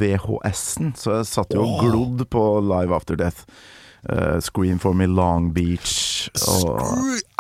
VHS-en, 0.76 0.94
så 0.96 1.18
jeg 1.20 1.28
satt 1.30 1.54
jo 1.56 1.64
og 1.64 1.82
glodd 1.84 2.26
på 2.30 2.44
Live 2.62 2.94
After 2.96 3.16
Death. 3.16 3.46
Uh, 4.06 4.40
Scream 4.40 4.78
for 4.78 4.94
me 4.94 5.08
Long 5.10 5.48
Beach 5.52 6.30
og 6.46 6.78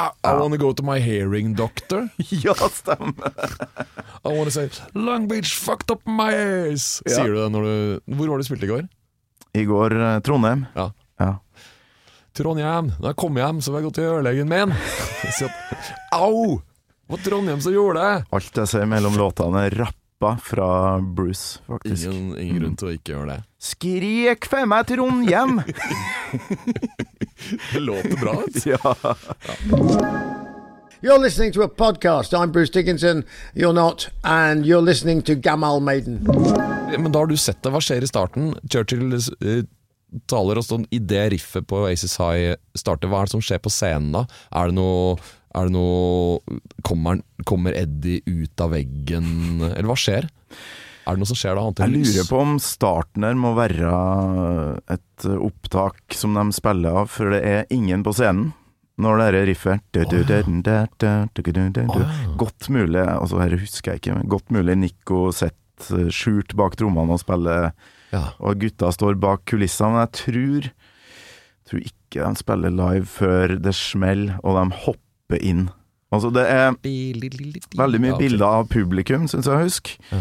I, 0.01 0.07
I 0.25 0.31
wanna 0.33 0.57
go 0.57 0.71
to 0.73 0.81
my 0.81 0.97
hearing 0.99 1.53
doctor. 1.53 2.09
Ja, 2.43 2.55
stemmer! 2.55 3.29
I 4.25 4.31
wanna 4.33 4.49
say 4.49 4.69
Long 4.95 5.27
Beach 5.27 5.53
fucked 5.53 5.91
up 5.91 6.01
my 6.07 6.31
ears. 6.33 7.03
Ja. 7.05 7.19
Sier 7.19 7.35
du 7.35 7.37
det 7.37 7.51
når 7.53 7.67
du 7.67 8.15
Hvor 8.15 8.31
var 8.31 8.37
det 8.39 8.47
du 8.47 8.49
spilte 8.49 8.65
i 8.65 8.71
går? 8.71 8.87
I 9.55 9.65
går 9.69 9.93
uh, 9.93 10.19
Trondheim. 10.25 10.65
Ja. 10.75 10.89
Ja. 11.21 11.35
Trondheim. 12.35 12.89
Da 12.97 13.11
jeg 13.13 13.19
kom 13.21 13.37
hjem, 13.39 13.61
så 13.61 13.71
var 13.71 13.79
jeg 13.83 13.91
gått 13.91 13.99
til 14.01 14.09
øyelegen 14.09 14.49
min. 14.49 14.73
Au! 16.17 16.57
Det 17.05 17.13
var 17.13 17.21
Trondheim 17.29 17.61
som 17.61 17.77
gjorde 17.77 18.01
det! 18.01 18.25
Alt 18.33 18.57
jeg 18.63 18.73
ser 18.73 18.89
mellom 18.89 19.15
låtene, 19.21 19.67
er 19.69 19.85
rappa 20.21 20.37
fra 20.37 20.99
Bruce, 21.01 21.59
faktisk. 21.67 22.05
Ingen, 22.05 22.37
ingen 22.39 22.59
grunn 22.59 22.75
til 22.77 22.87
å 22.87 22.91
ikke 22.95 23.11
gjøre 23.13 23.27
det. 23.33 23.43
Skrik 23.59 24.45
for 24.49 24.65
meg 24.65 24.85
Trondheim! 24.87 25.61
Det 27.73 27.79
låter 27.79 28.17
bra. 28.19 28.33
vet 28.45 28.63
du. 28.63 28.69
ja. 28.71 28.95
You're 31.01 31.19
listening 31.19 31.51
to 31.53 31.61
a 31.61 31.67
podcast. 31.67 32.33
I'm 32.33 32.51
Bruce 32.51 32.71
Dickinson. 32.71 33.23
You're 33.53 33.73
not. 33.73 34.09
And 34.23 34.65
you're 34.65 34.81
listening 34.81 35.21
to 35.23 35.35
Gamal 35.35 35.79
Maiden. 35.81 36.23
Men 36.97 37.11
da 37.11 37.19
har 37.19 37.27
du 37.27 37.37
sett 37.37 37.61
det. 37.61 37.69
Hva 37.69 37.81
skjer 37.83 38.01
i 38.01 38.07
starten? 38.09 38.55
Churchill 38.71 39.13
eh, 39.13 39.63
taler 40.29 40.59
oss 40.59 40.69
sånn 40.71 40.85
idet 40.93 41.27
riffet 41.33 41.67
på 41.67 41.83
Oasis 41.83 42.17
High 42.21 42.55
starter, 42.77 43.11
hva 43.11 43.23
er 43.23 43.29
det 43.29 43.35
som 43.35 43.43
skjer 43.43 43.61
på 43.63 43.73
scenen 43.73 44.13
da? 44.15 44.23
Er 44.55 44.71
det 44.71 44.77
noe, 44.77 45.15
er 45.57 45.67
det 45.67 45.75
noe 45.75 46.59
kommer, 46.85 47.21
kommer, 47.47 47.75
Eddie 47.77 48.23
ut 48.25 48.63
av 48.63 48.75
veggen, 48.75 49.61
eller 49.71 49.89
hva 49.91 49.99
skjer? 49.99 50.29
Er 51.05 51.13
det 51.13 51.21
noe 51.21 51.29
som 51.29 51.37
skjer 51.37 51.57
da? 51.57 51.85
Jeg 51.85 51.93
lurer 51.93 52.29
på 52.29 52.41
om 52.41 52.55
starten 52.61 53.25
her 53.27 53.35
må 53.37 53.53
være 53.57 53.89
et 54.95 55.27
opptak 55.37 56.15
som 56.17 56.37
de 56.37 56.45
spiller 56.55 57.01
av, 57.03 57.11
for 57.13 57.35
det 57.35 57.43
er 57.45 57.73
ingen 57.73 58.05
på 58.05 58.15
scenen. 58.17 58.53
Når 59.01 59.17
det 59.19 59.25
er 59.27 59.45
riffet 59.49 59.97
oh, 61.91 61.97
ja. 61.99 62.35
Godt 62.39 62.69
mulig, 62.71 63.01
altså 63.03 63.41
dette 63.41 63.59
husker 63.59 63.91
jeg 63.91 64.01
ikke, 64.01 64.13
men 64.15 64.29
godt 64.31 64.53
mulig 64.55 64.77
Nico 64.79 65.17
sitter 65.35 65.99
eh, 65.99 66.13
skjult 66.15 66.55
bak 66.55 66.77
trommene 66.79 67.17
og 67.17 67.19
spiller 67.19 67.73
ja. 68.13 68.27
Og 68.39 68.59
gutta 68.61 68.91
står 68.93 69.17
bak 69.19 69.45
kulissene, 69.49 69.95
men 69.95 70.05
jeg 70.05 70.13
tror 70.21 70.71
Tror 71.65 71.81
ikke 71.81 72.21
de 72.21 72.37
spiller 72.37 72.69
live 72.69 73.07
før 73.09 73.55
det 73.57 73.71
smeller, 73.73 74.35
og 74.45 74.53
de 74.53 74.75
hopper 74.83 75.39
inn. 75.41 75.63
Altså, 76.13 76.29
det 76.29 76.43
er 76.45 76.75
veldig 76.77 78.01
mye 78.03 78.17
bilder 78.19 78.45
av 78.45 78.67
publikum, 78.69 79.25
syns 79.25 79.49
jeg 79.49 79.55
å 79.55 79.63
huske. 79.63 79.95
Ja. 80.11 80.19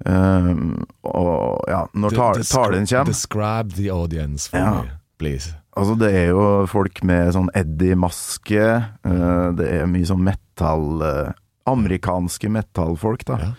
Um, 0.00 0.80
og 1.04 1.60
ja, 1.68 1.84
når 1.92 2.16
talen 2.16 2.86
kommer 2.88 3.04
Describe 3.06 3.76
the 3.76 3.90
audience 3.92 4.48
for 4.48 4.58
Ja. 4.58 4.82
me, 4.82 4.90
please. 5.20 5.54
Altså, 5.76 5.94
det 6.00 6.10
er 6.16 6.32
jo 6.32 6.66
folk 6.66 7.02
med 7.04 7.34
sånn 7.36 7.50
Eddie-maske. 7.54 8.66
Uh, 9.06 9.52
det 9.54 9.68
er 9.70 9.86
mye 9.86 10.08
sånn 10.08 10.24
metal 10.24 11.04
uh, 11.04 11.32
Amerikanske 11.70 12.50
metallfolk, 12.50 13.24
da. 13.28 13.38
Ja. 13.38 13.52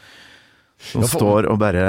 Som 0.82 1.04
for- 1.06 1.20
står 1.20 1.50
og 1.52 1.60
bare 1.62 1.84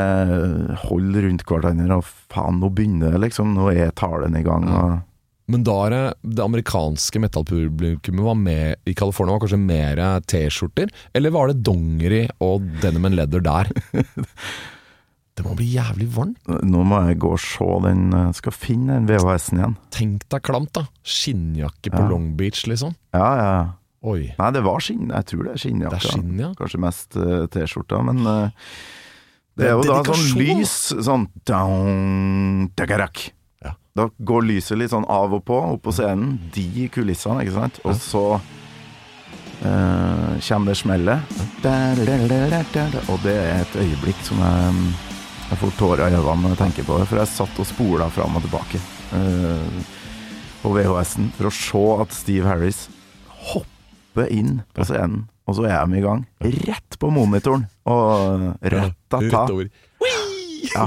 holder 0.84 1.24
rundt 1.28 1.44
hverandre, 1.48 1.96
og 1.96 2.04
faen, 2.32 2.58
nå 2.60 2.68
begynner 2.76 3.14
det, 3.14 3.20
liksom. 3.24 3.54
Nå 3.56 3.70
er 3.72 3.90
talen 3.96 4.36
i 4.36 4.42
gang. 4.44 4.66
Og, 4.68 5.00
Men 5.48 5.64
da 5.66 5.72
er 5.86 5.90
det, 5.90 6.02
det 6.36 6.44
amerikanske 6.44 7.20
metallpublikummet 7.20 8.24
var 8.24 8.36
med 8.38 8.76
i 8.86 8.94
California, 8.94 9.34
var 9.34 9.42
kanskje 9.46 9.58
mer 9.64 10.02
T-skjorter? 10.30 10.92
Eller 11.14 11.30
var 11.34 11.48
det 11.50 11.62
dongeri 11.66 12.22
og 12.40 12.62
denim 12.80 13.04
and 13.08 13.16
leather 13.18 13.40
der? 13.40 13.68
det 15.36 15.44
må 15.46 15.54
bli 15.56 15.70
jævlig 15.74 16.06
varmt. 16.14 16.38
nå 16.62 16.84
må 16.84 17.00
jeg 17.08 17.18
gå 17.24 17.32
og 17.34 17.40
se 17.40 17.68
den 17.88 18.10
Skal 18.36 18.52
finne 18.54 18.98
den 19.00 19.08
VHS-en 19.08 19.58
igjen. 19.62 19.76
Tenk 19.90 20.26
deg 20.32 20.42
klamt, 20.46 20.72
da. 20.76 20.86
Skinnjakke 21.02 21.90
på 21.92 22.00
Ja. 22.04 22.08
Long 22.12 22.34
Beach, 22.36 22.66
liksom. 22.68 22.94
Ja, 23.14 23.28
Ja, 23.36 23.52
ja. 23.62 23.70
Oi. 24.02 24.32
Nei, 24.34 24.48
det 24.50 24.64
var 24.66 24.82
skinn. 24.82 25.12
Jeg 25.12 25.28
tror 25.30 25.46
det 25.46 25.52
er 25.54 25.60
skinnjakka. 25.62 25.94
Det 25.94 26.00
er 26.00 26.16
skinn, 26.16 26.40
ja. 26.42 26.48
Kanskje 26.58 26.80
mest 26.82 27.18
uh, 27.20 27.44
T-skjorta, 27.52 28.00
men 28.08 28.26
uh, 28.26 28.72
det 29.58 29.68
er 29.68 29.76
jo 29.76 29.84
da 29.84 30.00
sånn 30.08 30.40
lys 30.40 30.72
Sånn 31.06 31.28
down. 31.46 32.66
Ja. 33.62 33.76
Da 33.94 34.08
går 34.18 34.48
lyset 34.48 34.80
litt 34.80 34.90
sånn 34.90 35.06
av 35.12 35.36
og 35.36 35.44
på 35.46 35.58
opp 35.60 35.84
på 35.86 35.94
scenen. 35.94 36.34
De 36.54 36.88
kulissene, 36.90 37.44
ikke 37.44 37.54
sant. 37.60 37.78
Og 37.86 37.94
så 38.02 38.24
uh, 38.40 40.30
kommer 40.40 40.72
det 40.72 40.78
smellet. 40.80 41.34
Og 43.06 43.22
det 43.22 43.36
er 43.38 43.62
et 43.62 43.76
øyeblikk 43.84 44.24
som 44.26 44.42
jeg, 44.42 44.86
jeg 45.52 45.60
får 45.62 45.76
tårer 45.78 46.08
i 46.08 46.16
øynene 46.16 46.40
når 46.42 46.56
jeg 46.56 46.62
tenker 46.64 46.88
på 46.88 46.98
det. 46.98 47.06
For 47.12 47.22
jeg 47.22 47.34
satt 47.36 47.62
og 47.62 47.70
spola 47.70 48.10
fram 48.10 48.40
og 48.40 48.48
tilbake 48.48 48.82
på 50.62 50.70
VHS-en 50.72 51.28
for 51.36 51.50
å 51.50 51.54
se 51.54 51.84
at 52.02 52.16
Steve 52.16 52.48
Harris 52.48 52.86
hopper 53.52 53.71
inn 54.32 54.60
på 54.76 54.86
scenen. 54.88 55.26
Og 55.50 55.56
så 55.58 55.66
er 55.66 55.86
de 55.90 55.98
i 55.98 56.04
gang. 56.04 56.26
Rett 56.40 56.98
på 57.02 57.10
monitoren. 57.10 57.66
Og 57.90 58.52
over. 59.50 59.70
ja. 60.72 60.84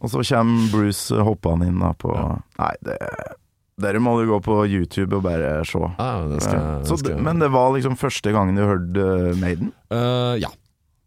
Og 0.00 0.08
så 0.10 0.24
kommer 0.32 0.72
Bruce 0.72 1.26
hoppende 1.26 1.70
inn 1.70 1.78
da 1.82 1.92
på 1.94 2.10
Nei, 2.58 2.72
det 2.84 2.98
Dere 3.80 4.00
må 4.02 4.12
du 4.18 4.26
gå 4.28 4.36
på 4.44 4.56
YouTube 4.68 5.16
og 5.16 5.24
bare 5.24 5.62
se. 5.64 5.80
Ja, 5.80 6.08
det 6.28 6.42
skal, 6.44 6.64
det 6.82 6.88
skal 6.90 7.14
Så, 7.14 7.20
men 7.24 7.40
det 7.40 7.48
var 7.54 7.70
liksom 7.72 7.94
første 7.96 8.32
gangen 8.34 8.58
du 8.58 8.66
hørte 8.66 9.06
uh, 9.06 9.38
Maiden? 9.40 9.70
Uh, 9.88 10.36
ja. 10.36 10.50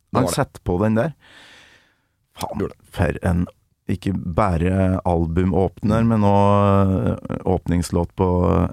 Det 0.10 0.18
Han 0.18 0.30
setter 0.32 0.64
på 0.66 0.80
den 0.82 0.98
der. 0.98 1.12
Faen, 2.40 2.66
for 2.94 3.20
en 3.22 3.46
ikke 3.92 4.14
bare 4.16 5.00
albumåpner, 5.04 6.06
men 6.08 6.24
òg 6.24 7.48
åpningslåt 7.50 8.14
på 8.16 8.28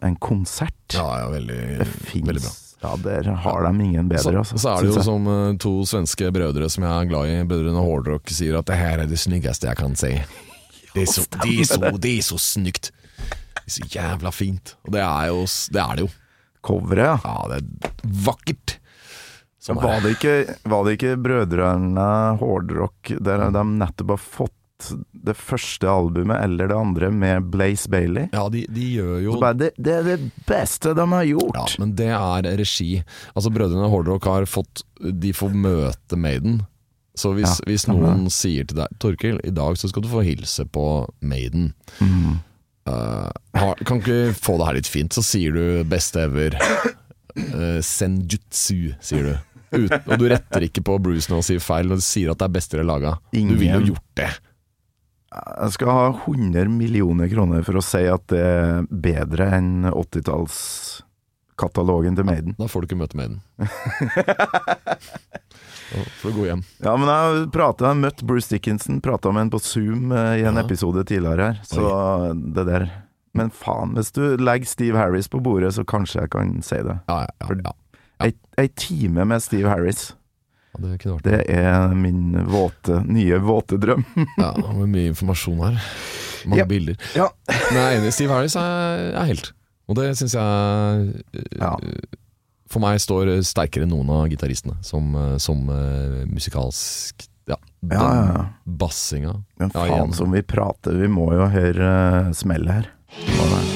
en 0.06 0.16
konsert. 0.22 0.94
Ja, 0.94 1.06
ja, 1.24 1.30
veldig, 1.32 1.60
det 1.80 1.88
veldig 2.14 2.42
bra. 2.44 2.52
Ja, 2.80 2.94
der 2.96 3.26
har 3.42 3.66
de 3.66 3.84
ingen 3.84 4.08
bedre, 4.08 4.22
Så, 4.22 4.38
altså. 4.38 4.58
så 4.58 4.70
er 4.72 4.86
det 4.86 4.94
jo 4.94 5.02
som 5.04 5.26
eh, 5.28 5.56
to 5.60 5.72
svenske 5.84 6.30
brødre 6.32 6.70
som 6.72 6.86
jeg 6.86 6.92
er 6.94 7.10
glad 7.10 7.28
i, 7.28 7.34
brødrene 7.48 7.82
Hårdrock, 7.84 8.30
sier 8.32 8.56
at 8.56 8.70
det 8.70 8.78
her 8.80 9.02
er 9.02 9.10
det 9.10 9.18
snyggeste 9.20 9.68
jeg 9.68 9.76
kan 9.80 9.98
si. 9.98 10.14
Det 10.94 11.04
er 11.04 11.06
så, 11.06 11.22
de 11.44 11.52
er 11.60 11.66
så, 11.68 11.76
de 12.02 12.10
er 12.18 12.24
så 12.26 12.36
snygt. 12.42 12.88
Det 13.20 13.60
er 13.68 13.74
så 13.76 13.84
jævla 13.92 14.32
fint. 14.34 14.72
Og 14.82 14.96
det 14.96 15.04
er 15.04 15.28
jo 15.28 15.44
det, 15.46 15.82
er 15.84 15.92
det 15.98 16.02
jo. 16.02 16.08
Coveret, 16.66 17.04
ja. 17.04 17.18
Ja, 17.22 17.44
det 17.52 17.60
er 17.60 18.00
vakkert. 18.26 18.74
Som 19.60 19.78
Var 19.78 20.00
det 20.02 20.16
ikke, 20.16 20.34
var 20.72 20.86
det 20.88 20.96
ikke 20.96 21.12
brødrene 21.20 22.08
Hårdrock 22.40 23.12
der 23.20 23.44
de 23.52 23.62
nettopp 23.68 24.14
har 24.16 24.22
fått 24.24 24.59
det 25.12 25.34
første 25.38 25.88
albumet 25.90 26.40
eller 26.40 26.70
det 26.70 26.76
andre 26.76 27.10
med 27.12 27.50
Blaze 27.52 27.90
Bailey? 27.90 28.28
ja, 28.32 28.46
de, 28.52 28.64
de 28.68 28.88
gjør 28.96 29.20
jo 29.26 29.36
bare, 29.42 29.58
det, 29.60 29.70
det 29.76 29.94
er 29.98 30.08
det 30.08 30.18
beste 30.48 30.94
de 30.96 31.06
har 31.12 31.28
gjort! 31.28 31.56
Ja, 31.58 31.66
men 31.82 31.94
det 31.98 32.10
er 32.16 32.50
regi. 32.60 32.90
Altså 33.34 33.52
Brødrene 33.54 33.90
Hordrock 33.92 34.28
har 34.30 34.48
fått 34.48 34.84
De 35.00 35.32
får 35.36 35.56
møte 35.56 36.18
Maiden. 36.20 36.60
Så 37.18 37.34
hvis, 37.36 37.58
Ja, 37.60 37.68
hvis 37.68 37.86
noen 37.90 38.06
noen 38.06 38.32
sier 38.32 38.68
til 38.68 38.80
deg 38.80 39.00
Torkil, 39.02 39.40
i 39.44 39.52
dag 39.54 39.76
så 39.78 39.90
skal 39.90 40.04
du 40.04 40.10
få 40.12 40.22
hilse 40.24 40.64
på 40.72 40.86
Maiden. 41.20 41.72
Mm. 42.00 42.38
Uh, 42.88 43.28
kan 43.84 44.00
ikke 44.00 44.32
få 44.36 44.56
det 44.60 44.68
her 44.68 44.78
litt 44.78 44.90
fint, 44.90 45.12
så 45.14 45.24
sier 45.24 45.54
du 45.54 45.64
beste 45.90 46.22
ever. 46.24 46.56
Uh, 47.36 47.78
senjutsu, 47.84 48.94
sier 49.04 49.28
du. 49.28 49.34
Ut, 49.70 49.92
og 49.94 50.16
du 50.18 50.26
retter 50.32 50.64
ikke 50.66 50.82
på 50.82 50.96
Bruce 51.02 51.30
når 51.30 51.44
og 51.44 51.46
sier 51.46 51.62
feil, 51.62 51.90
når 51.90 52.00
du 52.00 52.04
sier 52.04 52.32
at 52.32 52.40
det 52.40 52.48
er 52.48 52.54
beste 52.56 52.74
dere 52.78 52.88
laga. 52.88 53.12
Du 53.30 53.52
ville 53.54 53.76
jo 53.76 53.92
gjort 53.92 54.08
det. 54.18 54.30
Jeg 55.30 55.70
skal 55.76 55.90
ha 55.94 56.06
100 56.26 56.66
millioner 56.74 57.28
kroner 57.30 57.62
for 57.66 57.74
å 57.78 57.82
si 57.86 58.02
at 58.10 58.24
det 58.32 58.40
er 58.42 58.82
bedre 58.90 59.46
enn 59.60 59.86
80-tallskatalogen 59.92 62.16
til 62.18 62.26
Maiden. 62.26 62.56
Da 62.58 62.66
får 62.66 62.80
du 62.82 62.86
ikke 62.90 62.98
møte 63.04 63.18
Maiden. 63.20 63.38
Da 65.90 65.98
får 66.20 66.30
du 66.30 66.36
gå 66.36 66.44
hjem. 66.46 66.60
Ja, 66.84 66.92
men 66.94 67.08
jeg 67.10 67.18
har 67.18 67.46
pratet, 67.50 67.82
jeg 67.82 67.90
har 67.90 67.96
møtt 67.98 68.20
Bruce 68.22 68.46
Dickinson, 68.52 69.00
prata 69.02 69.32
med 69.34 69.40
han 69.42 69.48
på 69.50 69.58
Zoom 69.58 70.12
eh, 70.14 70.36
i 70.38 70.44
en 70.46 70.54
Ja. 70.54 70.62
episode 70.62 71.02
tidligere 71.08 71.42
her, 71.48 71.56
så 71.66 71.82
det 72.54 72.62
der 72.68 72.84
Men 73.34 73.50
faen, 73.50 73.94
hvis 73.98 74.12
du 74.14 74.36
legger 74.38 74.66
Steve 74.70 74.94
Harris 74.98 75.26
på 75.30 75.40
bordet, 75.42 75.72
så 75.74 75.82
kanskje 75.86 76.20
jeg 76.22 76.30
kan 76.30 76.62
si 76.62 76.76
det. 76.86 76.94
Ja, 77.08 77.26
ja, 77.26 77.30
ja, 77.42 77.46
ja. 77.64 77.72
Ei, 78.22 78.32
ei 78.58 78.68
time 78.68 79.24
med 79.26 79.42
Steve 79.42 79.68
Harris, 79.70 80.10
ja 80.12 80.16
det 80.78 80.98
det 81.24 81.38
er 81.50 81.94
min 81.98 82.44
våte, 82.46 83.00
nye 83.10 83.38
våte 83.42 83.78
drøm. 83.82 84.04
Ja, 84.38 84.52
med 84.76 84.88
mye 84.92 85.10
informasjon 85.10 85.58
her. 85.64 85.80
Mange 86.46 86.62
Ja. 86.62 86.66
bilder. 86.70 86.96
Ja. 87.16 87.28
Men 87.72 87.76
jeg 87.80 87.84
er 87.84 87.98
enig, 88.00 88.12
Steve 88.14 88.32
Harris 88.32 88.54
er, 88.56 89.10
er 89.18 89.26
helt. 89.28 89.52
Og 89.90 89.96
det 89.98 90.12
syns 90.16 90.36
jeg 90.38 91.10
eh, 91.34 91.58
Ja. 91.58 91.74
for 92.70 92.80
meg 92.80 93.00
står 93.02 93.32
sterkere 93.42 93.82
enn 93.84 93.90
noen 93.92 94.08
av 94.14 94.28
gitaristene. 94.30 94.78
Som, 94.86 95.10
eh, 95.18 95.36
som 95.42 95.66
uh, 95.68 96.22
musikalsk 96.30 97.26
Ja, 97.50 97.56
den 97.82 97.98
Ja, 97.98 98.08
ja, 98.30 98.46
bassinga. 98.64 99.34
Men 99.58 99.70
faen 99.74 100.14
som 100.14 100.30
vi 100.30 100.42
prater, 100.46 100.94
vi 100.94 101.08
må 101.10 101.32
jo 101.34 101.50
høre 101.50 101.90
uh, 102.30 102.32
smellet 102.32 102.70
her. 102.78 102.90
Hva 103.34 103.48
er 103.50 103.56
det? 103.58 103.69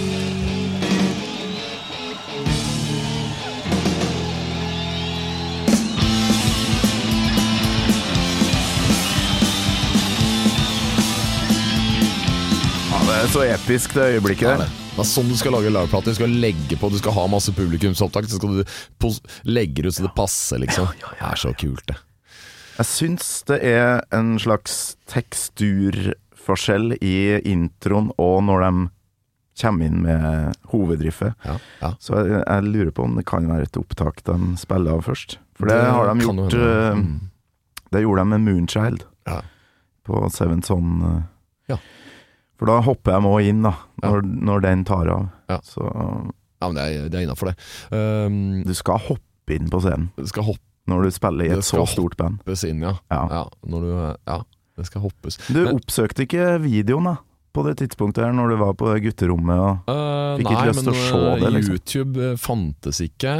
Så 13.34 13.42
episk 13.50 13.94
det 13.98 14.04
øyeblikket 14.14 14.46
Det 14.46 14.52
er 14.54 14.58
der. 14.62 14.68
det. 14.70 14.80
Det 14.94 15.02
er 15.02 15.08
sånn 15.10 15.28
du 15.32 15.34
skal 15.36 15.52
lage 15.56 15.70
liveplate. 15.74 16.12
Du 16.12 16.18
skal 16.20 16.30
legge 16.38 16.76
på, 16.78 16.90
du 16.92 16.98
skal 17.00 17.14
ha 17.16 17.24
masse 17.32 17.50
publikumsopptak. 17.56 18.28
Så 18.30 18.38
skal 18.38 18.60
du 18.60 19.08
legge 19.50 19.82
det 19.82 19.90
ut 19.90 19.96
så 19.96 20.04
det 20.06 20.12
passer, 20.14 20.60
liksom. 20.62 20.86
Det 21.02 21.24
er 21.26 21.40
så 21.40 21.50
kult, 21.58 21.82
det. 21.90 21.96
Jeg 22.78 22.86
syns 22.90 23.26
det 23.50 23.58
er 23.70 24.00
en 24.14 24.32
slags 24.42 24.96
teksturforskjell 25.10 26.96
i 27.00 27.14
introen 27.46 28.08
og 28.18 28.40
når 28.48 28.64
de 28.64 28.72
kommer 29.62 29.86
inn 29.86 30.00
med 30.02 30.56
hovedriffet. 30.72 31.34
Ja, 31.46 31.56
ja. 31.82 31.92
Så 32.02 32.16
jeg, 32.26 32.40
jeg 32.42 32.64
lurer 32.70 32.90
på 32.96 33.04
om 33.06 33.14
det 33.18 33.26
kan 33.30 33.46
være 33.50 33.68
et 33.68 33.78
opptak 33.78 34.22
de 34.26 34.38
spiller 34.58 34.96
av 34.96 35.04
først. 35.06 35.36
For 35.54 35.70
det, 35.70 35.76
har 35.94 36.10
de 36.10 36.26
gjort 36.26 36.56
eh, 36.58 36.94
Mm. 36.98 37.30
Det 37.94 38.00
gjorde 38.02 38.24
de 38.24 38.30
med 38.32 38.42
Moonchild 38.42 39.04
Ja. 39.30 39.40
på 40.06 40.24
Seven 40.34 40.62
Son. 40.66 40.96
eh. 41.06 41.20
Ja. 41.74 41.78
For 42.60 42.70
da 42.70 42.80
hopper 42.86 43.16
jeg 43.16 43.22
må 43.24 43.34
inn, 43.42 43.62
da, 43.66 43.72
Ja. 44.02 44.10
når, 44.12 44.22
når 44.50 44.60
den 44.62 44.84
tar 44.86 45.08
av. 45.10 45.28
Ja. 45.50 45.58
Så 45.66 45.82
ja, 45.84 46.68
men 46.70 46.74
det 46.78 46.84
er, 46.84 47.08
det 47.10 47.18
er 47.20 47.24
innafor, 47.26 47.50
det. 47.50 47.56
Um, 47.92 48.62
du 48.64 48.72
skal 48.78 48.98
hoppe 49.08 49.52
inn 49.56 49.66
på 49.68 49.80
scenen 49.84 50.06
Du 50.16 50.24
skal 50.30 50.46
hoppe 50.46 50.62
når 50.88 51.02
du 51.06 51.10
spiller 51.16 51.44
i 51.48 51.52
et 51.56 51.64
så 51.64 51.80
stort 51.88 52.14
band. 52.20 52.38
hoppes 52.44 52.62
inn, 52.68 52.80
ja. 52.84 52.94
Ja. 53.10 53.44
Når 53.66 53.80
du, 53.84 53.92
ja, 54.28 54.38
det 54.76 54.84
skal 54.86 55.00
hoppes. 55.06 55.38
Du 55.48 55.62
Men- 55.64 55.78
oppsøkte 55.78 56.26
ikke 56.26 56.58
videoen 56.60 57.04
da 57.08 57.16
på 57.54 57.62
det 57.64 57.76
tidspunktet 57.78 58.24
her 58.26 58.32
når 58.34 58.50
du 58.50 58.56
var 58.60 58.72
på 58.74 58.92
gutterommet? 59.00 59.58
Og 59.88 59.88
Uh, 59.88 60.36
Fikk 60.40 60.50
ikke 60.50 60.66
lyst 60.72 60.82
til 60.84 60.92
å 60.92 61.02
se 61.08 61.40
det, 61.40 61.50
liksom. 61.54 61.74
YouTube 61.78 62.18
eh, 62.30 62.36
fantes 62.42 62.98
ikke. 63.04 63.34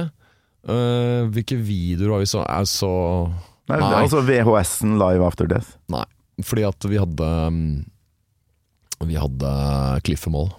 Uh, 0.64 1.26
hvilke 1.34 1.56
videoer 1.60 2.12
var 2.14 2.22
vi 2.22 2.28
så 2.30 2.44
er 2.46 2.64
så 2.70 2.90
Nei, 3.68 3.78
Nei. 3.80 3.90
Altså 4.04 4.20
VHS-en 4.24 4.94
Live 5.00 5.24
After 5.26 5.46
Death. 5.48 5.74
Nei, 5.92 6.04
fordi 6.44 6.64
at 6.68 6.84
vi 6.88 6.98
hadde 7.00 7.28
um, 7.48 7.60
Vi 9.02 9.16
hadde 9.18 9.50
Cliffemål. 10.06 10.52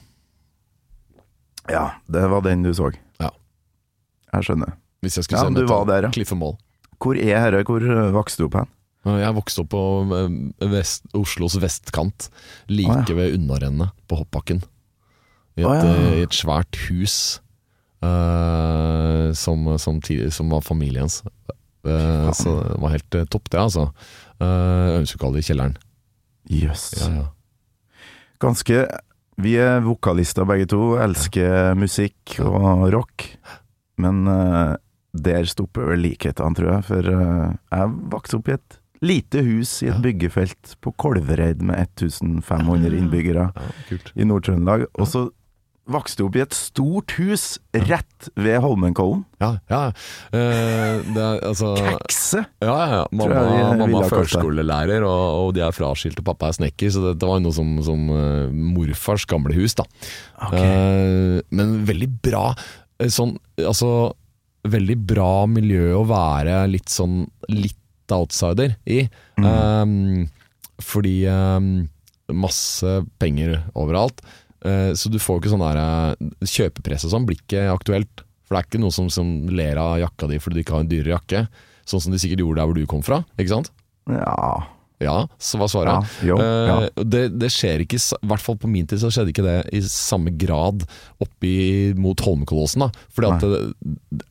Ja, 1.72 1.96
det 2.12 2.26
var 2.30 2.44
den 2.46 2.66
du 2.66 2.74
så. 2.76 2.92
Ja. 3.22 3.32
Jeg 4.34 4.50
skjønner. 4.50 4.76
Hvis 5.06 5.18
jeg 5.18 5.28
skulle 5.28 5.42
Ja, 5.42 5.50
se 5.50 5.62
du 5.62 5.70
var 5.70 5.86
der, 5.90 6.08
ja. 6.08 6.12
Cliffemål. 6.14 6.58
Hvor 7.02 7.18
er 7.20 7.40
herre? 7.40 7.64
Hvor 7.68 7.84
vokste 8.16 8.44
du 8.44 8.50
opp 8.50 8.60
hen? 8.60 8.72
Jeg 9.06 9.36
vokste 9.38 9.62
opp 9.62 9.70
på 9.70 9.82
uh, 10.10 10.70
vest, 10.72 11.04
Oslos 11.14 11.60
vestkant, 11.62 12.30
like 12.72 12.90
ah, 12.90 13.04
ja. 13.06 13.18
ved 13.18 13.36
unnarennet 13.38 13.94
på 14.10 14.18
Hoppbakken. 14.18 14.64
I 15.56 15.62
et, 15.62 15.68
ah, 15.70 15.76
ja. 15.78 15.92
uh, 15.94 16.16
I 16.18 16.24
et 16.26 16.34
svært 16.34 16.80
hus 16.88 17.18
uh, 18.02 19.30
som, 19.38 19.70
som, 19.78 20.02
som 20.02 20.56
var 20.56 20.66
familiens. 20.66 21.22
Uh, 21.86 22.34
så 22.34 22.58
det 22.66 22.80
var 22.82 22.96
helt 22.96 23.20
topp, 23.30 23.52
det, 23.54 23.62
altså. 23.62 23.92
Uh, 24.42 24.98
Ønskelokalet 24.98 25.44
i 25.44 25.48
kjelleren. 25.52 25.78
Jøss. 26.50 26.90
Ja, 27.04 27.14
ja. 27.14 27.28
Ganske 28.46 28.86
Vi 29.42 29.56
er 29.60 29.82
vokalister 29.84 30.46
begge 30.48 30.68
to, 30.72 30.96
elsker 31.02 31.74
musikk 31.76 32.38
og 32.46 32.86
rock. 32.94 33.26
Men 34.00 34.24
uh, 34.30 34.78
der 35.12 35.48
stopper 35.50 35.90
vel 35.90 36.06
likhetene, 36.06 36.56
tror 36.56 36.70
jeg. 36.72 36.86
For 36.88 37.10
uh, 37.10 37.56
jeg 37.74 37.96
vokste 38.14 38.40
opp 38.40 38.52
i 38.52 38.56
et 38.56 38.78
lite 39.06 39.44
hus 39.44 39.74
i 39.84 39.90
et 39.92 40.00
byggefelt 40.04 40.78
på 40.84 40.94
Kolvereid 41.02 41.64
med 41.66 41.98
1500 42.00 42.96
innbyggere 42.96 43.50
i 44.16 44.28
Nord-Trøndelag. 44.28 44.88
Og 44.96 45.10
så 45.12 45.26
vokste 45.92 46.26
opp 46.26 46.38
i 46.38 46.42
et 46.42 46.56
stort 46.58 47.14
hus 47.20 47.60
rett 47.86 48.30
ved 48.40 48.58
Holmenkollen. 48.64 49.22
Ja, 49.42 49.52
ja. 49.70 49.82
Uh, 50.34 51.04
er 51.06 51.44
altså 51.46 51.74
Kekse! 51.78 52.46
Ja, 52.64 52.74
ja, 52.74 52.88
ja. 52.96 53.04
Mamma, 53.14 53.44
jeg 53.54 53.80
mamma 53.84 54.02
er 54.02 54.14
førskolelærer, 54.14 55.06
og, 55.06 55.24
og 55.44 55.54
de 55.58 55.66
er 55.66 55.76
fraskilt, 55.76 56.20
og 56.22 56.28
pappa 56.32 56.50
er 56.50 56.58
snekker, 56.60 56.92
så 56.94 57.04
det, 57.06 57.16
det 57.22 57.30
var 57.30 57.44
noe 57.44 57.56
som, 57.56 57.76
som 57.86 58.10
uh, 58.10 58.50
morfars 58.50 59.28
gamle 59.30 59.54
hus, 59.58 59.78
da. 59.78 59.86
Eh, 60.52 61.40
men 61.56 61.78
veldig 61.88 62.10
bra 62.26 62.50
sånn, 63.12 63.38
altså 63.62 64.14
Veldig 64.66 64.96
bra 65.06 65.46
miljø 65.46 65.92
å 65.94 66.06
være 66.10 66.64
litt 66.72 66.90
sånn 66.90 67.20
litt 67.54 68.10
outsider 68.10 68.72
i. 68.90 69.04
Eh, 69.38 69.92
fordi 70.82 71.14
um, 71.30 71.68
masse 72.34 72.96
penger 73.22 73.60
overalt. 73.78 74.24
Eh, 74.66 74.92
så 74.98 75.12
du 75.14 75.20
får 75.22 75.40
ikke 75.42 75.54
sånn 75.54 75.64
der 75.66 75.80
eh, 75.82 76.30
Kjøpepress 76.50 77.06
og 77.08 77.14
sånn 77.16 77.26
blir 77.30 77.38
ikke 77.42 77.68
aktuelt. 77.74 78.24
For 78.46 78.56
det 78.56 78.62
er 78.62 78.68
ikke 78.70 78.82
noen 78.84 78.94
som, 78.94 79.10
som 79.14 79.30
ler 79.54 79.78
av 79.82 79.98
jakka 80.04 80.30
di 80.30 80.38
fordi 80.42 80.60
du 80.60 80.64
ikke 80.66 80.76
har 80.78 80.86
en 80.86 80.90
dyrere 80.92 81.16
jakke. 81.16 81.46
Sånn 81.86 82.02
som 82.02 82.14
de 82.14 82.20
sikkert 82.22 82.42
gjorde 82.44 82.62
der 82.62 82.70
hvor 82.70 82.78
du 82.78 82.86
kom 82.90 83.04
fra, 83.06 83.24
ikke 83.38 83.54
sant? 83.58 83.72
Ja, 84.10 84.64
Ja, 85.04 85.16
så 85.44 85.58
var 85.60 85.68
svaret. 85.68 86.06
Ja, 86.24 86.28
jo, 86.30 86.36
Eh, 86.40 86.70
ja. 86.72 87.04
det, 87.04 87.24
det 87.42 87.50
skjer 87.52 87.82
ikke, 87.84 87.98
i 88.00 88.28
hvert 88.32 88.42
fall 88.46 88.56
på 88.62 88.70
min 88.72 88.86
tid 88.88 89.02
så 89.02 89.10
skjedde 89.12 89.34
ikke 89.34 89.44
det 89.44 89.56
i 89.76 89.82
samme 89.84 90.32
grad 90.40 90.86
oppi 91.22 91.92
mot 92.00 92.22
Holmenkollåsen. 92.24 92.86
Fordi 93.14 93.28
at 93.34 93.44
det, 93.44 93.60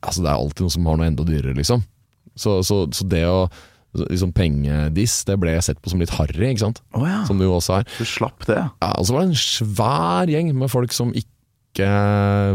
altså 0.01 0.23
det 0.25 0.31
er 0.31 0.39
alltid 0.39 0.65
noen 0.65 0.73
som 0.73 0.89
har 0.89 0.97
noe 0.99 1.09
enda 1.11 1.27
dyrere, 1.27 1.53
liksom. 1.59 1.83
Så, 2.35 2.57
så, 2.67 2.81
så 2.91 3.05
det 3.07 3.21
å 3.29 3.45
liksom 4.09 4.33
pengediss, 4.35 5.21
det 5.27 5.37
ble 5.41 5.53
sett 5.63 5.79
på 5.81 5.89
som 5.93 6.01
litt 6.03 6.13
harry, 6.17 6.49
ikke 6.51 6.65
sant? 6.65 6.81
Oh, 6.97 7.05
ja. 7.07 7.21
Som 7.27 7.39
du 7.41 7.45
også 7.47 7.79
er. 7.81 7.87
Du 7.99 8.05
slapp 8.07 8.45
det? 8.49 8.59
Ja, 8.81 8.91
og 8.99 9.05
så 9.07 9.15
var 9.15 9.23
det 9.25 9.31
en 9.33 9.39
svær 9.39 10.31
gjeng 10.33 10.51
med 10.57 10.71
folk 10.73 10.93
som 10.95 11.13
ikke 11.15 11.87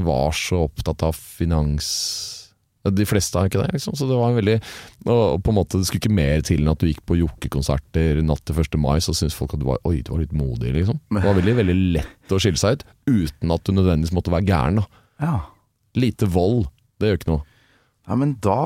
var 0.07 0.31
så 0.37 0.63
opptatt 0.69 1.03
av 1.05 1.13
finans 1.19 1.89
De 2.89 3.05
fleste 3.05 3.37
er 3.37 3.51
ikke 3.51 3.61
det, 3.61 3.75
liksom. 3.77 3.93
Så 3.99 4.07
det 4.09 4.17
var 4.17 4.31
en 4.33 4.39
veldig 4.39 4.55
Og 5.13 5.43
på 5.45 5.53
en 5.53 5.59
måte 5.59 5.77
det 5.77 5.85
skulle 5.91 6.01
ikke 6.01 6.15
mer 6.17 6.41
til 6.49 6.63
enn 6.63 6.71
at 6.73 6.81
du 6.81 6.87
gikk 6.89 7.03
på 7.05 7.19
Jokke-konserter 7.21 8.23
natt 8.25 8.41
til 8.49 8.57
1. 8.63 8.79
mai, 8.81 8.97
så 9.05 9.13
syntes 9.13 9.37
folk 9.37 9.53
at 9.53 9.61
du 9.61 9.67
var 9.69 9.83
Oi, 9.85 9.99
du 10.01 10.15
var 10.15 10.23
litt 10.23 10.33
modig, 10.33 10.73
liksom. 10.79 10.97
Det 11.13 11.21
var 11.27 11.37
veldig, 11.37 11.57
veldig 11.61 11.77
lett 11.99 12.33
å 12.33 12.41
skille 12.41 12.57
seg 12.63 12.81
ut, 12.81 12.87
uten 13.13 13.53
at 13.53 13.69
du 13.69 13.75
nødvendigvis 13.77 14.15
måtte 14.17 14.33
være 14.33 14.49
gæren. 14.49 14.81
da 14.81 14.89
Ja. 15.27 15.35
Lite 16.01 16.25
vold, 16.33 16.71
det 17.03 17.11
gjør 17.11 17.21
ikke 17.21 17.33
noe. 17.35 17.45
ja, 18.09 18.17
men 18.17 18.33
da 18.41 18.59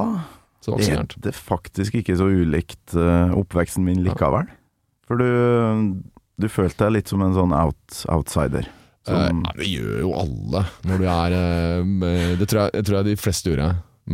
Så 0.64 0.78
det 0.80 0.88
er 0.96 1.04
det 1.26 1.34
faktisk 1.36 1.98
ikke 2.00 2.16
så 2.16 2.30
ulikt 2.32 2.94
eh, 2.96 3.34
oppveksten 3.36 3.84
min 3.84 4.00
likevel. 4.06 4.48
For 5.04 5.20
du, 5.20 5.98
du 6.40 6.46
følte 6.48 6.86
deg 6.86 6.94
litt 6.96 7.10
som 7.12 7.20
en 7.24 7.34
sånn 7.36 7.52
out, 7.52 7.98
outsider. 8.08 8.70
Eh, 9.04 9.10
Som, 9.12 9.42
ja, 9.44 9.52
det 9.58 9.68
gjør 9.68 9.98
jo 10.00 10.12
alle 10.16 10.62
når 10.88 11.02
du 11.02 11.04
er 11.12 11.34
eh, 11.36 12.30
Det 12.40 12.46
tror 12.48 12.62
jeg, 12.62 12.70
jeg 12.78 12.86
tror 12.88 12.96
jeg 12.96 13.08
de 13.10 13.16
fleste 13.20 13.52
gjorde, 13.52 13.66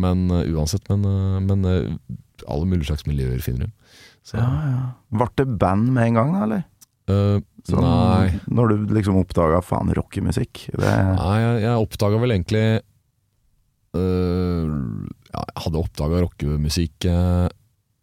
men 0.03 0.25
eh, 0.35 0.49
uansett. 0.51 0.91
Men, 0.91 1.07
eh, 1.07 1.39
men 1.47 1.71
eh, 1.71 2.17
alle 2.51 2.67
mulige 2.67 2.89
slags 2.91 3.07
miljøer 3.07 3.39
finner 3.45 3.69
du. 3.71 3.95
Ja, 4.35 4.49
ja. 4.73 4.83
Ble 5.15 5.31
det 5.39 5.47
band 5.63 5.93
med 5.95 6.11
en 6.11 6.19
gang, 6.19 6.35
da, 6.35 6.43
eller? 6.49 6.67
Uh, 7.11 7.39
Sånn, 7.67 7.85
nei. 7.85 8.41
Når 8.51 8.71
du 8.71 8.93
liksom 8.97 9.19
oppdaga 9.21 9.59
faen 9.65 9.91
rockemusikk. 9.97 10.67
Det, 10.73 10.91
nei, 10.91 11.35
jeg, 11.43 11.57
jeg 11.65 11.83
oppdaga 11.87 12.21
vel 12.23 12.35
egentlig 12.35 12.63
eh, 13.99 14.71
ja, 15.35 15.45
Jeg 15.55 15.63
hadde 15.65 15.81
oppdaga 15.85 16.21
rockemusikk 16.25 17.07
uh, 17.11 17.49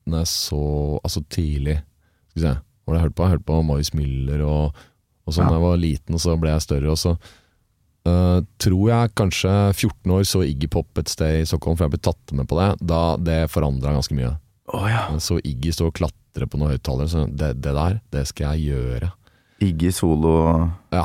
Når 0.08 0.24
jeg 0.24 0.30
så 0.32 0.62
Altså 1.04 1.24
tidlig. 1.34 1.78
Skal 2.32 2.38
vi 2.38 2.46
se 2.46 2.54
Hva 2.54 2.88
var 2.88 2.94
det 2.94 3.00
jeg 3.02 3.06
hørte 3.08 3.18
på? 3.20 3.24
Jeg 3.28 3.34
hørte 3.36 3.48
på 3.52 3.58
Marius 3.68 3.92
Müller 3.98 4.44
og, 4.48 4.78
og 5.28 5.34
sånn 5.36 5.50
Ja. 5.50 5.58
jeg 5.58 5.66
var 5.66 5.78
liten, 5.82 6.16
og 6.16 6.22
så 6.24 6.38
ble 6.40 6.54
jeg 6.54 6.64
større. 6.64 6.94
Og 6.94 7.00
så 7.02 7.12
eh, 8.08 8.38
tror 8.64 8.84
jeg 8.94 9.12
kanskje 9.20 9.56
14 9.74 10.14
år 10.16 10.24
så 10.30 10.44
Iggy 10.48 10.70
Pop 10.72 11.02
et 11.02 11.12
sted 11.12 11.42
i 11.42 11.46
Stockholm, 11.50 11.76
for 11.76 11.84
jeg 11.90 11.98
ble 11.98 12.00
tatt 12.08 12.32
med 12.38 12.48
på 12.48 12.56
det. 12.62 12.70
Da 12.88 13.02
Det 13.20 13.42
forandra 13.52 13.92
ganske 13.98 14.16
mye. 14.16 14.32
Oh, 14.72 14.88
ja. 14.88 15.04
Så 15.20 15.42
Iggy 15.44 15.74
stå 15.76 15.90
og 15.92 15.98
klatre 16.00 16.48
på 16.48 16.60
noen 16.62 16.72
høyttalere, 16.78 17.08
så 17.12 17.26
det, 17.28 17.54
det 17.64 17.74
der, 17.76 18.00
det 18.16 18.24
skal 18.32 18.56
jeg 18.56 18.72
gjøre. 18.72 19.12
Iggy 19.68 19.92
solo 19.92 20.34
Ja. 20.96 21.04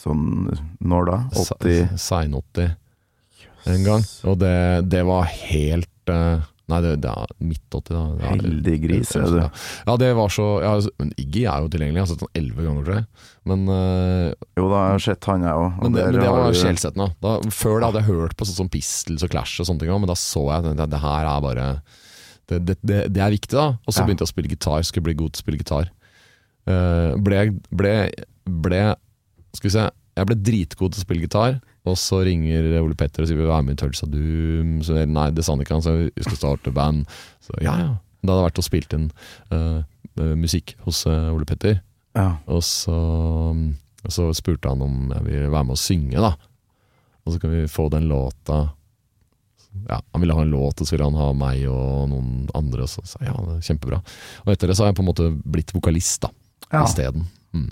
sånn 0.00 0.48
Når 0.80 1.08
da? 1.10 1.18
80 1.36 1.96
Sein-80 2.00 2.72
en 3.66 3.84
gang. 3.84 4.04
Og 4.24 4.38
det, 4.40 4.54
det 4.90 5.02
var 5.08 5.28
helt 5.28 6.10
uh, 6.12 6.46
Nei, 6.70 6.78
det, 6.84 6.90
det 7.02 7.10
er 7.10 7.30
midt 7.42 7.64
80, 7.74 7.88
da. 7.90 8.00
Det 8.14 8.22
er- 8.22 8.30
Heldig 8.38 8.74
gris, 8.84 9.08
er 9.18 9.24
du. 9.26 9.38
Ja. 9.42 9.94
det 9.98 10.10
var 10.14 10.28
så 10.30 10.44
ja, 10.62 10.74
altså, 10.76 10.92
Men 11.00 11.08
Iggy 11.18 11.40
er 11.50 11.64
jo 11.64 11.70
tilgjengelig. 11.72 11.98
Jeg 11.98 12.04
har 12.04 12.10
sett 12.12 12.20
han 12.22 12.38
elleve 12.38 12.66
ganger, 12.66 12.84
tror 12.86 12.94
jeg. 13.00 13.06
Men, 13.50 13.64
uh, 13.66 14.28
Jo 14.60 14.68
da, 14.70 14.76
har 14.84 14.92
jeg 14.94 15.02
sett 15.08 15.24
han, 15.32 15.42
jeg 15.48 15.64
òg. 15.64 15.80
men, 15.82 15.96
det, 15.96 16.04
men 16.12 16.20
det 16.22 16.28
var 16.30 16.54
skjellsettende. 16.60 17.08
Før 17.58 17.80
da 17.82 17.88
hadde 17.90 18.02
jeg 18.04 18.08
hørt 18.12 18.36
på 18.38 18.46
sånn 18.46 18.58
som 18.60 18.70
Pistols 18.70 19.26
og 19.26 19.32
Clash 19.34 19.58
og 19.58 19.66
sånne 19.66 19.82
ting, 19.82 19.90
men 19.90 20.12
da 20.12 20.14
så 20.14 20.44
jeg 20.46 20.70
at 20.78 20.92
det, 20.94 21.00
her 21.02 21.26
er 21.32 21.42
bare 21.48 21.66
det, 22.50 22.60
det, 22.68 22.76
det, 22.86 23.00
det 23.18 23.24
er 23.26 23.34
viktig, 23.34 23.56
da. 23.58 23.66
Og 23.82 23.90
så 23.90 24.02
Ja. 24.02 24.06
begynte 24.06 24.22
jeg 24.22 24.30
å 24.30 24.34
spille 24.36 24.52
gitar. 24.54 24.86
Skulle 24.86 25.08
bli 25.10 25.18
god 25.18 25.34
til 25.34 25.42
å 25.42 25.44
spille 25.48 25.58
gitar. 25.64 25.90
Uh, 26.70 27.18
ble, 27.18 27.48
ble, 27.74 27.94
ble 28.46 28.80
Skal 29.56 29.66
vi 29.66 29.72
se 29.74 29.84
Jeg 29.88 30.28
ble 30.28 30.36
dritgod 30.38 30.92
til 30.92 31.00
å 31.00 31.04
spille 31.06 31.24
gitar, 31.24 31.58
og 31.90 31.98
så 32.00 32.22
ringer 32.26 32.70
Ole 32.80 32.96
Petter 32.98 33.24
og 33.24 33.30
sier 33.30 33.40
være 33.40 33.66
med 33.66 33.76
i 33.76 33.80
Tulsa 33.82 34.08
Doom'? 34.10 34.80
Så, 34.86 34.96
nei, 35.06 35.28
det 35.34 35.44
sa 35.44 35.54
han 35.54 35.64
ikke, 35.64 35.76
han 35.78 35.84
sa 35.84 35.96
'vi 35.98 36.26
skal 36.26 36.38
starte 36.38 36.74
band'. 36.74 37.04
Så 37.44 37.58
ja, 37.60 37.76
ja. 37.78 37.90
Da 38.20 38.32
hadde 38.32 38.40
jeg 38.40 38.48
vært 38.50 38.60
og 38.60 38.66
spilt 38.66 38.96
inn 38.96 39.06
eh, 39.54 40.34
musikk 40.36 40.74
hos 40.84 41.06
uh, 41.08 41.32
Ole 41.32 41.46
Petter. 41.48 41.80
Ja. 42.16 42.34
Og 42.50 42.62
så, 42.66 42.96
og 44.04 44.12
så 44.12 44.28
spurte 44.36 44.68
han 44.68 44.82
om 44.84 45.08
jeg 45.14 45.24
ville 45.24 45.52
være 45.52 45.68
med 45.68 45.78
å 45.78 45.80
synge, 45.80 46.20
da. 46.20 46.34
Og 47.24 47.34
så 47.34 47.40
kan 47.40 47.54
vi 47.54 47.64
få 47.70 47.88
den 47.92 48.08
låta 48.10 48.70
Ja, 49.86 50.00
Han 50.12 50.20
ville 50.20 50.34
ha 50.34 50.42
en 50.42 50.50
låt, 50.50 50.80
og 50.80 50.86
så 50.86 50.96
ville 50.96 51.06
han 51.06 51.18
ha 51.20 51.30
meg 51.36 51.62
og 51.70 52.08
noen 52.10 52.48
andre. 52.58 52.84
Og 52.84 52.90
så 52.90 53.04
sa 53.06 53.22
ja, 53.24 53.36
det 53.46 53.60
kjempebra. 53.68 54.00
Og 54.44 54.52
etter 54.52 54.70
det 54.70 54.76
så 54.76 54.84
har 54.84 54.90
jeg 54.90 54.98
på 54.98 55.04
en 55.04 55.10
måte 55.12 55.28
blitt 55.44 55.70
vokalist, 55.76 56.26
da. 56.26 56.32
Ja. 56.72 56.82
Isteden. 56.84 57.28
Mm. 57.54 57.70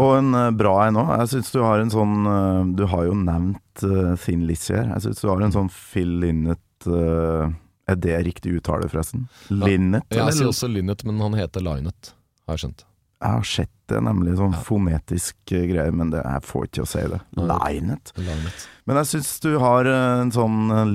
Og 0.00 0.14
en 0.16 0.34
eh, 0.34 0.50
bra 0.56 0.86
en 0.88 0.96
òg. 1.02 1.10
Jeg 1.20 1.28
syns 1.34 1.50
du 1.52 1.58
har 1.60 1.82
en 1.82 1.90
sånn 1.92 2.14
eh, 2.24 2.60
Du 2.78 2.86
har 2.88 3.04
jo 3.10 3.16
nevnt 3.18 3.82
uh, 3.84 4.14
Thin 4.22 4.46
Lizzie 4.48 4.78
her. 4.78 4.86
Jeg 4.94 5.04
syns 5.08 5.20
du 5.20 5.28
har 5.28 5.42
en 5.44 5.52
sånn 5.52 5.68
Phil 5.72 6.14
Linnet 6.22 6.86
uh, 6.88 7.50
Er 7.90 7.98
det 8.00 8.16
riktig 8.24 8.54
uttale, 8.56 8.88
forresten? 8.88 9.26
Linnet? 9.52 10.06
Jeg 10.08 10.22
eller? 10.24 10.32
sier 10.38 10.48
også 10.48 10.70
Linnet, 10.72 11.04
men 11.04 11.20
han 11.20 11.36
heter 11.36 11.60
Linet, 11.66 12.14
har 12.48 12.56
jeg 12.56 12.64
skjønt. 12.64 12.86
Jeg 13.22 13.36
har 13.36 13.44
sett 13.46 13.74
det, 13.92 14.00
nemlig 14.02 14.32
sånn 14.40 14.54
Ja. 14.56 14.62
fonetisk 14.66 15.36
greie, 15.52 15.92
men 15.94 16.08
det, 16.10 16.22
jeg 16.24 16.42
får 16.48 16.64
ikke 16.66 16.82
å 16.82 16.88
si 16.90 17.02
det. 17.12 17.20
Linet. 17.38 18.10
Linet. 18.18 18.64
Men 18.88 18.98
jeg 19.02 19.10
syns 19.12 19.28
du 19.44 19.52
har 19.62 19.86
en 19.92 20.32
sånn 20.34 20.56
eh, 20.74 20.90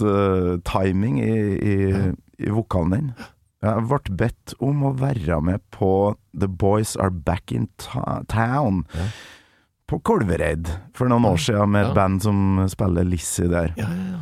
Linnet-timing 0.00 1.20
i, 1.22 1.36
i, 1.74 1.76
i 2.46 2.50
vokalen 2.56 2.90
din. 2.96 3.12
Jeg 3.62 3.82
ble 3.90 4.16
bedt 4.16 4.54
om 4.64 4.82
å 4.88 4.94
være 4.96 5.36
med 5.44 5.60
på 5.74 5.90
The 6.32 6.48
Boys 6.48 6.94
Are 6.96 7.10
Back 7.12 7.52
in 7.52 7.66
Town. 7.76 8.84
Ja. 8.96 9.08
På 9.90 9.98
Kolvereid 10.06 10.68
for 10.96 11.10
noen 11.10 11.26
år 11.28 11.36
siden, 11.42 11.70
med 11.74 11.82
et 11.84 11.88
Ja. 11.90 11.94
band 11.94 12.22
som 12.22 12.68
spiller 12.70 13.04
Lizzie 13.04 13.48
der. 13.48 13.74
Ja, 13.76 13.88
ja, 13.90 14.04
ja. 14.14 14.20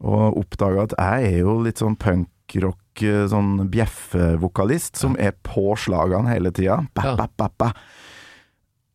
Og 0.00 0.36
oppdaga 0.44 0.82
at 0.84 0.94
jeg 0.98 1.32
er 1.32 1.38
jo 1.40 1.56
litt 1.64 1.78
sånn 1.80 1.96
punkrock, 1.98 3.02
eh, 3.02 3.26
sånn 3.26 3.68
bjeffevokalist, 3.68 4.96
som 4.96 5.16
er 5.18 5.32
på 5.42 5.74
slagene 5.76 6.28
hele 6.28 6.52
tida. 6.52 6.86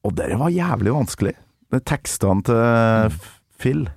Og 0.06 0.16
det 0.16 0.38
var 0.40 0.50
jævlig 0.52 0.94
vanskelig. 0.96 1.34
Det 1.72 1.82
er 1.82 1.98
tekstene 1.98 2.44
til 2.44 2.56
F- 3.10 3.42
Phil. 3.60 3.90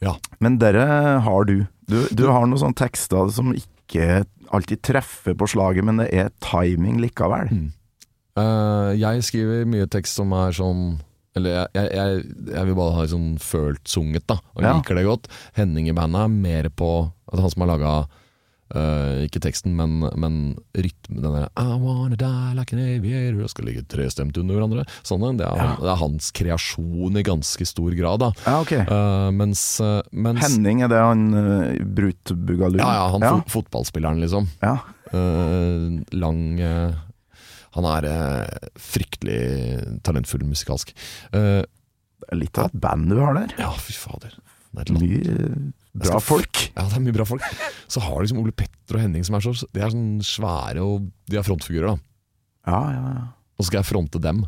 Ja. 0.00 0.16
Men 0.40 0.58
dere 0.58 1.20
har 1.20 1.44
du. 1.44 1.66
Du, 1.86 2.06
du 2.14 2.26
har 2.30 2.46
noen 2.46 2.58
sånne 2.58 2.74
tekster 2.78 3.30
som 3.30 3.52
ikke 3.52 3.68
alltid 4.54 4.82
treffer 4.82 5.34
på 5.34 5.46
slaget, 5.50 5.84
men 5.84 5.96
det 6.02 6.08
er 6.12 6.30
timing 6.40 7.00
likevel. 7.02 7.50
Mm. 7.50 7.72
Uh, 8.38 8.90
jeg 8.98 9.22
skriver 9.22 9.66
mye 9.70 9.86
tekst 9.86 10.16
som 10.18 10.32
er 10.34 10.50
sånn 10.50 10.96
Eller 11.38 11.52
jeg, 11.54 11.68
jeg, 11.76 11.90
jeg, 11.94 12.24
jeg 12.50 12.66
vil 12.66 12.74
bare 12.74 12.94
ha 12.96 13.04
sånn 13.10 13.28
følt 13.42 13.82
sunget, 13.90 14.24
da. 14.26 14.36
Og 14.54 14.62
Ja. 14.62 14.72
liker 14.76 14.94
det 14.94 15.04
godt. 15.06 15.28
Henning 15.54 15.88
i 15.90 15.94
bandet 15.94 16.20
er 16.22 16.28
mer 16.30 16.68
på 16.70 16.90
at 17.32 17.38
Han 17.42 17.50
som 17.50 17.62
har 17.62 17.70
laga 17.72 17.94
ikke 19.24 19.40
teksten, 19.44 19.74
men, 19.78 20.02
men 20.18 20.38
rytmen. 20.74 21.20
Den 21.22 21.36
der 21.36 21.46
I 21.54 21.76
wanna 21.78 22.16
die 22.18 22.54
like 22.58 22.74
an 22.74 22.82
aviator 22.82 23.44
Og 23.44 23.52
skal 23.52 23.68
ligge 23.68 23.84
trestemt 23.90 24.38
under 24.40 24.58
hverandre. 24.58 24.84
Sånn, 25.06 25.24
det, 25.38 25.46
er, 25.46 25.60
ja. 25.60 25.76
det 25.80 25.90
er 25.92 26.00
hans 26.00 26.30
kreasjon 26.34 27.20
i 27.20 27.24
ganske 27.26 27.66
stor 27.68 27.94
grad. 27.98 28.24
Da. 28.24 28.30
Ja, 28.46 28.56
ok. 28.64 28.74
uh, 28.88 29.30
mens, 29.34 29.62
eh, 29.84 30.00
mens 30.10 30.42
Henning, 30.44 30.84
er 30.84 30.92
det 30.92 31.00
han 31.02 31.24
uh, 31.34 31.70
Brut 31.96 32.34
Bugalund? 32.34 32.82
Ja, 32.82 32.90
ja, 32.98 33.08
han 33.14 33.24
ja. 33.24 33.32
fo 33.34 33.60
fotballspilleren, 33.60 34.22
liksom. 34.24 34.48
ja. 34.64 34.78
Eh, 35.14 36.16
lang 36.16 36.40
Han 37.74 37.86
er 37.90 38.06
fryktelig 38.80 40.00
talentfull 40.06 40.44
musikalsk. 40.46 40.94
Litt 42.34 42.58
av 42.58 42.70
et 42.70 42.76
band 42.82 43.10
du 43.12 43.18
har 43.20 43.36
der. 43.36 43.54
ja, 43.60 43.70
fy 43.78 43.94
fader. 43.98 44.34
Er. 44.74 44.90
Mye 44.94 45.20
Jeg 45.22 45.83
bra 45.94 46.20
folk. 46.22 46.64
Ja, 46.74 46.86
det 46.90 46.98
er 46.98 47.04
mye 47.04 47.14
bra 47.14 47.26
folk. 47.28 47.44
Så 47.90 48.02
har 48.02 48.22
liksom 48.22 48.40
Ole 48.42 48.54
Petter 48.56 48.98
og 48.98 49.04
Henning 49.04 49.24
som 49.26 49.36
er 49.38 49.44
så 49.46 49.54
De 49.70 49.82
er 49.82 49.92
sånn 49.94 50.18
svære, 50.26 50.82
og 50.82 51.08
de 51.30 51.38
er 51.38 51.46
frontfigurer, 51.46 51.94
da. 51.94 52.70
Ja, 52.70 52.80
ja, 52.94 53.14
ja. 53.20 53.24
Og 53.54 53.62
så 53.62 53.70
skal 53.70 53.82
jeg 53.82 53.90
fronte 53.92 54.20
dem. 54.22 54.42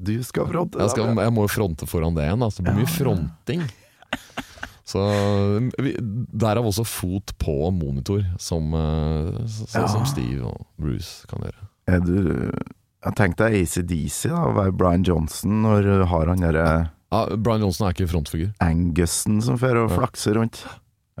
Du 0.00 0.12
skal 0.24 0.48
fronte 0.48 0.80
Jeg, 0.80 0.92
skal, 0.92 1.14
jeg 1.16 1.32
må 1.36 1.44
jo 1.46 1.52
fronte 1.52 1.88
foran 1.88 2.16
det 2.16 2.26
igjen, 2.26 2.42
da. 2.44 2.50
Så 2.52 2.60
det 2.60 2.68
blir 2.68 2.82
mye 2.82 2.92
fronting. 2.92 3.64
Så 4.90 5.02
vi, 5.78 5.92
Derav 6.00 6.66
også 6.66 6.82
fot 6.88 7.32
på 7.38 7.54
monitor, 7.70 8.24
som, 8.42 8.72
eh, 8.74 9.40
så, 9.46 9.84
som 9.92 10.06
Steve 10.08 10.42
og 10.50 10.64
Bruce 10.80 11.28
kan 11.30 11.44
gjøre. 11.46 11.68
Er 11.90 12.02
du 12.02 12.16
tenkte 13.16 13.46
deg 13.46 13.62
ACDC, 13.62 14.28
da, 14.32 14.42
være 14.56 14.74
Brian 14.76 15.06
Johnson 15.06 15.62
når 15.64 16.04
har 16.10 16.32
han 16.32 16.42
derre 16.44 16.66
Ja, 17.10 17.22
Brian 17.36 17.62
Johnson 17.64 17.86
er 17.86 17.94
ikke 17.94 18.10
frontfigur. 18.10 18.50
Angusen 18.62 19.40
som 19.42 19.58
fører 19.58 19.86
og 19.86 19.94
flakser 19.94 20.36
rundt. 20.38 20.60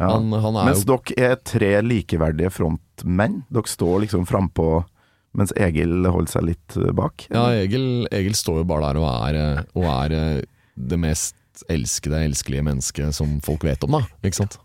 Ja. 0.00 0.14
Han, 0.14 0.32
han 0.32 0.56
er 0.56 0.70
Mens 0.70 0.86
jo 0.86 0.96
dere 0.96 1.34
er 1.34 1.40
tre 1.44 1.74
likeverdige 1.84 2.50
frontmenn. 2.54 3.42
Dere 3.52 3.68
står 3.68 4.06
liksom 4.06 4.24
frampå, 4.28 4.80
mens 5.36 5.52
Egil 5.60 6.08
holder 6.08 6.32
seg 6.32 6.46
litt 6.48 6.76
eh, 6.80 6.92
bak. 6.96 7.26
Ja, 7.28 7.50
Egil, 7.60 8.06
Egil 8.16 8.38
står 8.38 8.62
jo 8.62 8.68
bare 8.70 8.88
der 8.88 9.00
og 9.02 9.10
er, 9.28 9.40
eh, 9.42 9.60
og 9.76 9.88
er 9.92 10.16
eh, 10.16 10.38
det 10.80 10.98
mest 11.02 11.36
elskede, 11.70 12.22
elskelige 12.24 12.64
mennesket 12.64 13.12
som 13.12 13.36
folk 13.44 13.66
vet 13.68 13.84
om, 13.84 13.98
da. 13.98 14.06
Ikke 14.24 14.40
sant? 14.40 14.56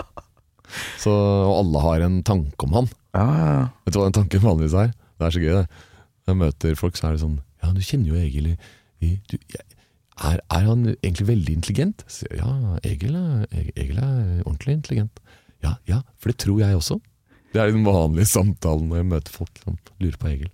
Så, 1.02 1.12
og 1.12 1.54
alle 1.60 1.84
har 1.84 2.06
en 2.08 2.22
tanke 2.26 2.66
om 2.66 2.80
han. 2.80 2.88
ja, 3.18 3.28
ja. 3.28 3.66
Vet 3.86 3.94
du 3.94 4.00
hva 4.00 4.08
den 4.08 4.16
tanken 4.22 4.46
vanligvis 4.48 4.80
er? 4.86 4.96
Det 5.20 5.28
er 5.28 5.36
så 5.36 5.44
gøy, 5.44 5.52
det. 5.60 5.84
Når 6.26 6.32
jeg 6.34 6.42
møter 6.42 6.80
folk, 6.80 6.98
så 6.98 7.10
er 7.10 7.16
det 7.18 7.22
sånn 7.22 7.36
Ja, 7.62 7.70
du 7.76 7.84
kjenner 7.86 8.14
jo 8.14 8.18
Egil 8.24 8.48
i, 8.54 8.56
i 9.04 9.12
du, 9.30 9.36
jeg, 9.52 9.75
er, 10.24 10.40
er 10.50 10.64
han 10.70 10.86
egentlig 11.04 11.28
veldig 11.28 11.56
intelligent? 11.58 12.06
Ja, 12.32 12.78
Egil 12.88 13.16
er, 13.20 13.46
Egil 13.76 13.98
er 14.00 14.44
ordentlig 14.46 14.78
intelligent. 14.78 15.20
Ja, 15.64 15.76
ja, 15.90 16.02
for 16.20 16.32
det 16.32 16.38
tror 16.44 16.60
jeg 16.62 16.76
også. 16.78 17.00
Det 17.56 17.62
er 17.62 17.72
den 17.72 17.86
vanlige 17.88 18.28
samtalen 18.28 18.90
når 18.92 19.02
jeg 19.02 19.10
møter 19.12 19.32
folk 19.36 19.64
som 19.64 19.78
lurer 20.00 20.20
på 20.20 20.32
Egil. 20.34 20.52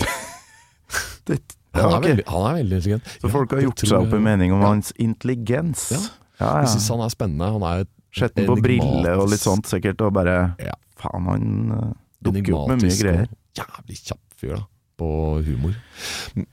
Det, 1.28 1.36
Han, 1.76 1.84
er 1.92 1.96
okay. 1.98 2.08
veldig, 2.08 2.24
han 2.26 2.44
er 2.48 2.54
veldig 2.56 2.76
intelligent. 2.78 3.08
Så 3.20 3.28
Ja, 3.28 3.32
folk 3.32 3.52
har 3.52 3.60
gjort 3.60 3.82
seg 3.84 3.98
opp 3.98 4.14
en 4.16 4.22
mening 4.24 4.52
om 4.56 4.62
Ja. 4.62 4.70
hans 4.72 4.92
intelligens. 4.96 5.90
Ja. 5.92 5.98
ja, 6.40 6.52
ja. 6.62 6.66
syns 6.72 6.88
han 6.88 7.02
er 7.04 7.12
spennende. 7.12 7.50
Han 7.52 7.62
er 7.68 7.84
et 7.84 7.94
Sett 8.18 8.34
på 8.34 8.54
briller 8.56 9.20
og 9.20 9.28
litt 9.28 9.42
sånt 9.42 9.68
sikkert, 9.68 10.00
og 10.00 10.14
bare 10.16 10.54
Ja. 10.64 10.72
Faen, 10.98 11.26
han 11.28 11.44
uh, 11.70 11.92
dukker 12.24 12.56
opp 12.56 12.72
med 12.72 12.82
mye 12.82 12.96
greier. 12.98 13.28
Jævlig 13.54 13.98
kjapp 14.00 14.22
fyr, 14.40 14.54
da. 14.56 14.62
På 14.98 15.08
humor. 15.44 15.76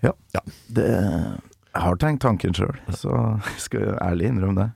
Ja. 0.04 0.12
Det, 0.68 0.86
jeg 1.76 1.84
har 1.84 1.98
tenkt 2.00 2.22
tanken 2.24 2.56
sjøl, 2.56 2.78
så 2.96 3.12
jeg 3.52 3.62
skal 3.68 3.96
ærlig 4.02 4.32
innrømme 4.32 4.56
det. 4.64 4.72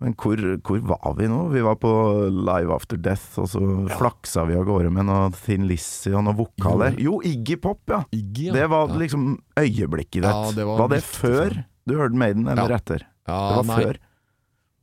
Men 0.00 0.14
hvor, 0.16 0.40
hvor 0.64 0.78
var 0.88 1.14
vi 1.18 1.26
nå? 1.28 1.38
Vi 1.52 1.60
var 1.60 1.74
på 1.76 1.90
Live 2.32 2.72
After 2.72 2.96
Death, 2.96 3.34
og 3.42 3.50
så 3.52 3.60
flaksa 3.98 4.46
vi 4.48 4.54
av 4.56 4.64
gårde 4.64 4.88
med 4.96 5.04
noe 5.10 5.26
Thin 5.36 5.66
Lizzie 5.68 6.14
og 6.16 6.24
noen 6.24 6.38
vokaler. 6.38 6.96
Jo, 6.96 7.18
Iggy 7.28 7.58
Pop, 7.60 7.82
ja! 7.92 7.98
Iggy, 8.16 8.46
ja. 8.48 8.54
Det 8.56 8.64
var 8.72 8.88
ja. 8.88 8.96
liksom 9.02 9.26
øyeblikket 9.60 10.22
ditt. 10.22 10.30
Ja, 10.30 10.54
det 10.56 10.64
var 10.64 10.80
var, 10.80 10.88
det 10.94 11.02
viktig 11.02 11.18
før 11.20 11.52
sånn. 11.52 11.66
du 11.90 11.94
hørte 11.98 12.20
Maiden, 12.22 12.48
eller 12.48 12.72
Ja. 12.72 12.78
etter? 12.80 13.04
ja, 13.28 13.40
Det 13.50 13.58
var 13.60 13.68
nei, 13.74 13.80
før? 13.84 14.00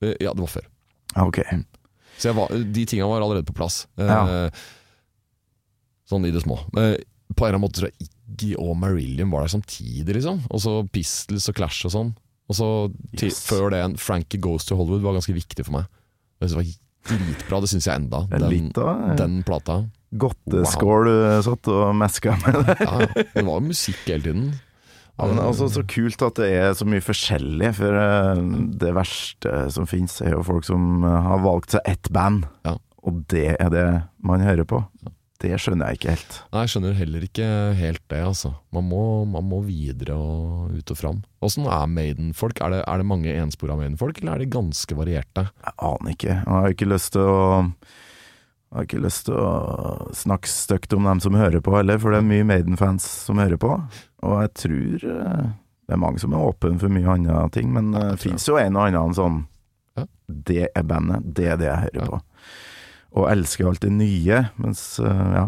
eh, 0.06 0.14
Ja, 0.22 0.34
det 0.38 0.46
var 0.46 0.54
før. 0.54 0.68
Ok. 1.26 1.40
Så 2.18 2.30
jeg 2.30 2.36
var, 2.38 2.54
de 2.78 2.86
tinga 2.94 3.08
var 3.10 3.22
allerede 3.26 3.46
på 3.50 3.58
plass. 3.58 3.88
Eh, 3.98 4.50
Sånn 6.08 6.26
i 6.30 6.32
det 6.32 6.42
små. 6.46 6.60
Eh, 6.78 6.94
på 7.36 7.44
en 7.44 7.50
eller 7.50 7.58
annen 7.58 7.66
måte 7.66 7.82
tror 7.82 7.90
jeg 7.90 8.08
Iggy 8.28 8.56
og 8.60 8.76
Marillion 8.78 9.32
var 9.32 9.46
der 9.46 9.54
samtidig, 9.56 10.18
liksom. 10.20 10.42
Og 10.52 10.60
så 10.64 10.74
Pistols 10.92 11.48
og 11.50 11.56
Clash 11.56 11.86
og 11.88 11.92
sånn. 11.94 12.10
Og 12.50 12.56
så 12.56 12.68
til, 13.18 13.28
Yes. 13.30 13.42
før 13.48 13.72
det, 13.72 14.00
Frankie 14.00 14.40
Goes 14.40 14.66
to 14.66 14.76
Hollywood 14.76 15.02
var 15.04 15.14
ganske 15.18 15.34
viktig 15.36 15.66
for 15.66 15.72
meg. 15.80 15.88
Det 16.40 16.52
var 16.54 16.64
dritbra, 17.08 17.60
det 17.64 17.70
syns 17.72 17.88
jeg 17.88 17.96
enda. 18.04 18.22
Den, 18.32 18.50
litt 18.52 18.74
den 19.18 19.42
plata. 19.48 19.82
godteskål 20.16 21.08
du 21.08 21.42
satt 21.44 21.68
og 21.72 21.96
meska 21.96 22.36
med 22.46 22.62
det. 22.68 22.76
Ja, 22.84 23.00
ja. 23.04 23.08
det 23.34 23.44
var 23.48 23.60
jo 23.60 23.66
musikk 23.68 24.04
hele 24.08 24.24
tiden. 24.24 24.48
Ja, 25.18 25.26
men 25.26 25.40
altså 25.42 25.66
Så 25.74 25.82
kult 25.90 26.22
at 26.22 26.36
det 26.38 26.52
er 26.54 26.74
så 26.78 26.86
mye 26.86 27.02
forskjellig, 27.02 27.72
for 27.80 27.96
eh, 27.98 28.42
det 28.78 28.92
verste 28.94 29.72
som 29.74 29.88
finnes 29.90 30.20
er 30.22 30.36
jo 30.36 30.44
folk 30.46 30.64
som 30.68 31.02
eh, 31.04 31.22
har 31.32 31.42
valgt 31.42 31.74
seg 31.74 31.82
ett 31.90 32.12
band, 32.14 32.46
Ja. 32.68 32.76
og 33.04 33.24
det 33.34 33.56
er 33.60 33.70
det 33.74 33.88
man 34.22 34.42
hører 34.46 34.64
på. 34.70 34.84
Det 35.44 35.54
skjønner 35.62 35.92
jeg 35.92 36.00
ikke 36.00 36.14
helt. 36.16 36.36
Nei, 36.54 36.64
jeg 36.64 36.72
skjønner 36.74 36.98
heller 36.98 37.26
ikke 37.28 37.48
helt 37.78 38.02
det, 38.10 38.22
altså. 38.26 38.54
Man 38.74 38.88
må, 38.90 39.04
man 39.30 39.46
må 39.46 39.62
videre 39.66 40.16
og 40.18 40.74
ut 40.74 40.94
og 40.94 40.98
fram. 40.98 41.22
Åssen 41.46 41.68
er 41.70 41.86
Maiden-folk? 41.92 42.62
Er 42.66 42.80
er 42.82 42.98
det 42.98 43.06
mange 43.06 43.36
enspora 43.38 43.78
Maiden-folk, 43.78 44.22
eller 44.22 44.34
er 44.34 44.44
de 44.46 44.50
ganske 44.58 44.98
varierte? 44.98 45.46
Jeg 45.62 45.78
aner 45.92 46.16
ikke. 46.16 46.34
Jeg 46.34 46.54
har 46.56 46.74
ikke 46.74 46.90
lyst 46.90 47.14
til 47.14 47.30
å 47.30 47.38
jeg 48.68 48.76
har 48.76 48.88
ikke 48.90 49.00
lyst 49.06 49.24
til 49.30 49.38
å 49.40 49.52
snakke 50.12 50.50
stygt 50.52 50.92
om 50.98 51.06
dem 51.08 51.22
som 51.24 51.38
hører 51.40 51.62
på 51.64 51.72
heller, 51.72 52.02
for 52.04 52.12
det 52.12 52.20
er 52.20 52.28
mye 52.28 52.48
Maiden-fans 52.50 53.06
som 53.24 53.40
hører 53.40 53.60
på. 53.62 53.70
Og 54.28 54.34
jeg 54.44 54.52
tror 54.60 55.06
eh, 55.08 55.46
det 55.88 55.96
er 55.96 56.02
mange 56.02 56.20
som 56.20 56.34
er 56.36 56.44
åpne 56.44 56.82
for 56.82 56.92
mye 56.92 57.14
andre 57.14 57.46
ting, 57.56 57.70
men 57.72 57.94
eh, 57.96 58.10
det 58.12 58.26
fins 58.26 58.48
jo 58.50 58.58
en 58.60 58.76
og 58.76 58.90
annen 58.90 59.16
sånn. 59.16 59.46
Det 60.28 60.66
er 60.68 60.84
bandet, 60.84 61.24
det 61.38 61.48
er 61.54 61.62
det 61.62 61.70
jeg 61.70 61.84
hører 61.86 62.12
på. 62.12 62.20
Og 63.16 63.30
elsker 63.32 63.68
alt 63.70 63.80
det 63.86 63.92
nye, 63.96 64.42
mens 64.58 65.00
eh, 65.00 65.32
ja. 65.38 65.46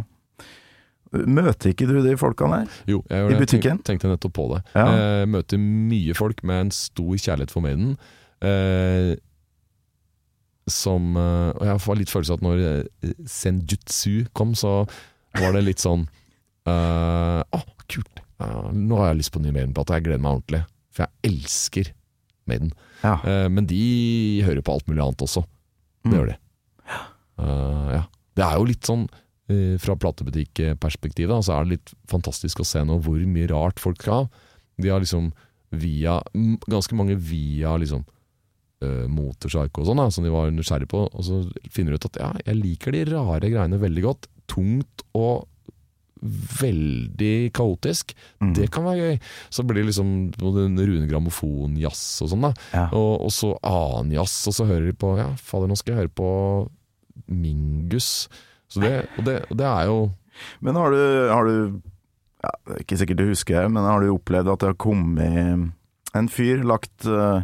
Møter 1.11 1.71
ikke 1.73 1.87
du 1.89 1.95
de 2.05 2.11
folkene 2.21 2.59
der? 2.61 2.73
Jo, 2.87 2.99
jeg 3.09 3.23
gjør 3.23 3.31
I 3.33 3.39
butikken? 3.41 3.79
Tenk, 3.81 3.85
tenkte 4.01 4.11
nettopp 4.11 4.33
på 4.37 4.43
det. 4.53 4.59
Ja. 4.77 4.85
Jeg 4.93 5.29
møter 5.33 5.57
mye 5.61 6.13
folk 6.17 6.43
med 6.45 6.67
en 6.67 6.71
stor 6.75 7.15
kjærlighet 7.17 7.51
for 7.55 7.65
Maiden. 7.65 7.95
Eh, 8.45 9.15
som 10.69 11.15
eh, 11.17 11.49
Og 11.57 11.63
jeg 11.65 11.81
får 11.81 11.97
litt 11.99 12.11
følelse 12.13 12.35
av 12.35 12.39
at 12.39 12.45
når 12.45 12.61
eh, 12.67 13.13
Senjutsu 13.25 14.27
kom, 14.37 14.53
så 14.57 14.83
var 15.39 15.55
det 15.57 15.63
litt 15.65 15.81
sånn 15.81 16.05
eh, 16.69 17.41
Å, 17.41 17.61
kult! 17.89 18.21
Eh, 18.39 18.69
nå 18.77 18.99
har 19.01 19.09
jeg 19.11 19.21
lyst 19.23 19.33
på 19.33 19.41
en 19.41 19.47
ny 19.49 19.55
Maiden-plate. 19.55 19.97
Jeg 19.97 20.05
gleder 20.05 20.21
meg 20.23 20.37
ordentlig. 20.37 20.61
For 20.93 21.07
jeg 21.07 21.33
elsker 21.33 21.89
Maiden. 22.49 22.69
Ja. 23.01 23.15
Eh, 23.25 23.47
men 23.49 23.65
de 23.69 23.81
hører 24.45 24.61
på 24.65 24.77
alt 24.77 24.87
mulig 24.89 25.01
annet 25.07 25.25
også. 25.25 25.41
Det 26.05 26.13
Mm. 26.13 26.15
gjør 26.15 26.29
de. 26.31 26.37
Eh, 27.39 27.89
ja. 27.97 28.03
Det 28.37 28.45
er 28.45 28.59
jo 28.59 28.69
litt 28.69 28.87
sånn 28.87 29.07
eh, 29.51 29.75
fra 29.81 29.97
platebutikkperspektivet, 29.99 31.45
så 31.45 31.55
er 31.55 31.65
det 31.65 31.77
litt 31.77 31.93
fantastisk 32.11 32.61
å 32.61 32.67
se 32.67 32.83
nå 32.85 32.99
hvor 33.05 33.19
mye 33.25 33.49
rart 33.51 33.81
folk 33.81 34.01
skal 34.01 34.23
ha. 34.23 34.47
De 34.79 34.91
har 34.91 35.03
liksom 35.03 35.31
via 35.69 36.15
Ganske 36.33 36.95
mange 36.97 37.13
via 37.21 37.75
liksom 37.77 38.01
uh, 38.01 39.05
Motorpsycho 39.11 39.83
og 39.83 39.85
sånn, 39.85 40.01
som 40.09 40.25
de 40.25 40.31
var 40.33 40.49
nysgjerrige 40.49 40.89
på, 40.89 41.03
og 41.05 41.25
så 41.27 41.43
finner 41.69 41.93
du 41.93 41.99
ut 41.99 42.07
at 42.09 42.19
ja, 42.21 42.29
jeg 42.47 42.57
liker 42.57 42.95
de 42.95 43.03
rare 43.11 43.51
greiene 43.51 43.77
veldig 43.81 44.05
godt. 44.07 44.29
Tungt 44.49 45.05
og 45.13 45.45
veldig 46.19 47.51
kaotisk. 47.55 48.11
Mm. 48.43 48.53
Det 48.57 48.67
kan 48.73 48.83
være 48.83 49.11
gøy. 49.11 49.19
Så 49.55 49.63
blir 49.63 49.83
det 49.83 49.91
liksom 49.91 50.09
Rune 50.41 51.07
Grammofon-jazz 51.07 52.25
og 52.25 52.33
sånn, 52.33 52.49
da. 52.49 52.51
Ja. 52.73 52.87
Og, 52.97 53.27
og 53.27 53.31
så 53.33 53.53
annen 53.61 54.17
jazz, 54.17 54.41
og 54.49 54.57
så 54.57 54.67
hører 54.67 54.89
de 54.89 54.97
på 54.99 55.13
Ja, 55.19 55.29
fader, 55.37 55.69
nå 55.69 55.77
skal 55.79 55.95
jeg 55.95 56.03
høre 56.03 56.17
på 56.19 56.31
Mingus. 57.27 58.29
Så 58.69 58.83
det, 58.83 58.93
og 59.17 59.25
det, 59.25 59.39
og 59.49 59.57
det 59.57 59.65
er 59.65 59.85
jo 59.89 59.99
Men 60.61 60.77
har 60.77 60.93
du, 60.93 60.99
har 61.33 61.47
du 61.47 61.81
ja, 62.39 62.51
ikke 62.79 62.97
sikkert 62.99 63.19
du 63.19 63.25
husker, 63.27 63.67
men 63.67 63.83
har 63.83 63.99
du 63.99 64.13
opplevd 64.13 64.53
at 64.53 64.61
det 64.61 64.69
har 64.69 64.79
kommet 64.79 65.73
en 66.15 66.29
fyr, 66.31 66.61
lagt 66.63 67.07
uh, 67.09 67.41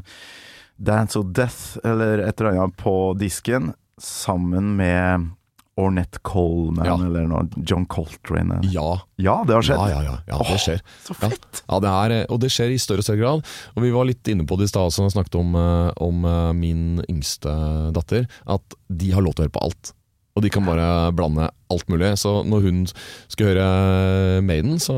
Dance 0.79 1.19
of 1.19 1.33
Death 1.35 1.75
eller 1.83 2.23
et 2.23 2.39
eller 2.39 2.53
annet 2.53 2.77
på 2.79 3.13
disken, 3.19 3.73
sammen 3.99 4.75
med 4.79 5.27
Ornette 5.75 6.21
Coleman 6.23 6.85
Ja. 6.87 6.95
eller 6.95 7.25
noe, 7.27 7.49
John 7.67 7.85
Coltrane? 7.85 8.61
Ja. 8.71 9.01
Ja, 9.19 9.43
det 9.47 9.57
har 9.57 9.65
skjedd. 9.67 9.81
Ja, 9.91 10.03
ja, 10.03 10.15
ja, 10.27 10.37
det 10.39 10.59
skjer. 10.63 10.79
Så 11.03 11.15
fett! 11.19 11.63
Ja, 11.67 11.79
det 11.83 11.91
er, 11.91 12.15
og 12.31 12.39
det 12.39 12.51
skjer 12.55 12.71
i 12.71 12.79
større 12.79 13.03
og 13.03 13.07
større 13.09 13.19
grad. 13.19 13.51
Og 13.75 13.83
vi 13.83 13.91
var 13.91 14.07
litt 14.07 14.31
inne 14.31 14.47
på 14.47 14.55
det 14.55 14.69
i 14.69 14.71
stad 14.71 14.87
også, 14.87 15.03
jeg 15.03 15.11
vi 15.11 15.15
snakket 15.17 15.37
om, 15.41 15.51
eh, 15.59 15.91
om 16.05 16.25
eh, 16.31 16.53
min 16.55 17.03
yngste 17.11 17.51
datter, 17.95 18.29
at 18.47 18.79
de 18.87 19.11
har 19.11 19.25
lov 19.25 19.35
til 19.35 19.43
å 19.43 19.47
høre 19.49 19.57
på 19.57 19.65
alt. 19.67 19.91
Og 20.35 20.43
de 20.43 20.51
kan 20.51 20.67
bare 20.67 21.11
blande 21.15 21.49
alt 21.71 21.87
mulig. 21.91 22.13
Så 22.19 22.41
når 22.47 22.67
hun 22.67 22.83
skal 23.31 23.51
høre 23.53 24.41
Maiden, 24.43 24.79
så 24.83 24.95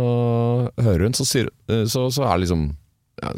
hører 0.78 1.07
hun, 1.07 1.17
så, 1.17 1.25
sier, 1.25 1.49
eh, 1.69 1.86
så, 1.89 2.07
så 2.13 2.25
er 2.25 2.38
det 2.38 2.45
liksom 2.45 2.69
ja, 3.23 3.34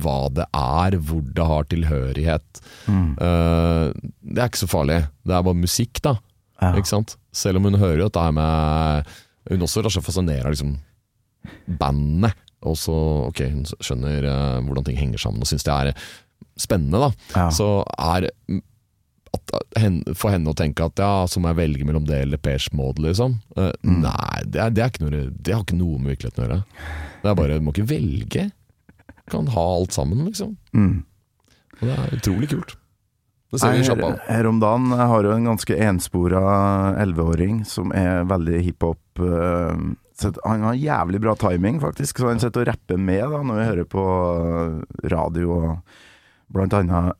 hva 0.00 0.18
det 0.32 0.46
er, 0.54 0.96
hvor 1.04 1.22
det 1.36 1.46
har 1.52 1.68
tilhørighet. 1.68 2.60
Mm. 2.86 3.16
Uh, 3.18 3.90
det 4.22 4.38
er 4.38 4.50
ikke 4.50 4.62
så 4.62 4.68
farlig. 4.70 5.00
Det 5.26 5.34
er 5.34 5.46
bare 5.46 5.58
musikk, 5.58 5.98
da. 6.04 6.14
Ja. 6.60 6.74
Ikke 6.76 6.90
sant? 6.90 7.16
Selv 7.32 7.56
om 7.60 7.64
hun 7.70 7.78
hører 7.80 8.02
jo 8.02 8.06
at 8.10 8.16
det 8.18 8.22
er 8.28 8.32
med 8.36 9.12
Hun 9.50 9.62
også 9.64 9.80
lar 9.82 9.90
seg 9.94 10.04
fascinere 10.04 10.44
av 10.44 10.52
liksom 10.52 10.74
bandet. 11.80 12.34
Og 12.68 12.76
så, 12.76 12.92
ok, 13.30 13.40
hun 13.54 13.62
skjønner 13.80 14.26
uh, 14.28 14.58
hvordan 14.66 14.84
ting 14.84 14.98
henger 15.00 15.22
sammen 15.22 15.40
og 15.40 15.48
syns 15.48 15.64
det 15.64 15.72
er 15.72 15.94
spennende, 16.60 17.00
da. 17.00 17.08
Ja. 17.32 17.46
Så 17.56 17.68
er 17.96 18.26
at, 18.28 19.54
at 19.56 19.78
hen- 19.80 20.02
for 20.18 20.34
henne 20.34 20.52
å 20.52 20.56
tenke 20.58 20.84
at 20.84 21.00
ja, 21.00 21.24
så 21.30 21.40
må 21.40 21.48
jeg 21.54 21.60
velge 21.62 21.86
mellom 21.88 22.04
det 22.04 22.18
eller 22.26 22.40
Pers 22.42 22.68
Mode, 22.76 23.00
liksom. 23.06 23.38
Uh, 23.56 23.70
Mm. 23.80 24.02
Nei, 24.04 24.42
det, 24.44 24.60
er, 24.60 24.74
det, 24.76 24.84
er 24.84 25.00
noe, 25.06 25.22
det 25.32 25.54
har 25.56 25.64
ikke 25.64 25.78
noe 25.80 25.96
med 26.02 26.12
virkeligheten 26.12 26.44
å 26.44 26.48
gjøre. 26.48 26.60
Det 27.22 27.30
er 27.32 27.38
bare, 27.40 27.56
Du 27.56 27.64
må 27.64 27.72
ikke 27.72 27.88
velge. 27.94 28.44
Du 29.24 29.30
kan 29.38 29.48
ha 29.56 29.64
alt 29.78 29.96
sammen, 29.96 30.26
liksom. 30.28 30.52
Mm. 30.76 30.98
Og 31.80 31.86
det 31.88 31.96
er 31.96 32.16
utrolig 32.18 32.50
kult. 32.52 32.76
Her, 33.58 34.20
her 34.28 34.46
om 34.46 34.60
dagen 34.62 34.92
jeg 34.94 35.06
har 35.10 35.26
jo 35.26 35.32
en 35.34 35.48
ganske 35.50 35.78
enspora 35.88 36.42
elleveåring 37.02 37.64
som 37.66 37.90
er 37.96 38.22
veldig 38.30 38.60
hiphop. 38.62 39.02
eh, 39.18 39.80
han 40.44 40.62
har 40.68 40.74
jævlig 40.76 41.20
bra 41.20 41.34
timing, 41.34 41.80
faktisk, 41.80 42.18
så 42.20 42.28
han 42.28 42.40
sitter 42.42 42.62
og 42.62 42.68
rapper 42.68 43.00
med 43.00 43.24
da 43.32 43.40
når 43.42 43.58
vi 43.58 43.66
hører 43.70 43.88
på 43.90 44.04
eh, 44.36 45.08
radio. 45.10 45.56
Og 45.56 46.52
blant 46.52 46.76
annet 46.78 47.16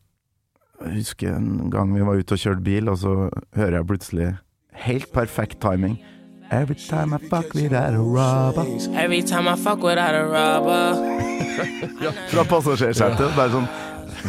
Jeg 0.80 0.94
husker 1.02 1.34
en 1.36 1.70
gang 1.70 1.90
vi 1.92 2.00
var 2.06 2.16
ute 2.16 2.36
og 2.38 2.40
kjørte 2.40 2.64
bil, 2.64 2.88
og 2.88 2.98
så 3.02 3.16
hører 3.56 3.80
jeg 3.80 3.86
plutselig 3.90 4.30
helt 4.86 5.12
perfekt 5.12 5.60
timing. 5.60 5.98
Every 6.52 6.74
time 6.74 7.14
I 7.14 7.18
fuck 7.28 7.54
without 7.54 7.94
a 7.94 7.98
rubber 7.98 8.64
Every 8.98 9.22
time 9.22 9.46
I 9.46 9.54
fuck 9.54 9.84
without 9.84 10.14
a 10.14 10.24
rubber. 10.24 10.96
Fra 12.32 12.42
passasjersetet. 12.42 13.36
Bare 13.36 13.52
sånn 13.52 13.68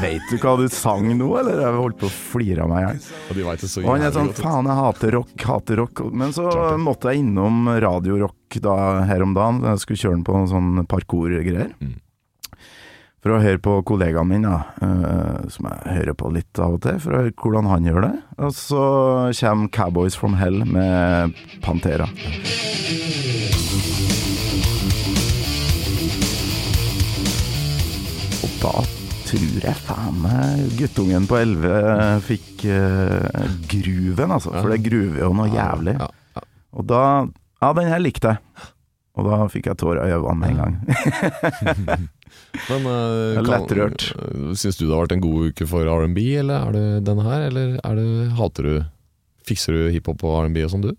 Veit 0.01 0.29
du 0.31 0.37
hva 0.41 0.55
du 0.59 0.67
sang 0.71 1.07
nå, 1.17 1.29
eller? 1.39 1.61
Jeg 1.63 1.79
holdt 1.79 1.99
på 2.01 2.09
å 2.09 2.13
flire 2.13 2.65
av 2.65 2.71
meg 2.71 2.83
i 2.83 2.85
hjel. 2.87 3.01
Og 3.31 3.85
Og 3.85 3.89
han 3.93 4.05
er 4.07 4.13
sånn 4.15 4.31
faen, 4.37 4.69
jeg 4.69 4.79
hater 4.81 5.17
rock, 5.17 5.33
hater 5.47 5.81
rock. 5.81 6.03
Men 6.11 6.35
så 6.35 6.47
måtte 6.81 7.11
jeg 7.11 7.25
innom 7.25 7.67
Radio 7.83 8.19
Rock 8.25 8.61
da, 8.61 8.77
her 9.09 9.25
om 9.25 9.35
dagen. 9.37 9.63
Jeg 9.65 9.83
skulle 9.83 10.01
kjøre 10.03 10.19
den 10.19 10.25
på 10.27 10.37
noen 10.37 10.51
sånn 10.51 10.87
parkour-greier. 10.91 11.75
Mm. 11.81 11.99
For 13.21 13.35
å 13.35 13.41
høre 13.43 13.61
på 13.61 13.75
kollegaen 13.85 14.25
min, 14.31 14.47
da, 14.47 14.63
eh, 14.81 15.49
som 15.53 15.67
jeg 15.69 15.93
hører 15.99 16.15
på 16.17 16.31
litt 16.33 16.57
av 16.57 16.79
og 16.79 16.81
til, 16.81 16.97
for 17.03 17.13
å 17.13 17.19
høre 17.21 17.35
hvordan 17.37 17.69
han 17.69 17.85
gjør 17.85 18.01
det. 18.07 18.15
Og 18.41 18.55
så 18.57 18.85
kommer 19.37 19.69
Cowboys 19.69 20.17
from 20.17 20.39
Hell 20.41 20.63
med 20.65 21.37
Pantera. 21.61 22.09
Og 28.41 28.57
da 28.63 29.00
tror 29.31 29.63
jeg 29.63 29.79
faen 29.85 30.19
meg 30.23 30.75
guttungen 30.79 31.27
på 31.29 31.37
11 31.39 32.23
fikk 32.27 32.65
uh, 32.67 33.45
gruven, 33.71 34.35
altså. 34.37 34.53
For 34.57 34.71
det 34.73 34.81
gruver 34.85 35.23
jo 35.23 35.31
noe 35.37 35.49
jævlig. 35.51 35.97
Og 36.75 36.87
da 36.89 37.03
Ja, 37.61 37.73
den 37.77 37.91
her 37.91 38.01
likte 38.01 38.33
jeg. 38.33 38.69
Og 39.19 39.27
da 39.27 39.43
fikk 39.51 39.67
jeg 39.69 39.77
tårer 39.77 40.07
i 40.07 40.15
øynene 40.15 40.39
med 40.39 40.49
en 40.49 40.61
gang. 40.61 40.73
Men 42.71 42.87
uh, 42.87 43.37
er 43.37 43.45
lettrørt. 43.47 44.07
Syns 44.57 44.79
du 44.79 44.85
det 44.85 44.93
har 44.93 45.03
vært 45.03 45.15
en 45.17 45.23
god 45.23 45.51
uke 45.51 45.67
for 45.69 45.87
R&B, 45.87 46.23
eller 46.41 46.67
er 46.69 46.75
det 46.77 46.85
denne 47.09 47.27
her? 47.27 47.47
Eller 47.49 47.77
er 47.83 47.99
det, 47.99 48.09
hater 48.39 48.67
du 48.67 48.81
Fikser 49.41 49.73
du 49.73 49.87
hiphop 49.89 50.21
og 50.27 50.43
R&B 50.45 50.61
og 50.63 50.69
sånn, 50.69 50.83
du? 50.85 50.91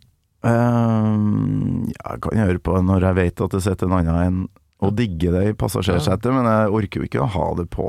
Um, 0.42 1.86
ja, 1.92 2.16
jeg 2.16 2.22
kan 2.24 2.40
høre 2.42 2.62
på 2.66 2.74
når 2.82 3.04
jeg 3.06 3.18
vet 3.20 3.42
at 3.44 3.52
det 3.54 3.60
sitter 3.62 3.86
en 3.86 3.94
annen 4.00 4.18
enn 4.18 4.40
å 4.82 4.92
digge 4.94 5.32
det 5.34 5.42
i 5.50 5.56
passasjersetet, 5.58 6.30
men 6.34 6.48
jeg 6.48 6.76
orker 6.78 7.02
jo 7.02 7.08
ikke 7.08 7.24
å 7.24 7.32
ha 7.36 7.48
det 7.60 7.68
på 7.72 7.88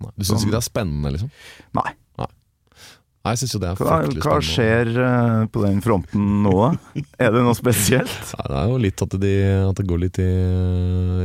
Nei. 0.00 0.14
Du 0.16 0.24
syns 0.24 0.46
ikke 0.46 0.54
det 0.54 0.62
er 0.62 0.64
spennende, 0.64 1.10
liksom? 1.12 1.28
Nei. 1.76 1.90
Nei, 3.20 3.34
jeg 3.34 3.40
syns 3.42 3.52
jo 3.52 3.58
det 3.60 3.68
er 3.68 3.76
Hva, 3.76 3.96
fryktelig 4.00 4.22
hva 4.24 4.36
skjer 4.48 4.90
eh, 5.04 5.40
på 5.52 5.60
den 5.66 5.82
fronten 5.84 6.28
nå, 6.46 6.52
da? 6.56 6.68
Er 7.26 7.34
det 7.34 7.42
noe 7.44 7.56
spesielt? 7.58 8.14
Nei, 8.38 8.46
det 8.48 8.60
er 8.62 8.70
jo 8.70 8.78
litt 8.80 9.02
at, 9.04 9.16
de, 9.20 9.32
at 9.66 9.76
det 9.76 9.84
går 9.90 10.00
litt, 10.06 10.20
i, 10.24 10.30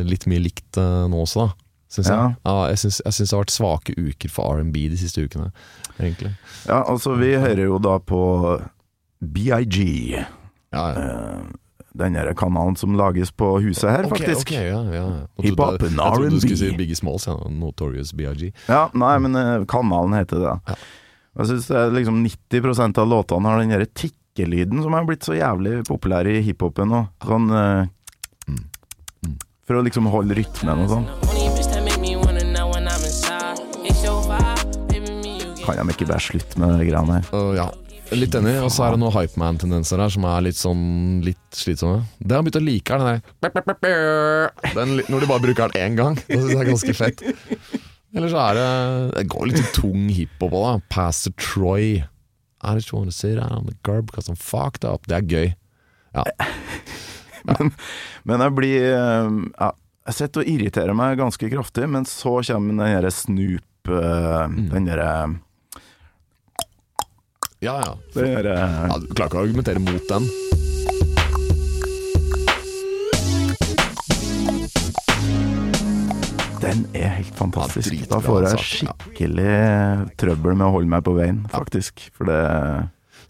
litt 0.03 0.28
mye 0.28 0.43
likt 0.43 0.82
eh, 0.82 1.05
nå 1.07 1.22
også, 1.24 1.45
da. 1.45 1.61
Synes. 1.95 2.09
Ja. 2.11 2.20
Ja, 2.43 2.55
jeg 2.74 2.82
syns 2.82 2.97
jeg 2.99 3.16
syns 3.16 3.32
det 3.32 3.38
har 3.38 3.43
vært 3.45 3.55
svake 3.55 3.95
uker 3.95 4.34
for 4.34 4.59
R&B 4.59 4.82
de 4.91 4.99
siste 4.99 5.24
ukene, 5.24 5.53
egentlig. 5.95 6.34
Ja, 6.66 6.82
altså, 6.82 7.16
vi 7.22 7.32
hører 7.39 7.63
jo 7.63 7.80
da 7.80 7.95
på 8.03 8.20
BIG. 9.24 9.78
Ja, 10.76 10.84
ja. 10.91 10.91
eh, 10.99 11.45
Den 11.95 12.15
kanalen 12.35 12.75
som 12.77 12.95
lages 12.99 13.31
på 13.31 13.53
huset 13.63 13.89
her, 13.89 14.03
Ok, 14.09 14.19
Okay, 14.21 14.33
ok, 14.35 14.51
ja, 14.51 14.81
ja. 14.91 15.03
Nå 15.07 15.43
Hiphop 15.45 15.79
trodde 15.79 15.79
jeg- 15.79 15.95
Jeg 15.95 16.13
trodde 16.13 16.29
du 16.29 16.39
skulle 16.41 16.57
si 16.57 16.71
Biggie 16.75 16.95
Smalls, 16.95 17.25
ja. 17.27 17.35
Notorious 17.49 18.11
BIG. 18.13 18.51
Ja, 18.67 18.89
nei, 18.93 19.17
men 19.19 19.35
eh, 19.35 19.65
kanalen 19.65 20.13
heter 20.13 20.39
det. 20.43 20.59
Ja. 20.67 20.75
Jeg 21.37 21.47
synes 21.47 21.69
er 21.71 21.91
liksom 21.91 22.21
90% 22.23 22.97
av 22.97 23.07
låtene 23.07 23.45
har 23.47 23.59
den 23.59 23.69
derre 23.69 23.87
tikkelyden 23.87 24.81
som 24.83 24.93
har 24.93 25.05
blitt 25.05 25.23
så 25.23 25.35
jævlig 25.35 25.83
populær 25.87 26.25
i 26.27 26.41
hiphopen 26.41 26.87
nå. 26.89 27.07
Sånn 27.23 27.49
eh, 27.51 27.87
Mm. 28.47 28.59
Mm. 29.25 29.37
For 29.65 29.75
å 29.75 29.83
liksom 29.83 30.05
holde 30.11 30.35
rytmen 30.35 30.83
og 30.83 30.89
sånn. 30.89 31.07
Kan 35.65 35.79
de 35.87 35.93
ikke 35.95 36.05
bare 36.07 36.21
slutte 36.21 36.59
med 36.61 36.75
de 36.79 36.85
greiene 36.91 37.15
her? 37.17 37.29
Uh, 37.33 37.55
ja, 37.57 37.65
Litt 38.16 38.36
enig. 38.38 38.53
Og 38.63 38.72
så 38.72 38.86
er 38.86 38.95
det 38.95 39.01
noen 39.01 39.13
hypeman-tendenser 39.16 39.99
her 39.99 40.11
som 40.13 40.26
er 40.30 40.45
litt 40.45 40.57
sånn 40.59 40.84
litt 41.26 41.57
slitsomme. 41.57 42.05
Det 42.20 42.38
har 42.38 42.45
begynt 42.45 42.59
å 42.59 42.63
like, 42.63 42.95
her, 42.95 43.20
den 43.43 43.57
der 43.84 44.49
den, 44.78 44.95
Når 45.11 45.24
du 45.26 45.28
bare 45.30 45.43
bruker 45.43 45.74
den 45.74 45.84
én 45.84 45.97
gang. 45.99 46.16
Det 46.30 46.39
syns 46.39 46.53
jeg 46.53 46.61
er 46.63 46.70
ganske 46.72 46.95
fett. 46.97 47.24
Eller 48.16 48.32
så 48.32 48.39
er 48.45 48.57
det 48.59 48.68
Det 49.18 49.26
går 49.34 49.49
litt 49.49 49.59
sånn 49.61 49.76
tung 49.82 50.05
hiphop 50.16 50.53
òg, 50.55 50.66
da. 50.66 50.76
Pastor 50.95 51.36
Troy. 51.41 52.03
I 52.66 52.74
just 52.80 52.93
wanna 52.95 53.11
sit 53.11 53.36
down 53.38 53.51
on 53.51 53.68
the 53.68 53.76
curb 53.86 54.07
because 54.09 54.30
I'm 54.32 54.39
fucked 54.39 54.88
up. 54.88 55.05
Det 55.11 55.20
er 55.20 55.28
gøy. 55.36 55.49
Ja. 56.16 56.24
Men 58.26 58.41
jeg 58.41 58.53
blir 58.57 58.86
eh, 58.89 59.28
ja, 59.59 59.68
Jeg 60.07 60.16
sitter 60.18 60.41
og 60.41 60.49
irriterer 60.49 60.95
meg 60.97 61.20
ganske 61.20 61.49
kraftig, 61.51 61.86
men 61.91 62.07
så 62.09 62.39
kommer 62.47 62.72
den 62.74 62.82
derre 62.82 63.11
Snoop 63.13 63.91
eh, 63.91 64.45
Mm. 64.49 64.70
Den 64.72 64.88
derre 64.88 65.09
Ja, 67.66 67.80
ja. 67.82 67.93
den 68.13 68.36
derre 68.36 68.55
ja 68.61 68.97
du 69.01 69.07
klarer 69.16 69.32
ikke 69.32 69.39
å 69.39 69.45
argumentere 69.47 69.82
mot 69.82 70.11
den. 70.11 70.28
Den 76.61 76.84
er 76.93 77.16
helt 77.18 77.34
fantastisk. 77.39 77.95
Ja, 77.97 78.09
da 78.11 78.20
får 78.22 78.45
jeg 78.45 78.59
altså. 78.59 78.91
Skikkelig 78.91 79.55
trøbbel 80.22 80.59
med 80.59 80.68
å 80.68 80.76
holde 80.78 80.91
meg 80.93 81.05
på 81.07 81.16
veien, 81.18 81.41
faktisk. 81.53 82.05
For 82.13 82.30
det 82.30 82.41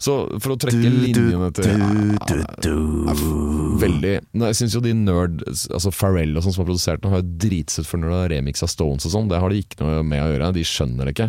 Så 0.02 0.14
for 0.42 0.54
å 0.54 0.58
trekke 0.60 0.90
linjene 0.92 1.50
til 1.56 1.68
du, 2.64 2.72
Ja, 3.06 3.14
Veldig 3.80 4.12
Nei, 4.36 4.50
Jeg 4.50 4.58
syns 4.60 4.76
jo 4.76 4.82
de 4.84 4.92
nerd 4.96 5.42
Altså 5.46 5.92
Pharrell 5.94 6.36
og 6.36 6.44
sånn 6.44 6.54
som 6.54 6.64
har 6.64 6.68
produsert 6.70 7.02
den, 7.02 7.14
har 7.14 7.22
jo 7.22 7.36
dritsett 7.46 7.88
for 7.88 8.02
når 8.02 8.12
det 8.12 8.18
er 8.18 8.32
remix 8.36 8.64
av 8.64 8.70
Stones 8.72 9.06
og 9.08 9.14
sånn. 9.14 9.30
Det 9.30 9.40
har 9.40 9.52
de 9.52 9.62
ikke 9.62 9.80
noe 9.82 10.02
med 10.06 10.22
å 10.22 10.28
gjøre. 10.30 10.50
De 10.56 10.64
skjønner 10.66 11.08
det 11.08 11.14
ikke. 11.16 11.28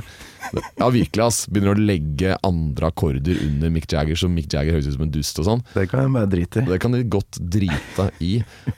Ja, 0.80 0.90
virkelig, 0.94 1.24
ass. 1.26 1.40
Begynner 1.52 1.76
å 1.76 1.86
legge 1.90 2.36
andre 2.48 2.92
akkorder 2.92 3.40
under 3.46 3.72
Mick 3.74 3.90
Jagger, 3.92 4.20
så 4.20 4.30
Mick 4.32 4.52
Jagger 4.54 4.78
høres 4.78 4.90
ut 4.90 4.98
som 4.98 5.08
en 5.08 5.14
dust 5.14 5.42
og 5.42 5.48
sånn. 5.50 5.64
Det 5.74 5.88
kan 5.92 6.06
de 6.06 6.14
bare 6.18 6.32
drite 6.32 6.64
i. 6.64 6.68
Det 6.72 6.80
kan 6.84 6.96
de 6.96 7.04
godt 7.18 7.40
drite 7.58 8.10
i. 8.24 8.34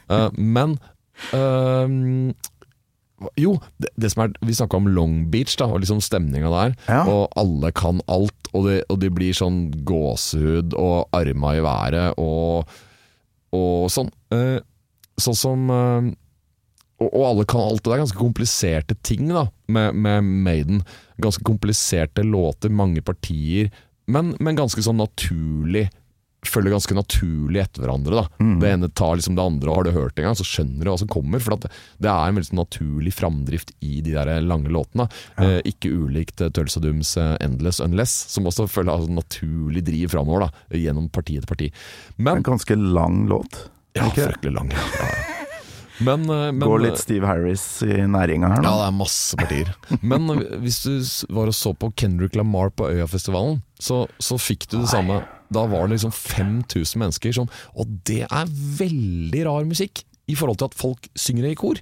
Uh, 0.10 0.30
men 0.38 0.78
ehm, 1.36 2.32
jo, 3.40 3.56
det, 3.82 3.92
det 4.00 4.12
som 4.14 4.24
er 4.24 4.34
Vi 4.46 4.56
snakka 4.56 4.80
om 4.80 4.88
Long 4.94 5.16
Beach 5.32 5.58
da 5.60 5.68
og 5.70 5.82
liksom 5.84 6.02
stemninga 6.04 6.52
der. 6.54 6.78
Ja. 6.88 7.02
Og 7.10 7.28
alle 7.40 7.72
kan 7.76 8.02
alt, 8.08 8.52
og 8.54 8.70
det, 8.70 8.80
og 8.90 9.02
det 9.04 9.12
blir 9.16 9.36
sånn 9.36 9.68
gåsehud 9.88 10.76
og 10.80 11.12
arma 11.16 11.56
i 11.58 11.64
været 11.66 12.20
og, 12.22 12.80
og 13.56 13.92
sånn. 13.94 14.12
Eh, 14.36 14.58
sånn 15.20 15.38
som 15.38 15.70
eh, 15.74 16.10
og, 17.00 17.10
og 17.10 17.24
alle 17.26 17.48
kan 17.50 17.64
alt. 17.64 17.84
Det 17.86 17.96
er 17.96 18.04
ganske 18.04 18.20
kompliserte 18.20 18.98
ting 19.08 19.30
da 19.32 19.48
med, 19.72 19.96
med 19.96 20.26
Maiden. 20.48 20.84
Ganske 21.22 21.46
kompliserte 21.48 22.26
låter, 22.28 22.72
mange 22.72 23.04
partier, 23.06 23.72
men, 24.10 24.34
men 24.42 24.58
ganske 24.58 24.82
sånn 24.84 25.00
naturlig 25.00 25.88
følger 26.48 26.72
ganske 26.72 26.96
naturlig 26.96 27.60
etter 27.62 27.84
hverandre. 27.84 28.22
da 28.22 28.28
Mm. 28.40 28.60
Det 28.62 28.70
ene 28.72 28.90
tar 28.96 29.16
liksom 29.18 29.36
det 29.36 29.44
andre, 29.44 29.70
og 29.70 29.76
har 29.76 29.84
du 29.84 29.92
hørt 29.92 30.16
det 30.16 30.24
en 30.24 30.30
gang, 30.30 30.38
så 30.40 30.46
skjønner 30.48 30.84
du 30.86 30.90
hva 30.92 31.00
som 31.00 31.08
kommer. 31.12 31.40
For 31.44 31.54
at 31.54 31.66
det, 31.66 31.72
det 32.00 32.10
er 32.10 32.30
en 32.30 32.36
veldig 32.38 32.50
sånn 32.50 32.62
naturlig 32.64 33.14
framdrift 33.14 33.74
i 33.82 34.00
de 34.02 34.14
der 34.16 34.42
lange 34.42 34.72
låtene. 34.72 35.10
Eh, 35.38 35.60
ikke 35.68 35.92
ulikt 35.92 36.40
Tøls 36.56 36.78
og 36.80 36.84
Dums 36.86 37.16
eh, 37.18 37.36
Endless 37.44 37.82
Unless, 37.84 38.14
som 38.32 38.48
også 38.48 38.68
følger 38.72 38.94
altså, 38.96 39.12
naturlig 39.12 39.84
driv 39.84 40.14
framover 40.16 40.48
da, 40.48 40.52
gjennom 40.80 41.10
parti 41.12 41.38
etter 41.38 41.48
parti. 41.52 41.72
Men 42.18 42.38
En 42.38 42.44
ganske 42.54 42.76
lang 42.80 43.28
låt. 43.28 43.66
Ja, 43.98 44.08
ikke? 44.08 44.30
fryktelig 44.32 44.54
lang. 44.56 44.72
Ja, 44.72 44.86
ja. 45.02 45.36
Men, 46.00 46.22
eh, 46.32 46.52
men 46.56 46.64
Går 46.64 46.80
litt 46.80 47.02
Steve 47.02 47.28
Harris 47.28 47.82
i 47.84 47.98
næringa 48.08 48.48
her, 48.54 48.64
Ja, 48.64 48.72
det 48.80 48.86
er 48.88 48.96
masse 48.96 49.36
partier. 49.36 49.74
Men 50.00 50.30
hvis 50.64 50.78
du 50.86 51.34
var 51.36 51.52
og 51.52 51.58
så 51.58 51.74
på 51.76 51.92
Kendrick 52.00 52.38
Lamar 52.40 52.72
på 52.72 52.88
Øyafestivalen, 52.88 53.60
så, 53.80 54.06
så 54.20 54.38
fikk 54.40 54.70
du 54.72 54.78
det 54.80 54.88
samme. 54.94 55.20
Da 55.52 55.64
var 55.68 55.88
det 55.88 55.96
liksom 55.98 56.12
5000 56.14 57.00
mennesker 57.02 57.34
som 57.34 57.48
Og 57.76 57.88
det 58.06 58.22
er 58.30 58.46
veldig 58.80 59.46
rar 59.48 59.66
musikk 59.66 60.04
i 60.30 60.36
forhold 60.38 60.60
til 60.62 60.70
at 60.70 60.76
folk 60.78 61.08
synger 61.18 61.48
det 61.48 61.52
i 61.56 61.60
kor. 61.60 61.80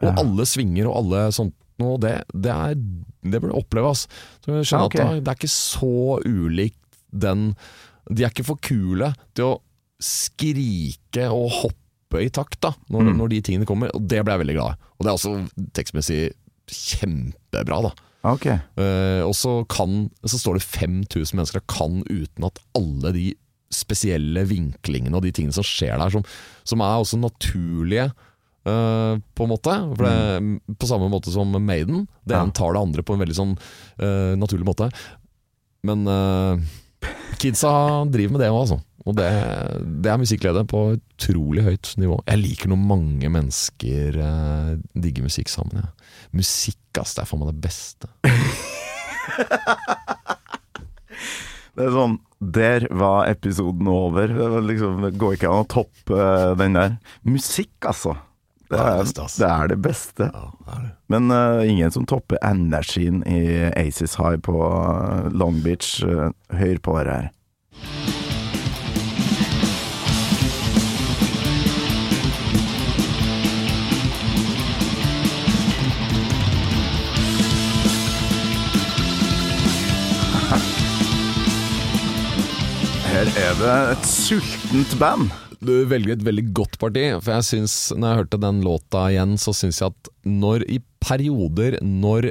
Og 0.00 0.06
Ja. 0.08 0.14
alle 0.22 0.46
svinger 0.46 0.86
og 0.86 0.96
alle 1.02 1.24
sånt. 1.32 1.54
noe. 1.80 1.96
det, 1.98 2.24
det, 2.34 2.50
er, 2.52 2.74
det 3.24 3.40
burde 3.40 3.56
oppleves. 3.56 4.06
Så 4.44 4.52
jeg 4.52 4.66
skjønner 4.68 4.82
Ja, 4.82 4.86
okay. 4.86 5.00
at 5.00 5.10
det, 5.14 5.24
det 5.24 5.30
er 5.32 5.38
ikke 5.40 5.48
så 5.48 6.20
ulikt 6.24 6.76
den 7.10 7.56
De 8.12 8.22
er 8.24 8.30
ikke 8.30 8.44
for 8.44 8.56
kule 8.62 9.14
til 9.34 9.44
å 9.44 9.60
skrike 10.00 11.26
og 11.30 11.50
hoppe 11.50 12.20
i 12.24 12.28
takt 12.30 12.60
da 12.60 12.72
når, 12.90 13.02
Mm. 13.10 13.16
når 13.18 13.28
de 13.30 13.40
tingene 13.42 13.66
kommer. 13.66 13.90
Og 13.94 14.06
det 14.08 14.22
ble 14.24 14.32
jeg 14.34 14.40
veldig 14.46 14.56
glad 14.56 14.74
i. 14.74 14.78
Og 14.98 15.04
det 15.04 15.10
er 15.10 15.18
også 15.18 15.32
tekstmessig 15.76 16.20
kjempebra, 16.70 17.82
da. 17.88 17.90
Ok. 18.26 18.46
Uh, 18.76 19.22
og 19.24 19.32
så 19.32 19.52
kan 19.72 20.10
Så 20.28 20.36
står 20.42 20.58
det 20.58 20.66
5000 20.66 21.38
mennesker 21.38 21.62
og 21.62 21.70
kan 21.72 22.02
uten 22.10 22.44
at 22.44 22.58
alle 22.76 23.14
de 23.16 23.28
spesielle 23.72 24.42
vinklingene 24.50 25.14
og 25.16 25.22
de 25.24 25.30
tingene 25.32 25.54
som 25.54 25.64
skjer 25.64 25.94
der, 25.96 26.10
som, 26.10 26.24
som 26.66 26.82
er 26.82 26.98
også 27.00 27.20
naturlige. 27.22 28.10
Uh, 28.66 29.16
på 29.32 29.46
en 29.46 29.52
måte 29.54 29.72
For 29.96 30.04
det, 30.04 30.74
På 30.76 30.88
samme 30.90 31.08
måte 31.08 31.32
som 31.32 31.54
Maiden. 31.64 32.02
Det 32.26 32.36
Ja. 32.36 32.42
ene 32.42 32.52
tar 32.52 32.74
det 32.76 32.82
andre 32.82 33.02
på 33.06 33.14
en 33.16 33.22
veldig 33.22 33.38
sånn 33.38 33.54
uh, 33.56 34.34
naturlig 34.36 34.68
måte. 34.68 34.90
Men 35.82 36.04
kidsa 37.40 38.04
driver 38.12 38.34
med 38.34 38.42
det 38.42 38.50
òg, 38.52 38.58
altså. 38.66 38.76
Og 39.08 39.16
det, 39.16 39.28
det 40.04 40.10
er 40.12 40.20
musikkglede 40.20 40.66
på 40.68 40.82
utrolig 40.98 41.64
høyt 41.64 41.94
nivå. 42.00 42.18
Jeg 42.28 42.42
liker 42.42 42.70
når 42.72 42.82
mange 42.90 43.30
mennesker 43.32 44.18
eh, 44.20 44.72
digger 44.92 45.24
musikk 45.24 45.48
sammen. 45.52 45.80
Ja. 45.80 45.88
Musikk, 46.36 46.82
ass, 47.00 47.16
det 47.16 47.24
er 47.24 47.30
for 47.30 47.40
meg 47.40 47.54
det 47.54 47.62
beste. 47.64 48.10
Det 51.80 51.86
er 51.86 51.92
sånn 51.94 52.16
Der 52.56 52.84
var 52.98 53.28
episoden 53.30 53.88
over. 53.88 54.28
Det, 54.28 54.48
var 54.52 54.64
liksom, 54.66 55.04
det 55.04 55.12
går 55.20 55.36
ikke 55.36 55.52
an 55.52 55.62
å 55.64 55.70
toppe 55.70 56.18
eh, 56.18 56.50
den 56.60 56.76
der. 56.76 56.98
Musikk, 57.28 57.72
altså. 57.88 58.16
Det 58.70 58.78
er 58.78 59.00
det 59.02 59.26
det 59.34 59.48
er 59.48 59.70
det 59.72 59.78
beste. 59.82 60.28
Ja, 60.30 60.50
det 60.66 60.74
er 60.76 60.82
det. 60.84 60.90
Men 61.10 61.32
uh, 61.34 61.66
ingen 61.66 61.90
som 61.90 62.06
topper 62.06 62.38
energien 62.46 63.24
i 63.26 63.40
Aces 63.74 64.14
High 64.20 64.38
på 64.46 64.60
eh, 64.62 65.26
Long 65.34 65.58
Beach. 65.64 65.98
Uh, 66.04 66.30
hør 66.54 66.78
på 66.78 66.98
det 67.02 67.16
her. 67.16 68.19
Her 83.20 83.28
er 83.36 83.56
det 83.58 83.72
et 83.92 84.06
sultent 84.08 84.92
band. 84.96 85.26
Du 85.60 85.74
velger 85.90 86.14
et 86.14 86.22
veldig 86.24 86.44
godt 86.56 86.78
parti, 86.80 87.02
for 87.20 87.34
jeg 87.34 87.44
synes, 87.44 87.74
når 87.92 88.06
jeg 88.08 88.18
hørte 88.22 88.38
den 88.40 88.62
låta 88.64 89.02
igjen, 89.12 89.34
så 89.36 89.52
syns 89.52 89.82
jeg 89.82 89.92
at 89.92 90.08
når 90.24 90.64
i 90.64 90.78
perioder 91.04 91.76
når 91.84 92.30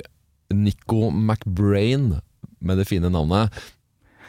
Nico 0.58 1.12
McBrain, 1.14 2.16
med 2.58 2.82
det 2.82 2.88
fine 2.90 3.14
navnet, 3.14 3.54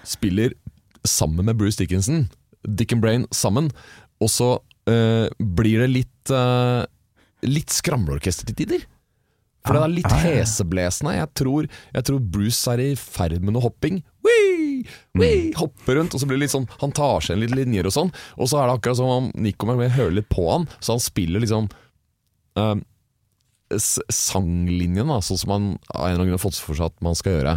spiller 0.05 0.53
sammen 1.01 1.49
med 1.49 1.57
Bruce 1.57 1.81
Dickinson, 1.81 2.27
Dick 2.69 2.93
and 2.93 3.01
Brain 3.01 3.25
sammen, 3.33 3.73
og 4.21 4.29
så 4.29 4.51
øh, 4.85 5.33
blir 5.41 5.87
det 5.87 5.91
litt 5.95 6.35
øh, 6.37 6.85
Litt 7.41 7.73
skramleorkester 7.73 8.45
til 8.45 8.59
tider. 8.59 8.85
For 9.67 9.77
det 9.77 9.83
er 9.85 9.93
litt 9.93 10.15
heseblesende. 10.23 11.13
Jeg 11.19 11.29
tror, 11.37 11.67
jeg 11.95 12.07
tror 12.09 12.21
Bruce 12.33 12.73
er 12.73 12.81
i 12.81 12.91
ferd 12.97 13.43
med 13.45 13.55
noe 13.57 13.65
hopping. 13.67 13.99
Wee! 14.25 14.87
Wee! 15.19 15.51
Hopper 15.59 15.99
rundt, 16.01 16.15
og 16.17 16.23
så 16.23 16.29
blir 16.29 16.39
det 16.39 16.47
litt 16.47 16.55
sånn 16.55 16.65
Han 16.81 16.95
tar 16.97 17.21
seg 17.25 17.35
en 17.37 17.43
litt 17.45 17.53
linjer 17.57 17.89
og 17.91 17.93
sånn. 17.93 18.13
Og 18.41 18.49
så 18.49 18.61
er 18.61 18.71
det 18.71 18.79
akkurat 18.79 19.01
som 19.01 19.11
om 19.13 19.29
Nico 19.37 19.69
McBrain 19.69 19.93
hører 19.93 20.17
litt 20.17 20.31
på 20.33 20.47
han, 20.49 20.65
så 20.81 20.97
han 20.97 21.05
spiller 21.05 21.45
liksom 21.45 21.69
eh, 22.57 22.79
Sanglinjen, 24.11 25.07
da, 25.13 25.21
sånn 25.23 25.39
som 25.39 25.53
han 25.55 25.69
av 25.95 26.07
en 26.07 26.09
eller 26.09 26.17
annen 26.17 26.31
grunn 26.33 26.39
har 26.41 26.43
fått 26.43 26.59
for 26.59 26.79
seg 26.79 26.89
at 26.91 27.05
man 27.05 27.19
skal 27.19 27.37
gjøre. 27.37 27.55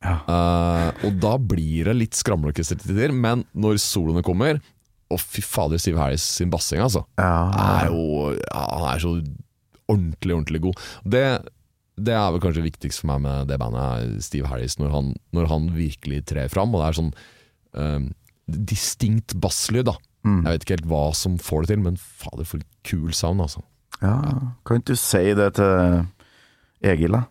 Eh, 0.00 1.04
og 1.04 1.18
da 1.20 1.34
blir 1.36 1.90
det 1.90 1.96
litt 1.98 2.16
skramleorkester 2.16 2.78
til 2.80 2.94
tider, 2.94 3.12
men 3.12 3.42
når 3.52 3.76
soloene 3.84 4.22
kommer 4.24 4.62
Å, 5.10 5.16
fy 5.18 5.42
fader, 5.44 5.76
Steve 5.82 5.98
Harris 5.98 6.22
sin 6.22 6.52
bassing, 6.52 6.80
altså. 6.80 7.02
Ja, 7.18 7.50
Er 7.82 7.88
jo, 7.90 8.30
ja, 8.38 8.60
han 8.70 8.84
er 8.92 9.02
så 9.02 9.10
ordentlig, 9.90 10.36
ordentlig 10.36 10.62
god. 10.68 10.84
Det, 11.16 11.24
det 12.00 12.14
er 12.16 12.28
vel 12.34 12.44
kanskje 12.44 12.66
viktigst 12.66 13.02
for 13.02 13.12
meg 13.12 13.24
med 13.26 13.50
det 13.50 13.58
bandet, 13.62 14.20
Steve 14.24 14.50
Harris, 14.50 14.78
når 14.80 14.94
han, 14.94 15.10
når 15.36 15.50
han 15.52 15.68
virkelig 15.76 16.22
trer 16.30 16.52
fram. 16.52 16.74
Og 16.74 16.82
det 16.82 16.88
er 16.88 17.00
sånn 17.00 17.12
eh, 17.74 18.06
distinkt 18.74 19.36
basslyd, 19.42 19.88
da. 19.90 19.96
Mm. 20.26 20.40
Jeg 20.44 20.52
vet 20.52 20.64
ikke 20.66 20.78
helt 20.78 20.88
hva 20.90 21.04
som 21.16 21.36
får 21.40 21.64
det 21.64 21.74
til, 21.74 21.84
men 21.88 22.00
fader, 22.00 22.48
for 22.48 22.60
en 22.60 22.70
kul 22.86 23.12
sound, 23.16 23.44
altså. 23.44 23.64
ja. 24.04 24.16
Kan 24.68 24.82
ikke 24.82 24.96
du 24.96 25.00
si 25.00 25.26
det 25.36 25.52
til 25.58 26.02
Egil, 26.90 27.16
da? 27.16 27.26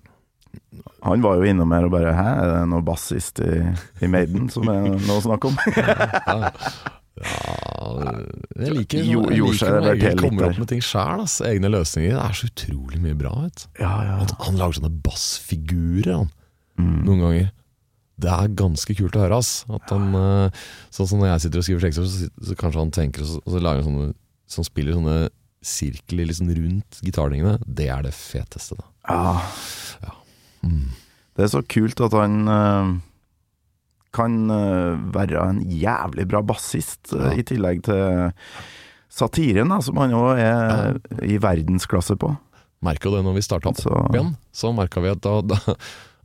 Han 1.06 1.22
var 1.22 1.38
jo 1.38 1.46
innom 1.46 1.72
her 1.74 1.86
og 1.86 1.92
bare 1.94 2.14
Hæ, 2.18 2.30
er 2.42 2.48
det 2.52 2.62
noe 2.72 2.84
bassist 2.86 3.40
i, 3.46 3.60
i 4.02 4.10
Maiden 4.10 4.50
som 4.52 4.66
er 4.72 4.88
noe 4.90 5.20
å 5.20 5.26
snakke 5.26 5.52
om? 5.52 5.60
Ja, 6.30 6.50
jeg 7.20 8.74
liker, 8.76 9.04
Jo- 9.04 9.24
jeg 9.30 9.42
liker 9.44 9.74
vel 9.76 9.88
Egil 9.92 10.00
til 10.00 10.10
litt 10.10 10.22
kommer 10.24 10.48
opp 10.50 10.60
med 10.62 10.70
ting 10.72 10.82
sjæl. 10.84 11.24
Egne 11.50 11.72
løsninger. 11.74 12.16
Det 12.16 12.24
er 12.26 12.38
så 12.40 12.50
utrolig 12.50 13.00
mye 13.04 13.18
bra. 13.20 13.34
Vet. 13.44 13.66
Ja, 13.80 13.94
ja. 14.08 14.18
Han, 14.22 14.34
han 14.46 14.60
lager 14.62 14.80
sånne 14.80 14.92
bassfigurer, 15.06 16.14
han. 16.24 16.30
Mm. 16.80 17.00
Noen 17.08 17.24
ganger. 17.26 17.50
det 18.20 18.32
er 18.36 18.48
ganske 18.60 18.96
kult 19.00 19.16
å 19.16 19.22
høre, 19.24 19.38
ass. 19.40 19.66
At 19.72 19.92
han, 19.96 20.10
eh, 20.16 20.64
sånn 20.92 21.08
som 21.08 21.20
når 21.22 21.30
jeg 21.34 21.44
sitter 21.46 21.62
og 21.62 21.68
skriver 21.68 21.86
tekster, 21.88 22.08
så, 22.12 22.30
så 22.50 22.56
kanskje 22.60 22.82
han 22.84 22.92
tenker 22.96 23.24
og 23.24 23.30
så, 23.34 23.42
og 23.46 23.54
så 23.56 23.62
lager 23.64 23.84
han 23.84 23.92
sånne 23.94 24.14
Som 24.50 24.66
spiller 24.66 24.96
sånne 24.98 25.18
sirkler 25.62 26.26
liksom 26.26 26.50
rundt 26.56 27.00
gitarlingene. 27.06 27.60
Det 27.68 27.88
er 27.92 28.02
det 28.08 28.14
feteste, 28.16 28.76
da. 28.80 28.88
Ja. 30.04 30.14
Mm. 30.64 30.88
Det 31.36 31.44
er 31.46 31.52
så 31.54 31.62
kult 31.68 32.00
at 32.04 32.16
han 32.18 32.48
eh, 32.48 32.90
kan 34.16 34.50
eh, 34.50 35.00
være 35.14 35.46
en 35.46 35.64
jævlig 35.70 36.28
bra 36.30 36.42
bassist, 36.42 37.14
eh, 37.14 37.30
Ja. 37.30 37.32
i 37.38 37.46
tillegg 37.46 37.84
til 37.86 38.32
satiren, 39.10 39.70
da, 39.70 39.80
som 39.82 39.98
han 39.98 40.14
òg 40.18 40.38
er 40.40 41.00
i 41.26 41.38
verdensklasse 41.42 42.18
på. 42.20 42.34
Merka 42.86 43.12
det 43.12 43.24
når 43.26 43.36
vi 43.36 43.42
starta 43.44 43.70
opp 43.74 43.82
Så 43.82 43.92
igjen. 44.14 44.36
Så 44.56 44.72
merka 44.72 45.02
vi 45.04 45.12
at 45.12 45.22
da, 45.22 45.42
da 45.42 45.58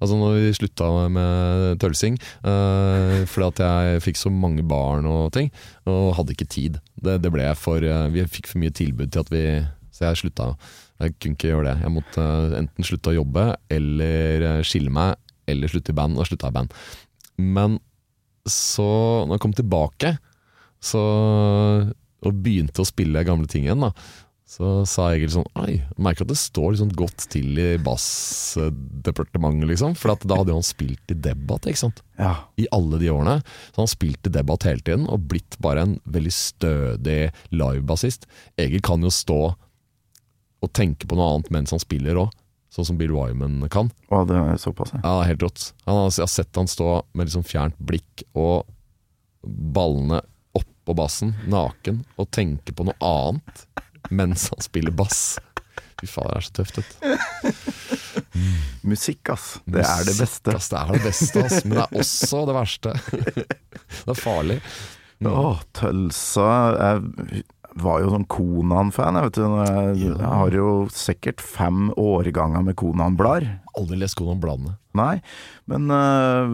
Altså 0.02 0.16
når 0.18 0.34
vi 0.36 0.54
slutta 0.58 0.86
med 1.08 1.78
tølsing, 1.80 2.18
uh, 2.44 3.22
fordi 3.30 3.46
at 3.46 3.60
jeg 3.62 4.02
fikk 4.04 4.18
så 4.20 4.32
mange 4.32 4.64
barn 4.66 5.06
og 5.08 5.30
ting, 5.32 5.48
og 5.88 6.16
hadde 6.18 6.34
ikke 6.34 6.48
tid. 6.50 6.80
Det, 6.98 7.20
det 7.24 7.30
ble 7.32 7.46
for 7.56 7.80
uh, 7.80 8.10
Vi 8.12 8.26
fikk 8.28 8.50
for 8.50 8.60
mye 8.60 8.74
tilbud 8.74 9.14
til 9.14 9.22
at 9.22 9.32
vi 9.32 9.44
Så 9.94 10.08
jeg 10.08 10.20
slutta. 10.24 10.50
Jeg 11.00 11.14
kunne 11.22 11.38
ikke 11.38 11.52
gjøre 11.52 11.68
det. 11.70 11.76
Jeg 11.86 11.94
måtte 11.94 12.20
uh, 12.26 12.58
enten 12.58 12.84
slutte 12.84 13.14
å 13.14 13.16
jobbe, 13.20 13.46
eller 13.70 14.44
skille 14.66 14.92
meg, 14.92 15.14
eller 15.48 15.70
slutte 15.70 15.94
i 15.94 15.96
band. 15.96 16.18
Og 16.18 16.26
slutta 16.28 16.50
i 16.50 16.56
band. 16.58 16.74
Men 17.40 17.78
så, 18.48 18.86
når 19.24 19.36
jeg 19.36 19.44
kom 19.44 19.56
tilbake, 19.56 20.16
så 20.84 21.02
og 22.24 22.44
begynte 22.44 22.80
å 22.80 22.88
spille 22.88 23.24
gamle 23.26 23.48
ting 23.50 23.66
igjen, 23.66 23.82
da, 23.84 23.90
så 24.54 24.84
sa 24.86 25.08
Egil 25.14 25.32
sånn 25.32 25.46
Oi, 25.58 25.78
merker 25.96 26.26
at 26.26 26.30
det 26.30 26.36
står 26.38 26.74
liksom 26.74 26.90
godt 26.94 27.24
til 27.32 27.56
i 27.58 27.68
bassdepartementet, 27.82 29.66
liksom. 29.70 29.96
For 29.98 30.12
at 30.12 30.26
da 30.28 30.38
hadde 30.40 30.54
han 30.54 30.66
spilt 30.66 31.10
i 31.10 31.16
debatt, 31.26 31.66
ikke 31.66 31.80
sant. 31.80 32.04
ja. 32.20 32.34
I 32.60 32.68
alle 32.76 33.00
de 33.00 33.10
årene. 33.10 33.38
Så 33.72 33.82
han 33.82 33.90
spilte 33.90 34.32
debatt 34.32 34.66
hele 34.68 34.84
tiden, 34.84 35.08
og 35.10 35.26
blitt 35.32 35.58
bare 35.64 35.86
en 35.86 35.96
veldig 36.04 36.34
stødig 36.36 37.18
livebassist. 37.56 38.28
Egil 38.60 38.84
kan 38.84 39.04
jo 39.04 39.12
stå 39.12 39.40
og 40.64 40.72
tenke 40.76 41.08
på 41.08 41.16
noe 41.18 41.32
annet 41.32 41.50
mens 41.52 41.74
han 41.74 41.82
spiller 41.82 42.22
òg, 42.22 42.30
sånn 42.74 42.88
som 42.88 42.98
Bill 42.98 43.14
Wyman 43.14 43.62
kan. 43.72 43.90
Å, 44.10 44.24
det 44.28 44.36
er 44.38 44.60
såpass, 44.60 44.94
ja. 44.96 45.02
Ja, 45.04 45.14
er 45.22 45.32
helt 45.32 45.44
rått. 45.46 45.68
Han 45.86 46.00
har, 46.00 46.10
jeg 46.10 46.24
har 46.26 46.32
sett 46.32 46.58
han 46.58 46.70
stå 46.70 46.90
med 47.14 47.28
liksom 47.28 47.46
fjernt 47.46 47.78
blikk 47.78 48.24
og 48.34 48.66
ballene 49.44 50.22
oppå 50.56 50.96
bassen, 50.96 51.34
naken, 51.50 52.02
og 52.18 52.30
tenke 52.34 52.74
på 52.74 52.86
noe 52.88 52.96
annet 53.04 53.66
mens 54.12 54.48
han 54.52 54.64
spiller 54.64 54.94
bass. 54.94 55.38
Fy 56.00 56.08
faen, 56.10 56.28
det 56.28 56.40
er 56.40 56.44
så 56.44 56.56
tøft, 56.58 56.80
vet 56.80 56.90
du. 56.98 57.94
Musikk, 58.90 59.30
ass. 59.32 59.46
Det 59.64 59.84
er 59.86 60.04
det 60.08 60.16
beste. 60.18 60.52
Musikk, 60.52 60.58
ass, 60.58 60.68
det 60.68 60.80
er 60.80 60.92
det 60.92 61.02
beste, 61.06 61.44
ass. 61.46 61.64
Men 61.64 61.78
det 61.78 61.84
er 61.86 62.02
også 62.02 62.42
det 62.50 62.56
verste. 62.58 62.96
Det 64.04 64.10
er 64.10 64.18
farlig. 64.18 64.56
Å, 65.24 65.42
Tølsa 65.76 66.46
Jeg 66.74 67.44
var 67.82 68.00
jo 68.04 68.10
sånn 68.12 68.24
Konan-fan, 68.30 69.16
jeg 69.18 69.26
vet 69.26 69.38
du. 69.38 69.44
Jeg, 70.06 70.16
har 70.22 70.54
jo 70.54 70.66
sikkert 70.94 71.40
fem 71.42 71.88
årganger 71.98 72.62
med 72.66 72.76
Konan-blader. 72.78 73.60
Aldri 73.74 73.98
lest 73.98 74.14
Konan 74.18 74.38
Bladene. 74.42 74.76
Nei, 74.94 75.16
men 75.66 75.88
øh, 75.90 76.52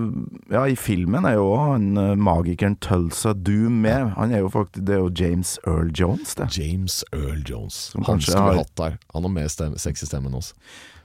ja, 0.54 0.62
i 0.64 0.76
filmen 0.80 1.26
er 1.28 1.34
jo 1.36 1.50
han 1.60 1.90
øh, 2.00 2.14
magikeren 2.16 2.78
Tulsa 2.80 3.34
Doom 3.36 3.82
med. 3.84 4.14
Han 4.16 4.32
er 4.32 4.40
jo 4.40 4.48
faktisk 4.48 4.86
Det 4.88 4.94
er 4.96 5.02
jo 5.02 5.10
James 5.12 5.58
Earl 5.68 5.90
Jones, 5.92 6.32
det. 6.38 6.48
James 6.56 7.02
Earl 7.12 7.42
Jones. 7.44 7.74
Som 7.92 8.06
Han 8.08 8.20
skulle 8.24 8.40
har- 8.46 8.62
hatt 8.62 8.72
der. 8.80 8.96
Han 9.12 9.22
har 9.28 9.34
mer 9.36 9.48
stemme, 9.52 9.76
sexy 9.78 10.06
stemme 10.08 10.30
enn 10.32 10.38
oss. 10.40 10.54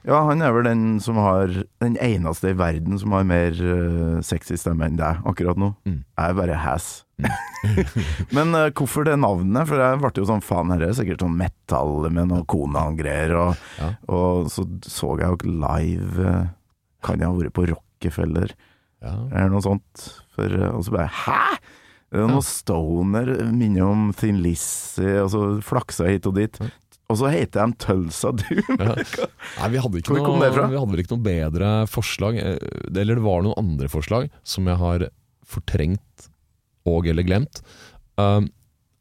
Ja, 0.06 0.22
han 0.30 0.42
er 0.46 0.52
vel 0.54 0.64
den 0.70 1.00
som 1.02 1.18
har 1.18 1.50
Den 1.82 1.96
eneste 1.98 2.52
i 2.52 2.58
verden 2.58 3.00
som 3.02 3.12
har 3.12 3.24
mer 3.26 3.52
uh, 3.58 4.22
sexy 4.22 4.54
stemme 4.56 4.86
enn 4.86 4.96
deg 5.02 5.18
akkurat 5.26 5.58
nå. 5.58 5.74
Mm. 5.84 6.04
Jeg 6.16 6.30
er 6.30 6.34
bare 6.40 6.56
has. 6.62 7.05
Men 8.36 8.52
uh, 8.56 8.68
hvorfor 8.76 9.06
det 9.08 9.16
navnet? 9.22 9.68
For 9.70 9.80
jeg 9.80 10.00
ble 10.02 10.12
jo 10.20 10.28
sånn 10.30 10.44
faen, 10.46 10.74
her 10.76 10.84
er 10.90 10.96
sikkert 10.98 11.24
sånn 11.24 11.38
metall 11.40 12.10
med 12.12 12.30
noe 12.32 12.46
Konan-greier. 12.50 13.34
Og, 13.40 13.64
Ja. 13.80 13.90
og 14.12 14.50
så 14.54 14.66
så 14.84 15.14
jeg 15.22 15.32
jo 15.32 15.56
live 15.64 16.20
øh, 16.26 16.46
Kan 17.06 17.20
jeg 17.22 17.30
ha 17.30 17.36
vært 17.38 17.56
på 17.56 17.68
Rockefeller? 17.72 18.54
Ja. 19.06 19.14
eller 19.32 19.52
noe 19.54 19.62
sånt. 19.62 20.06
For, 20.36 20.50
eh, 20.50 20.72
og 20.74 20.84
så 20.88 20.96
bare 20.96 21.10
Hæ?! 21.14 21.40
Det 22.16 22.22
er 22.22 22.32
Ja. 22.32 22.40
stoner, 22.48 23.30
minner 23.52 23.84
om 23.90 24.12
Thin 24.16 24.38
Lizzie, 24.44 25.18
og 25.24 25.30
så 25.34 25.40
flaksa 25.66 26.06
hit 26.08 26.26
og 26.30 26.36
dit. 26.38 26.60
Og 27.12 27.18
så 27.20 27.28
heter 27.30 27.68
de 27.68 27.76
Tulsa 27.82 28.32
Doom. 28.32 28.78
Ja. 28.80 28.94
Nei, 29.60 29.68
vi 29.74 29.82
hadde, 29.84 30.00
ikke 30.00 30.16
noe, 30.16 30.40
vi 30.40 30.78
hadde 30.80 30.92
vel 30.94 31.02
ikke 31.04 31.18
noe 31.18 31.26
bedre 31.26 31.72
forslag. 31.92 32.38
eh, 32.40 32.58
Eller 32.96 33.20
det 33.20 33.26
var 33.26 33.44
noen 33.46 33.58
andre 33.60 33.90
forslag 33.92 34.30
som 34.48 34.66
jeg 34.72 34.80
har 34.80 35.08
fortrengt 35.46 36.30
og 36.90 37.08
eller 37.10 37.26
glemt. 37.28 37.62
Um, 38.18 38.50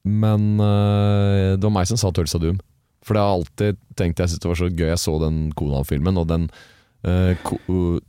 men 0.05 0.55
uh, 0.61 1.57
det 1.57 1.65
var 1.65 1.75
meg 1.79 1.89
som 1.89 2.01
sa 2.01 2.13
Tulsa 2.13 2.41
Doom. 2.43 2.61
For 3.05 3.17
det 3.17 3.25
har 3.25 3.35
alltid 3.37 3.81
tenkt 3.99 4.21
Jeg 4.21 4.33
synes 4.33 4.43
det 4.43 4.51
var 4.51 4.61
så 4.61 4.71
gøy. 4.71 4.89
Jeg 4.89 5.01
så 5.03 5.17
den 5.23 5.41
Konan-filmen, 5.57 6.21
og 6.21 6.29
den 6.31 6.47
uh, 7.05 7.53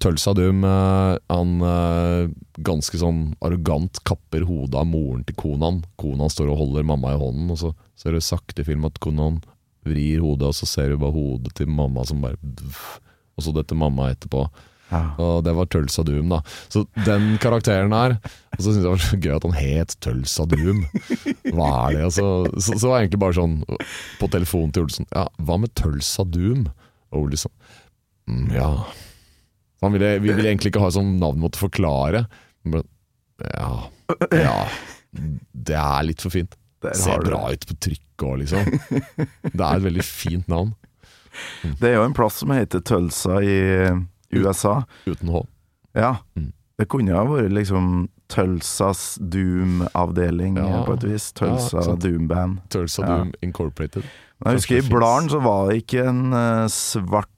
Tulsa 0.03 0.36
Doom 0.36 0.63
uh, 0.67 1.15
Han 1.32 1.57
uh, 1.63 2.32
ganske 2.63 2.99
sånn 2.99 3.26
arrogant 3.43 3.99
kapper 4.07 4.47
hodet 4.47 4.80
av 4.80 4.88
moren 4.91 5.26
til 5.28 5.38
Konan. 5.39 5.84
Konan 5.99 6.32
står 6.32 6.53
og 6.53 6.61
holder 6.63 6.88
mamma 6.88 7.15
i 7.15 7.19
hånden, 7.19 7.51
og 7.51 7.59
så 7.59 7.73
ser 7.99 8.15
du 8.15 8.23
sakte 8.23 8.63
i 8.63 8.67
film 8.67 8.88
at 8.88 9.01
Konan 9.03 9.41
vrir 9.86 10.23
hodet, 10.23 10.49
og 10.49 10.57
så 10.57 10.67
ser 10.67 10.91
du 10.91 11.01
bare 11.01 11.15
hodet 11.15 11.53
til 11.57 11.69
mamma 11.69 12.05
som 12.07 12.23
bare 12.23 12.39
Og 13.36 13.43
så 13.43 13.51
dette 13.55 13.76
mamma 13.76 14.09
etterpå. 14.13 14.47
Ja. 14.91 15.01
Og 15.21 15.39
det 15.45 15.53
var 15.57 15.69
Tulsa 15.71 16.03
Doom, 16.05 16.29
da. 16.29 16.41
Så 16.69 16.83
den 17.07 17.39
karakteren 17.41 17.93
her 17.95 18.17
Og 18.53 18.59
så 18.59 18.69
syntes 18.69 18.77
jeg 18.77 18.83
det 18.83 18.91
var 18.91 19.01
så 19.01 19.17
gøy 19.23 19.33
at 19.33 19.47
han 19.47 19.55
het 19.57 19.95
Tulsa 20.05 20.45
Doom. 20.51 20.83
Hva 21.55 21.69
er 21.88 21.95
det? 21.95 22.03
altså? 22.09 22.27
så, 22.53 22.75
så, 22.75 22.83
var 22.86 22.99
jeg 22.99 23.07
egentlig 23.07 23.21
bare 23.25 23.38
sånn 23.39 23.55
på 24.21 24.29
telefonen 24.36 24.75
til 24.75 24.86
Olsen 24.86 25.09
Ja, 25.09 25.25
hva 25.41 25.57
med 25.63 25.73
Tulsa 25.79 26.27
Doom? 26.29 26.67
Og 27.11 27.25
Ole 27.25 27.41
sånn 27.41 27.55
mm, 28.29 28.47
Ja. 28.55 28.69
Han 29.83 29.93
ville, 29.93 30.15
vi 30.23 30.31
ville 30.31 30.49
egentlig 30.49 30.71
ikke 30.71 30.81
ha 30.81 30.89
et 30.89 30.97
sånt 30.97 31.19
navn 31.21 31.41
måtte 31.43 31.61
forklare. 31.61 32.23
Men, 32.65 32.86
ja, 33.43 33.73
ja. 34.31 34.55
Det 35.15 35.75
er 35.77 36.07
litt 36.07 36.23
for 36.23 36.33
fint. 36.33 36.55
Ser 36.95 37.21
bra 37.25 37.43
ut 37.53 37.67
på 37.69 37.77
trykk 37.86 38.25
òg, 38.25 38.39
liksom. 38.41 38.65
Det 39.51 39.61
er 39.61 39.77
et 39.77 39.86
veldig 39.86 40.05
fint 40.07 40.49
navn. 40.49 40.73
Det 41.79 41.91
er 41.91 41.97
jo 41.99 42.05
en 42.07 42.15
plass 42.15 42.39
som 42.41 42.53
heter 42.55 42.81
Tulsa 42.88 43.41
i 43.43 43.57
USA. 44.43 44.83
Uten 45.07 45.29
H. 45.33 45.45
Ja. 45.95 46.15
Mm. 46.36 46.51
Det 46.77 46.89
kunne 46.91 47.15
ha 47.15 47.23
vært 47.23 47.53
liksom 47.55 48.09
Tulsas 48.27 49.17
Doom-avdeling 49.21 50.57
Ja. 50.57 50.83
på 50.83 50.93
et 50.97 51.03
vis. 51.07 51.29
Tulsa 51.38 51.83
ja, 51.86 51.95
Doom-band. 51.95 52.59
Tulsa. 52.73 53.05
Doom 53.05 53.31
Incorporated. 53.45 54.03
Men 54.41 54.51
Jeg 54.51 54.59
husker 54.59 54.77
i 54.77 54.81
finnes. 54.81 55.31
så 55.31 55.39
var 55.41 55.69
det 55.69 55.77
ikke 55.83 56.07
en 56.09 56.33
uh, 56.33 56.67
svart 56.67 57.29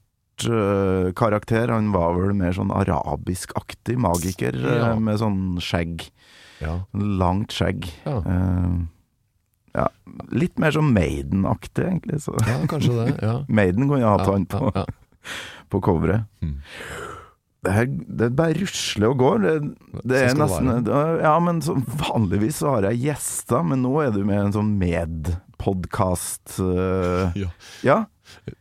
eh, 0.48 1.12
karakter. 1.14 1.68
Han 1.70 1.92
var 1.92 2.14
vel 2.18 2.32
mer 2.34 2.52
sånn 2.56 2.72
arabisk-aktig 2.74 3.96
magiker 3.98 4.54
Ja. 4.58 4.94
med 4.98 5.18
sånn 5.20 5.58
skjegg. 5.62 6.08
Ja. 6.60 6.80
Langt 6.94 7.52
skjegg. 7.54 7.86
Ja. 8.06 8.22
Ja, 9.76 9.86
litt 10.32 10.58
mer 10.58 10.72
sånn 10.74 10.90
Maiden-aktig, 10.94 11.84
egentlig. 11.84 12.20
Så. 12.24 12.34
ja, 12.48 12.56
kanskje 12.66 12.96
det. 12.96 13.18
Ja. 13.22 13.34
Maiden 13.60 13.86
kunne 13.88 14.02
ha 14.08 14.16
hatt 14.16 14.26
Ja, 14.26 14.32
han 14.32 14.46
på, 14.46 14.72
ja. 14.74 14.86
På 15.70 15.80
coveret. 15.84 16.26
Mm. 16.44 16.58
Det, 17.64 17.72
her, 17.74 17.88
det 18.20 18.28
bare 18.38 18.54
rusler 18.60 19.08
og 19.10 19.18
går. 19.18 19.40
Det, 19.42 19.54
det 20.06 20.20
er 20.20 20.28
Sånn 20.30 20.44
nesten 20.44 20.84
det 20.86 21.00
Ja, 21.24 21.34
men 21.42 21.58
så, 21.64 21.74
vanligvis 22.00 22.60
så 22.62 22.76
har 22.76 22.86
jeg 22.92 23.02
gjester, 23.08 23.64
men 23.66 23.82
nå 23.82 23.96
er 24.04 24.12
du 24.14 24.22
med 24.28 24.44
en 24.44 24.54
sånn 24.54 24.76
medpodkast. 24.80 26.60
Uh, 26.62 27.34
Ja. 27.42 27.50
ja. 27.86 27.98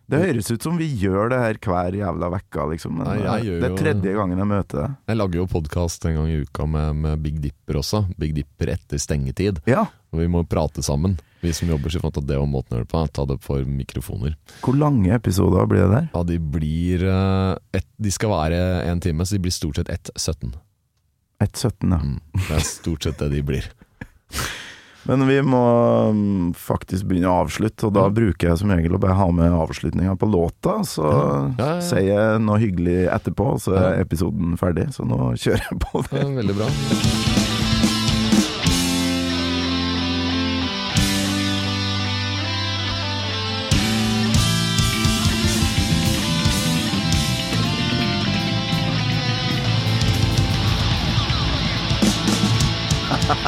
Det 0.07 0.19
høres 0.21 0.47
ut 0.47 0.63
som 0.63 0.77
vi 0.79 0.85
gjør 0.87 1.33
det 1.33 1.39
her 1.41 1.57
hver 1.59 1.95
jævla 1.99 2.29
vekka, 2.37 2.65
liksom. 2.71 3.01
Nei, 3.03 3.17
det 3.43 3.67
er 3.67 3.75
tredje 3.75 4.13
gangen 4.15 4.39
jeg 4.39 4.47
møter 4.47 4.79
deg. 4.79 4.93
Jeg 5.11 5.19
lager 5.19 5.41
jo 5.41 5.47
podkast 5.51 6.07
en 6.07 6.15
gang 6.21 6.29
i 6.31 6.37
uka 6.47 6.67
med, 6.71 7.01
med 7.03 7.23
Big 7.25 7.41
Dipper 7.43 7.81
også. 7.81 8.05
Big 8.19 8.31
Dipper 8.37 8.71
etter 8.77 9.01
stengetid. 9.03 9.59
Ja. 9.67 9.83
Og 10.15 10.23
vi 10.23 10.29
må 10.31 10.45
prate 10.47 10.83
sammen, 10.85 11.17
vi 11.41 11.53
som 11.53 11.69
jobber. 11.71 11.93
Så 11.93 12.01
fant 12.03 12.19
at 12.19 12.27
det 12.29 12.37
var 12.39 12.49
måten 12.49 12.75
å 12.75 12.79
gjøre 12.79 12.87
det 12.87 12.93
på. 12.93 13.03
Ta 13.13 13.25
det 13.29 13.39
for 13.45 13.65
mikrofoner. 13.69 14.37
Hvor 14.65 14.77
lange 14.77 15.13
episoder 15.15 15.67
blir 15.69 15.85
det 15.85 15.91
der? 15.95 16.07
Ja, 16.13 16.23
de 16.27 16.39
blir 16.39 17.07
et, 17.07 17.89
De 17.97 18.13
skal 18.13 18.33
være 18.33 18.61
en 18.87 19.03
time, 19.03 19.25
så 19.25 19.37
de 19.37 19.43
blir 19.47 19.55
stort 19.55 19.81
sett 19.81 19.91
1.17. 19.93 20.55
1,17, 21.43 21.91
ja. 21.93 21.99
Mm. 22.01 22.17
Det 22.47 22.55
er 22.57 22.65
stort 22.65 23.05
sett 23.05 23.19
det 23.21 23.29
de 23.35 23.43
blir. 23.45 23.67
Men 25.07 25.27
vi 25.27 25.37
må 25.45 25.61
mm, 26.11 26.49
faktisk 26.59 27.07
begynne 27.07 27.31
å 27.31 27.45
avslutte, 27.45 27.87
og 27.87 27.93
da 27.95 28.09
bruker 28.11 28.49
jeg 28.49 28.59
som 28.59 28.73
regel 28.75 28.97
å 28.97 28.99
bare 28.99 29.15
ha 29.15 29.29
med 29.31 29.55
avslutninga 29.55 30.17
på 30.19 30.27
låta. 30.27 30.81
Så 30.83 31.07
Ja. 31.07 31.31
Ja, 31.61 31.71
sier 31.79 32.09
jeg 32.11 32.43
noe 32.43 32.59
hyggelig 32.59 32.99
etterpå, 33.15 33.53
så 33.63 33.77
er 33.79 34.03
episoden 34.03 34.59
ferdig. 34.59 34.89
Så 34.97 35.07
nå 35.07 35.31
kjører 35.39 35.63
jeg 35.69 35.81
på 35.85 36.03
Det 36.11 36.27
veldig 36.41 36.59
bra. 36.59 37.36
Topp 53.27 53.43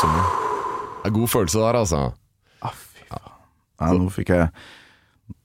summer. 0.00 0.24
Det 1.02 1.10
er 1.10 1.12
god 1.12 1.28
følelse 1.28 1.60
der, 1.60 1.76
altså. 1.82 1.98
Ah, 2.64 2.72
fy 2.72 3.04
faen. 3.10 3.34
Nei, 3.82 3.90
nå 3.98 4.06
fikk 4.14 4.30
jeg 4.32 4.46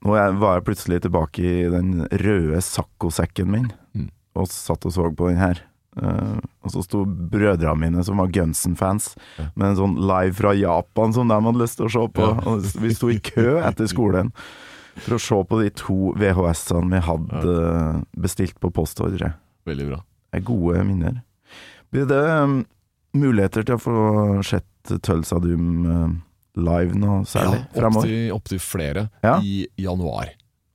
Nå 0.04 0.10
var 0.40 0.56
jeg 0.56 0.64
plutselig 0.64 1.02
tilbake 1.04 1.44
i 1.44 1.68
den 1.72 1.88
røde 2.08 2.60
saccosekken 2.64 3.48
min, 3.52 3.68
mm. 3.92 4.08
og 4.40 4.48
satt 4.48 4.86
og 4.88 4.92
så 4.96 5.12
på 5.12 5.28
den 5.28 5.40
her. 5.40 5.56
Uh, 6.00 6.38
og 6.64 6.72
så 6.72 6.80
sto 6.84 7.04
brødrene 7.04 7.80
mine, 7.80 8.04
som 8.04 8.20
var 8.20 8.32
Gunsen-fans, 8.32 9.14
ja. 9.36 9.44
med 9.52 9.66
en 9.72 9.80
sånn 9.80 9.96
live 10.00 10.34
fra 10.40 10.52
Japan 10.56 11.12
som 11.16 11.28
de 11.28 11.36
hadde 11.36 11.60
lyst 11.60 11.76
til 11.80 11.88
å 11.88 11.94
se 11.98 12.04
på. 12.16 12.24
Ja. 12.32 12.56
vi 12.80 12.90
sto 12.96 13.06
i 13.12 13.24
kø 13.24 13.48
etter 13.60 13.86
skolen 13.92 14.28
for 15.00 15.16
å 15.16 15.20
se 15.20 15.38
på 15.48 15.54
de 15.60 15.68
to 15.76 16.12
VHS-ene 16.20 16.92
vi 16.92 17.00
hadde 17.08 17.40
eh, 17.60 17.96
bestilt 18.20 18.56
på 18.60 18.68
postordre. 18.72 19.28
Veldig 19.68 19.86
bra. 19.92 20.00
Er 20.32 20.40
gode 20.46 20.84
minner. 20.86 21.20
Blir 21.90 22.06
det 22.06 22.20
um, 22.42 22.60
muligheter 23.18 23.64
til 23.66 23.74
å 23.78 23.82
få 23.82 23.94
sett 24.46 24.66
Tulsa 25.02 25.38
Doom 25.42 25.86
uh, 25.86 26.10
live 26.60 26.94
nå 26.98 27.20
særlig 27.28 27.64
Ja? 27.74 27.88
Opptil 27.90 28.30
opp 28.34 28.46
til 28.50 28.60
flere 28.62 29.08
Ja. 29.26 29.38
i 29.42 29.66
januar. 29.80 30.30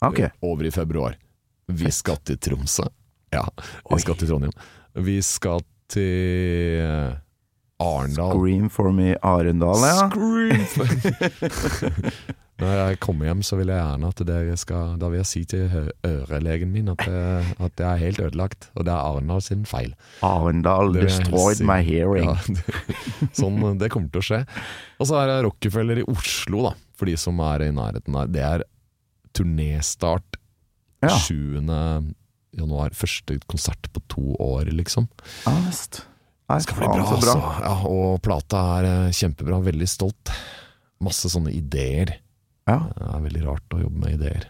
Ok. 0.05 0.25
Over 0.43 0.67
i 0.67 0.71
februar. 0.75 1.15
Vi 1.71 1.91
skal 1.91 2.19
til 2.27 2.37
Tromsø. 2.37 2.83
Ja, 3.33 3.45
vi 3.57 3.95
Oi. 3.95 3.99
skal 4.03 4.15
til 4.19 4.29
Trondheim. 4.29 4.51
Vi 4.95 5.17
skal 5.25 5.63
til 5.91 6.81
eh, 6.83 7.15
Arendal. 7.83 8.31
Scream 8.35 8.69
for 8.69 8.91
me 8.95 9.15
Arendal, 9.23 9.81
ja. 9.83 10.09
Scream! 10.09 10.61
Når 12.61 12.71
jeg 12.71 12.99
kommer 13.03 13.27
hjem, 13.27 13.41
så 13.43 13.57
vil 13.59 13.67
jeg 13.67 13.81
gjerne 13.81 14.09
at 14.13 14.21
dere 14.29 14.53
skal 14.55 14.93
Da 15.01 15.09
vil 15.11 15.19
jeg 15.19 15.27
si 15.27 15.41
til 15.51 15.89
ørelegen 16.07 16.69
min 16.71 16.87
at 16.93 17.01
det, 17.03 17.23
at 17.65 17.73
det 17.75 17.87
er 17.89 17.99
helt 17.99 18.21
ødelagt, 18.23 18.69
og 18.79 18.85
det 18.87 18.93
er 18.93 19.01
Arendal 19.09 19.43
sin 19.43 19.65
feil. 19.67 19.91
Arendal 20.23 20.93
destroyed 20.95 21.59
si. 21.59 21.67
my 21.67 21.81
hearing. 21.83 22.29
Ja, 22.31 22.37
det, 22.47 22.63
sånn, 23.41 23.59
det 23.81 23.91
kommer 23.91 24.07
til 24.13 24.23
å 24.23 24.27
skje. 24.29 24.41
Og 25.03 25.09
så 25.11 25.19
er 25.19 25.33
det 25.33 25.37
Rockefeller 25.49 25.99
i 25.99 26.07
Oslo, 26.15 26.63
da, 26.69 26.73
for 26.95 27.11
de 27.11 27.17
som 27.19 27.43
er 27.43 27.67
i 27.67 27.71
nærheten 27.75 28.15
der. 28.21 28.31
Det 28.37 28.47
er 28.53 28.65
turnéstart 29.35 30.39
Ja. 31.03 31.11
7. 31.27 31.59
januar. 32.55 32.95
Første 32.95 33.35
konsert 33.51 33.91
på 33.93 34.01
to 34.09 34.31
år, 34.41 34.71
liksom. 34.71 35.09
Ja, 35.43 35.53
visst. 35.67 36.05
Det 36.47 36.61
skal 36.63 36.77
bli 36.79 36.87
bra, 36.87 37.07
altså. 37.17 37.35
Ja, 37.65 37.73
og 37.89 38.21
plata 38.23 38.61
er 38.77 38.87
eh, 38.89 39.15
kjempebra. 39.17 39.59
Veldig 39.65 39.87
stolt. 39.89 40.31
Masse 41.03 41.29
sånne 41.33 41.51
ideer. 41.53 42.15
Ja, 42.65 42.79
Det 42.97 43.05
er 43.13 43.19
veldig 43.27 43.41
rart 43.45 43.73
å 43.77 43.79
jobbe 43.83 43.99
med 44.01 44.15
ideer. 44.17 44.45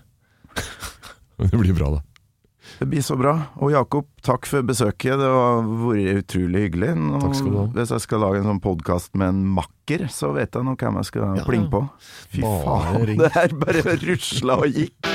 Men 1.38 1.49
det 1.51 1.57
blir 1.59 1.76
bra, 1.76 1.89
da. 1.97 1.99
det 2.80 2.86
blir 2.88 3.03
så 3.03 3.18
bra. 3.20 3.34
Og 3.59 3.74
Jakob, 3.74 4.07
takk 4.24 4.47
for 4.47 4.63
besøket. 4.63 5.18
Det 5.20 5.28
har 5.34 5.66
vært 5.68 6.22
utrolig 6.22 6.61
hyggelig. 6.70 6.93
Nå, 6.95 7.20
Takk 7.26 7.36
skal 7.36 7.51
du 7.51 7.57
ha. 7.59 7.66
Hvis 7.76 7.91
jeg 7.91 8.05
skal 8.05 8.24
lage 8.24 8.39
en 8.39 8.47
sånn 8.53 8.61
podkast 8.63 9.11
med 9.20 9.34
en 9.34 9.41
makker, 9.57 10.05
så 10.16 10.32
vet 10.38 10.55
jeg 10.55 10.63
nå 10.63 10.78
hvem 10.80 11.01
jeg 11.01 11.09
skal 11.11 11.36
Ja, 11.41 11.43
plinge 11.49 11.68
på. 11.76 11.84
Fy 12.32 12.45
Bare 12.45 12.63
faen, 12.63 13.05
ring. 13.11 13.20
det 13.20 13.34
her 13.36 13.57
bare 13.66 13.97
rusla 14.05 14.57
og 14.63 14.80
gikk. 14.80 15.11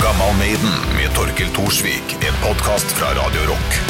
Gammal 0.00 0.32
Maiden 0.40 0.80
med 0.96 1.12
Torkel 1.20 1.52
Thorsvik. 1.60 2.16
En 2.24 2.40
podkast 2.40 2.96
fra 2.96 3.12
Radio 3.20 3.44
Rock. 3.52 3.80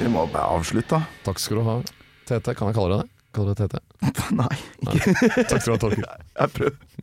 Vi 0.00 0.08
må 0.08 0.24
bare 0.32 0.48
avslutte, 0.56 0.96
da. 0.96 1.04
Takk 1.28 1.44
skal 1.44 1.60
du 1.60 1.66
ha. 1.68 1.80
Tete, 2.24 2.56
kan 2.56 2.72
jeg 2.72 2.80
kalle 2.80 2.96
deg 2.96 3.04
det? 3.04 3.16
Kaller 3.34 3.54
du 3.54 3.60
det 3.60 3.68
Tete? 3.68 3.80
Nei, 4.40 4.56
Takk 4.86 5.60
skal 5.60 5.68
du 5.68 5.74
ha, 5.74 5.82
Torkel. 5.84 6.08
jeg 6.40 6.54
prøv, 6.56 6.96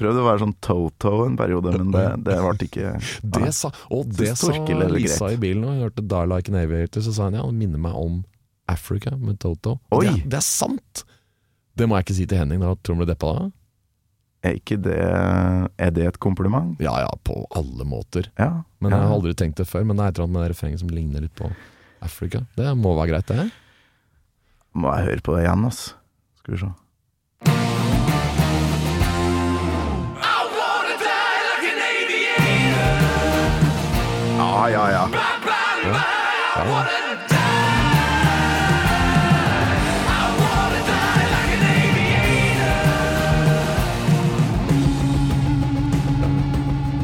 prøvde 0.00 0.22
å 0.22 0.26
være 0.28 0.42
sånn 0.44 0.56
Toto 0.64 1.12
en 1.26 1.36
periode, 1.40 1.74
men 1.76 1.92
det, 1.94 2.06
det 2.28 2.38
ble 2.44 2.68
ikke 2.68 2.94
Det 3.36 3.52
sa, 3.56 3.72
og 3.92 4.08
det 4.16 4.32
sa 4.40 4.54
Lisa 4.94 5.30
i 5.34 5.38
bilen, 5.40 5.66
og 5.66 5.76
jeg 5.76 5.88
hørte 5.88 6.08
Die 6.14 6.32
Like 6.32 6.54
an 6.54 6.58
Aviator, 6.62 7.04
så 7.04 7.14
sa 7.14 7.28
hun 7.28 7.38
ja, 7.40 7.44
det 7.44 7.60
minner 7.60 7.84
meg 7.84 7.98
om 7.98 8.22
Africa 8.68 9.14
med 9.16 9.40
Toto. 9.44 9.78
Det, 9.92 10.18
det 10.28 10.40
er 10.40 10.44
sant! 10.44 11.04
Det 11.78 11.86
må 11.86 11.98
jeg 11.98 12.08
ikke 12.08 12.18
si 12.18 12.26
til 12.28 12.40
Henning, 12.42 12.64
da 12.64 12.74
tror 12.74 12.96
han 12.96 13.04
blir 13.04 13.12
deppa 13.12 13.36
da. 13.36 13.46
Er 14.46 14.54
ikke 14.54 14.76
det 14.78 14.98
Er 14.98 15.94
det 15.94 16.04
et 16.06 16.18
kompliment? 16.22 16.76
Ja 16.82 16.94
ja, 17.02 17.10
på 17.26 17.40
alle 17.58 17.86
måter. 17.88 18.30
Ja. 18.38 18.62
Men 18.78 18.92
ja. 18.92 19.00
jeg 19.00 19.08
har 19.10 19.14
aldri 19.16 19.34
tenkt 19.38 19.58
det 19.58 19.66
før. 19.66 19.86
Men 19.86 19.98
det 19.98 20.04
er 20.04 20.12
et 20.12 20.18
eller 20.18 20.28
annet 20.28 20.36
med 20.36 20.44
det 20.44 20.52
refrenget 20.52 20.82
som 20.82 20.92
ligner 20.94 21.24
litt 21.24 21.34
på 21.38 21.50
Africa. 22.04 22.44
Det 22.58 22.70
må 22.78 22.94
være 22.98 23.10
greit, 23.12 23.32
det. 23.32 23.48
Må 24.74 24.92
jeg 24.94 25.04
høre 25.04 25.24
på 25.24 25.36
det 25.36 25.46
igjen, 25.46 25.64
ass. 25.68 25.94
Skal 26.42 26.54
vi 26.54 26.60
se. 26.60 26.72
Ja, 34.38 34.68
ja, 34.68 34.90
ja. 34.90 35.08
Ja, 36.56 36.84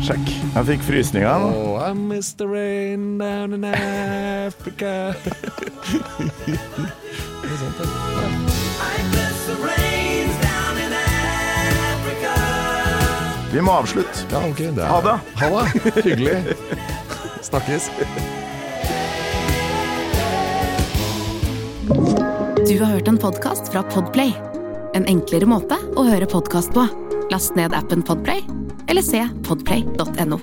Sjekk. 0.05 0.29
Jeg 0.55 0.67
fikk 0.69 0.83
frysninger 0.85 1.39
nå. 1.41 1.49
Oh, 1.49 1.79
I 1.81 1.95
miss 1.97 2.35
the 2.35 2.47
rain 2.47 3.17
down 3.19 3.55
in 3.55 3.65
Africa. 3.65 5.15
det 7.55 7.63
sånt. 7.63 7.79
Ja. 7.81 8.45
Vi 13.55 13.61
må 13.63 13.71
avslutte. 13.71 14.25
Ja, 14.33 14.41
okay, 14.51 14.71
Det 14.75 14.83
er... 14.83 14.89
Ha 14.91 15.01
det. 15.01 15.19
Ha 15.39 15.51
det. 15.63 16.03
Hyggelig. 16.03 16.57
Snakkes. 17.49 17.91
Du 22.67 22.79
har 22.81 22.87
hørt 22.87 23.09
en 23.09 23.19
podcast 23.19 23.73
fra 23.73 23.83
Podplay. 23.95 24.35
En 24.95 25.07
enklere 25.07 25.47
måte 25.47 25.79
å 25.95 26.07
høre 26.09 26.27
podcast 26.27 26.75
på. 26.75 26.89
Last 27.31 27.55
ned 27.55 27.77
appen 27.79 28.03
Podplay, 28.03 28.43
eller 28.91 29.07
se 29.07 29.23
podplay.no. 29.47 30.43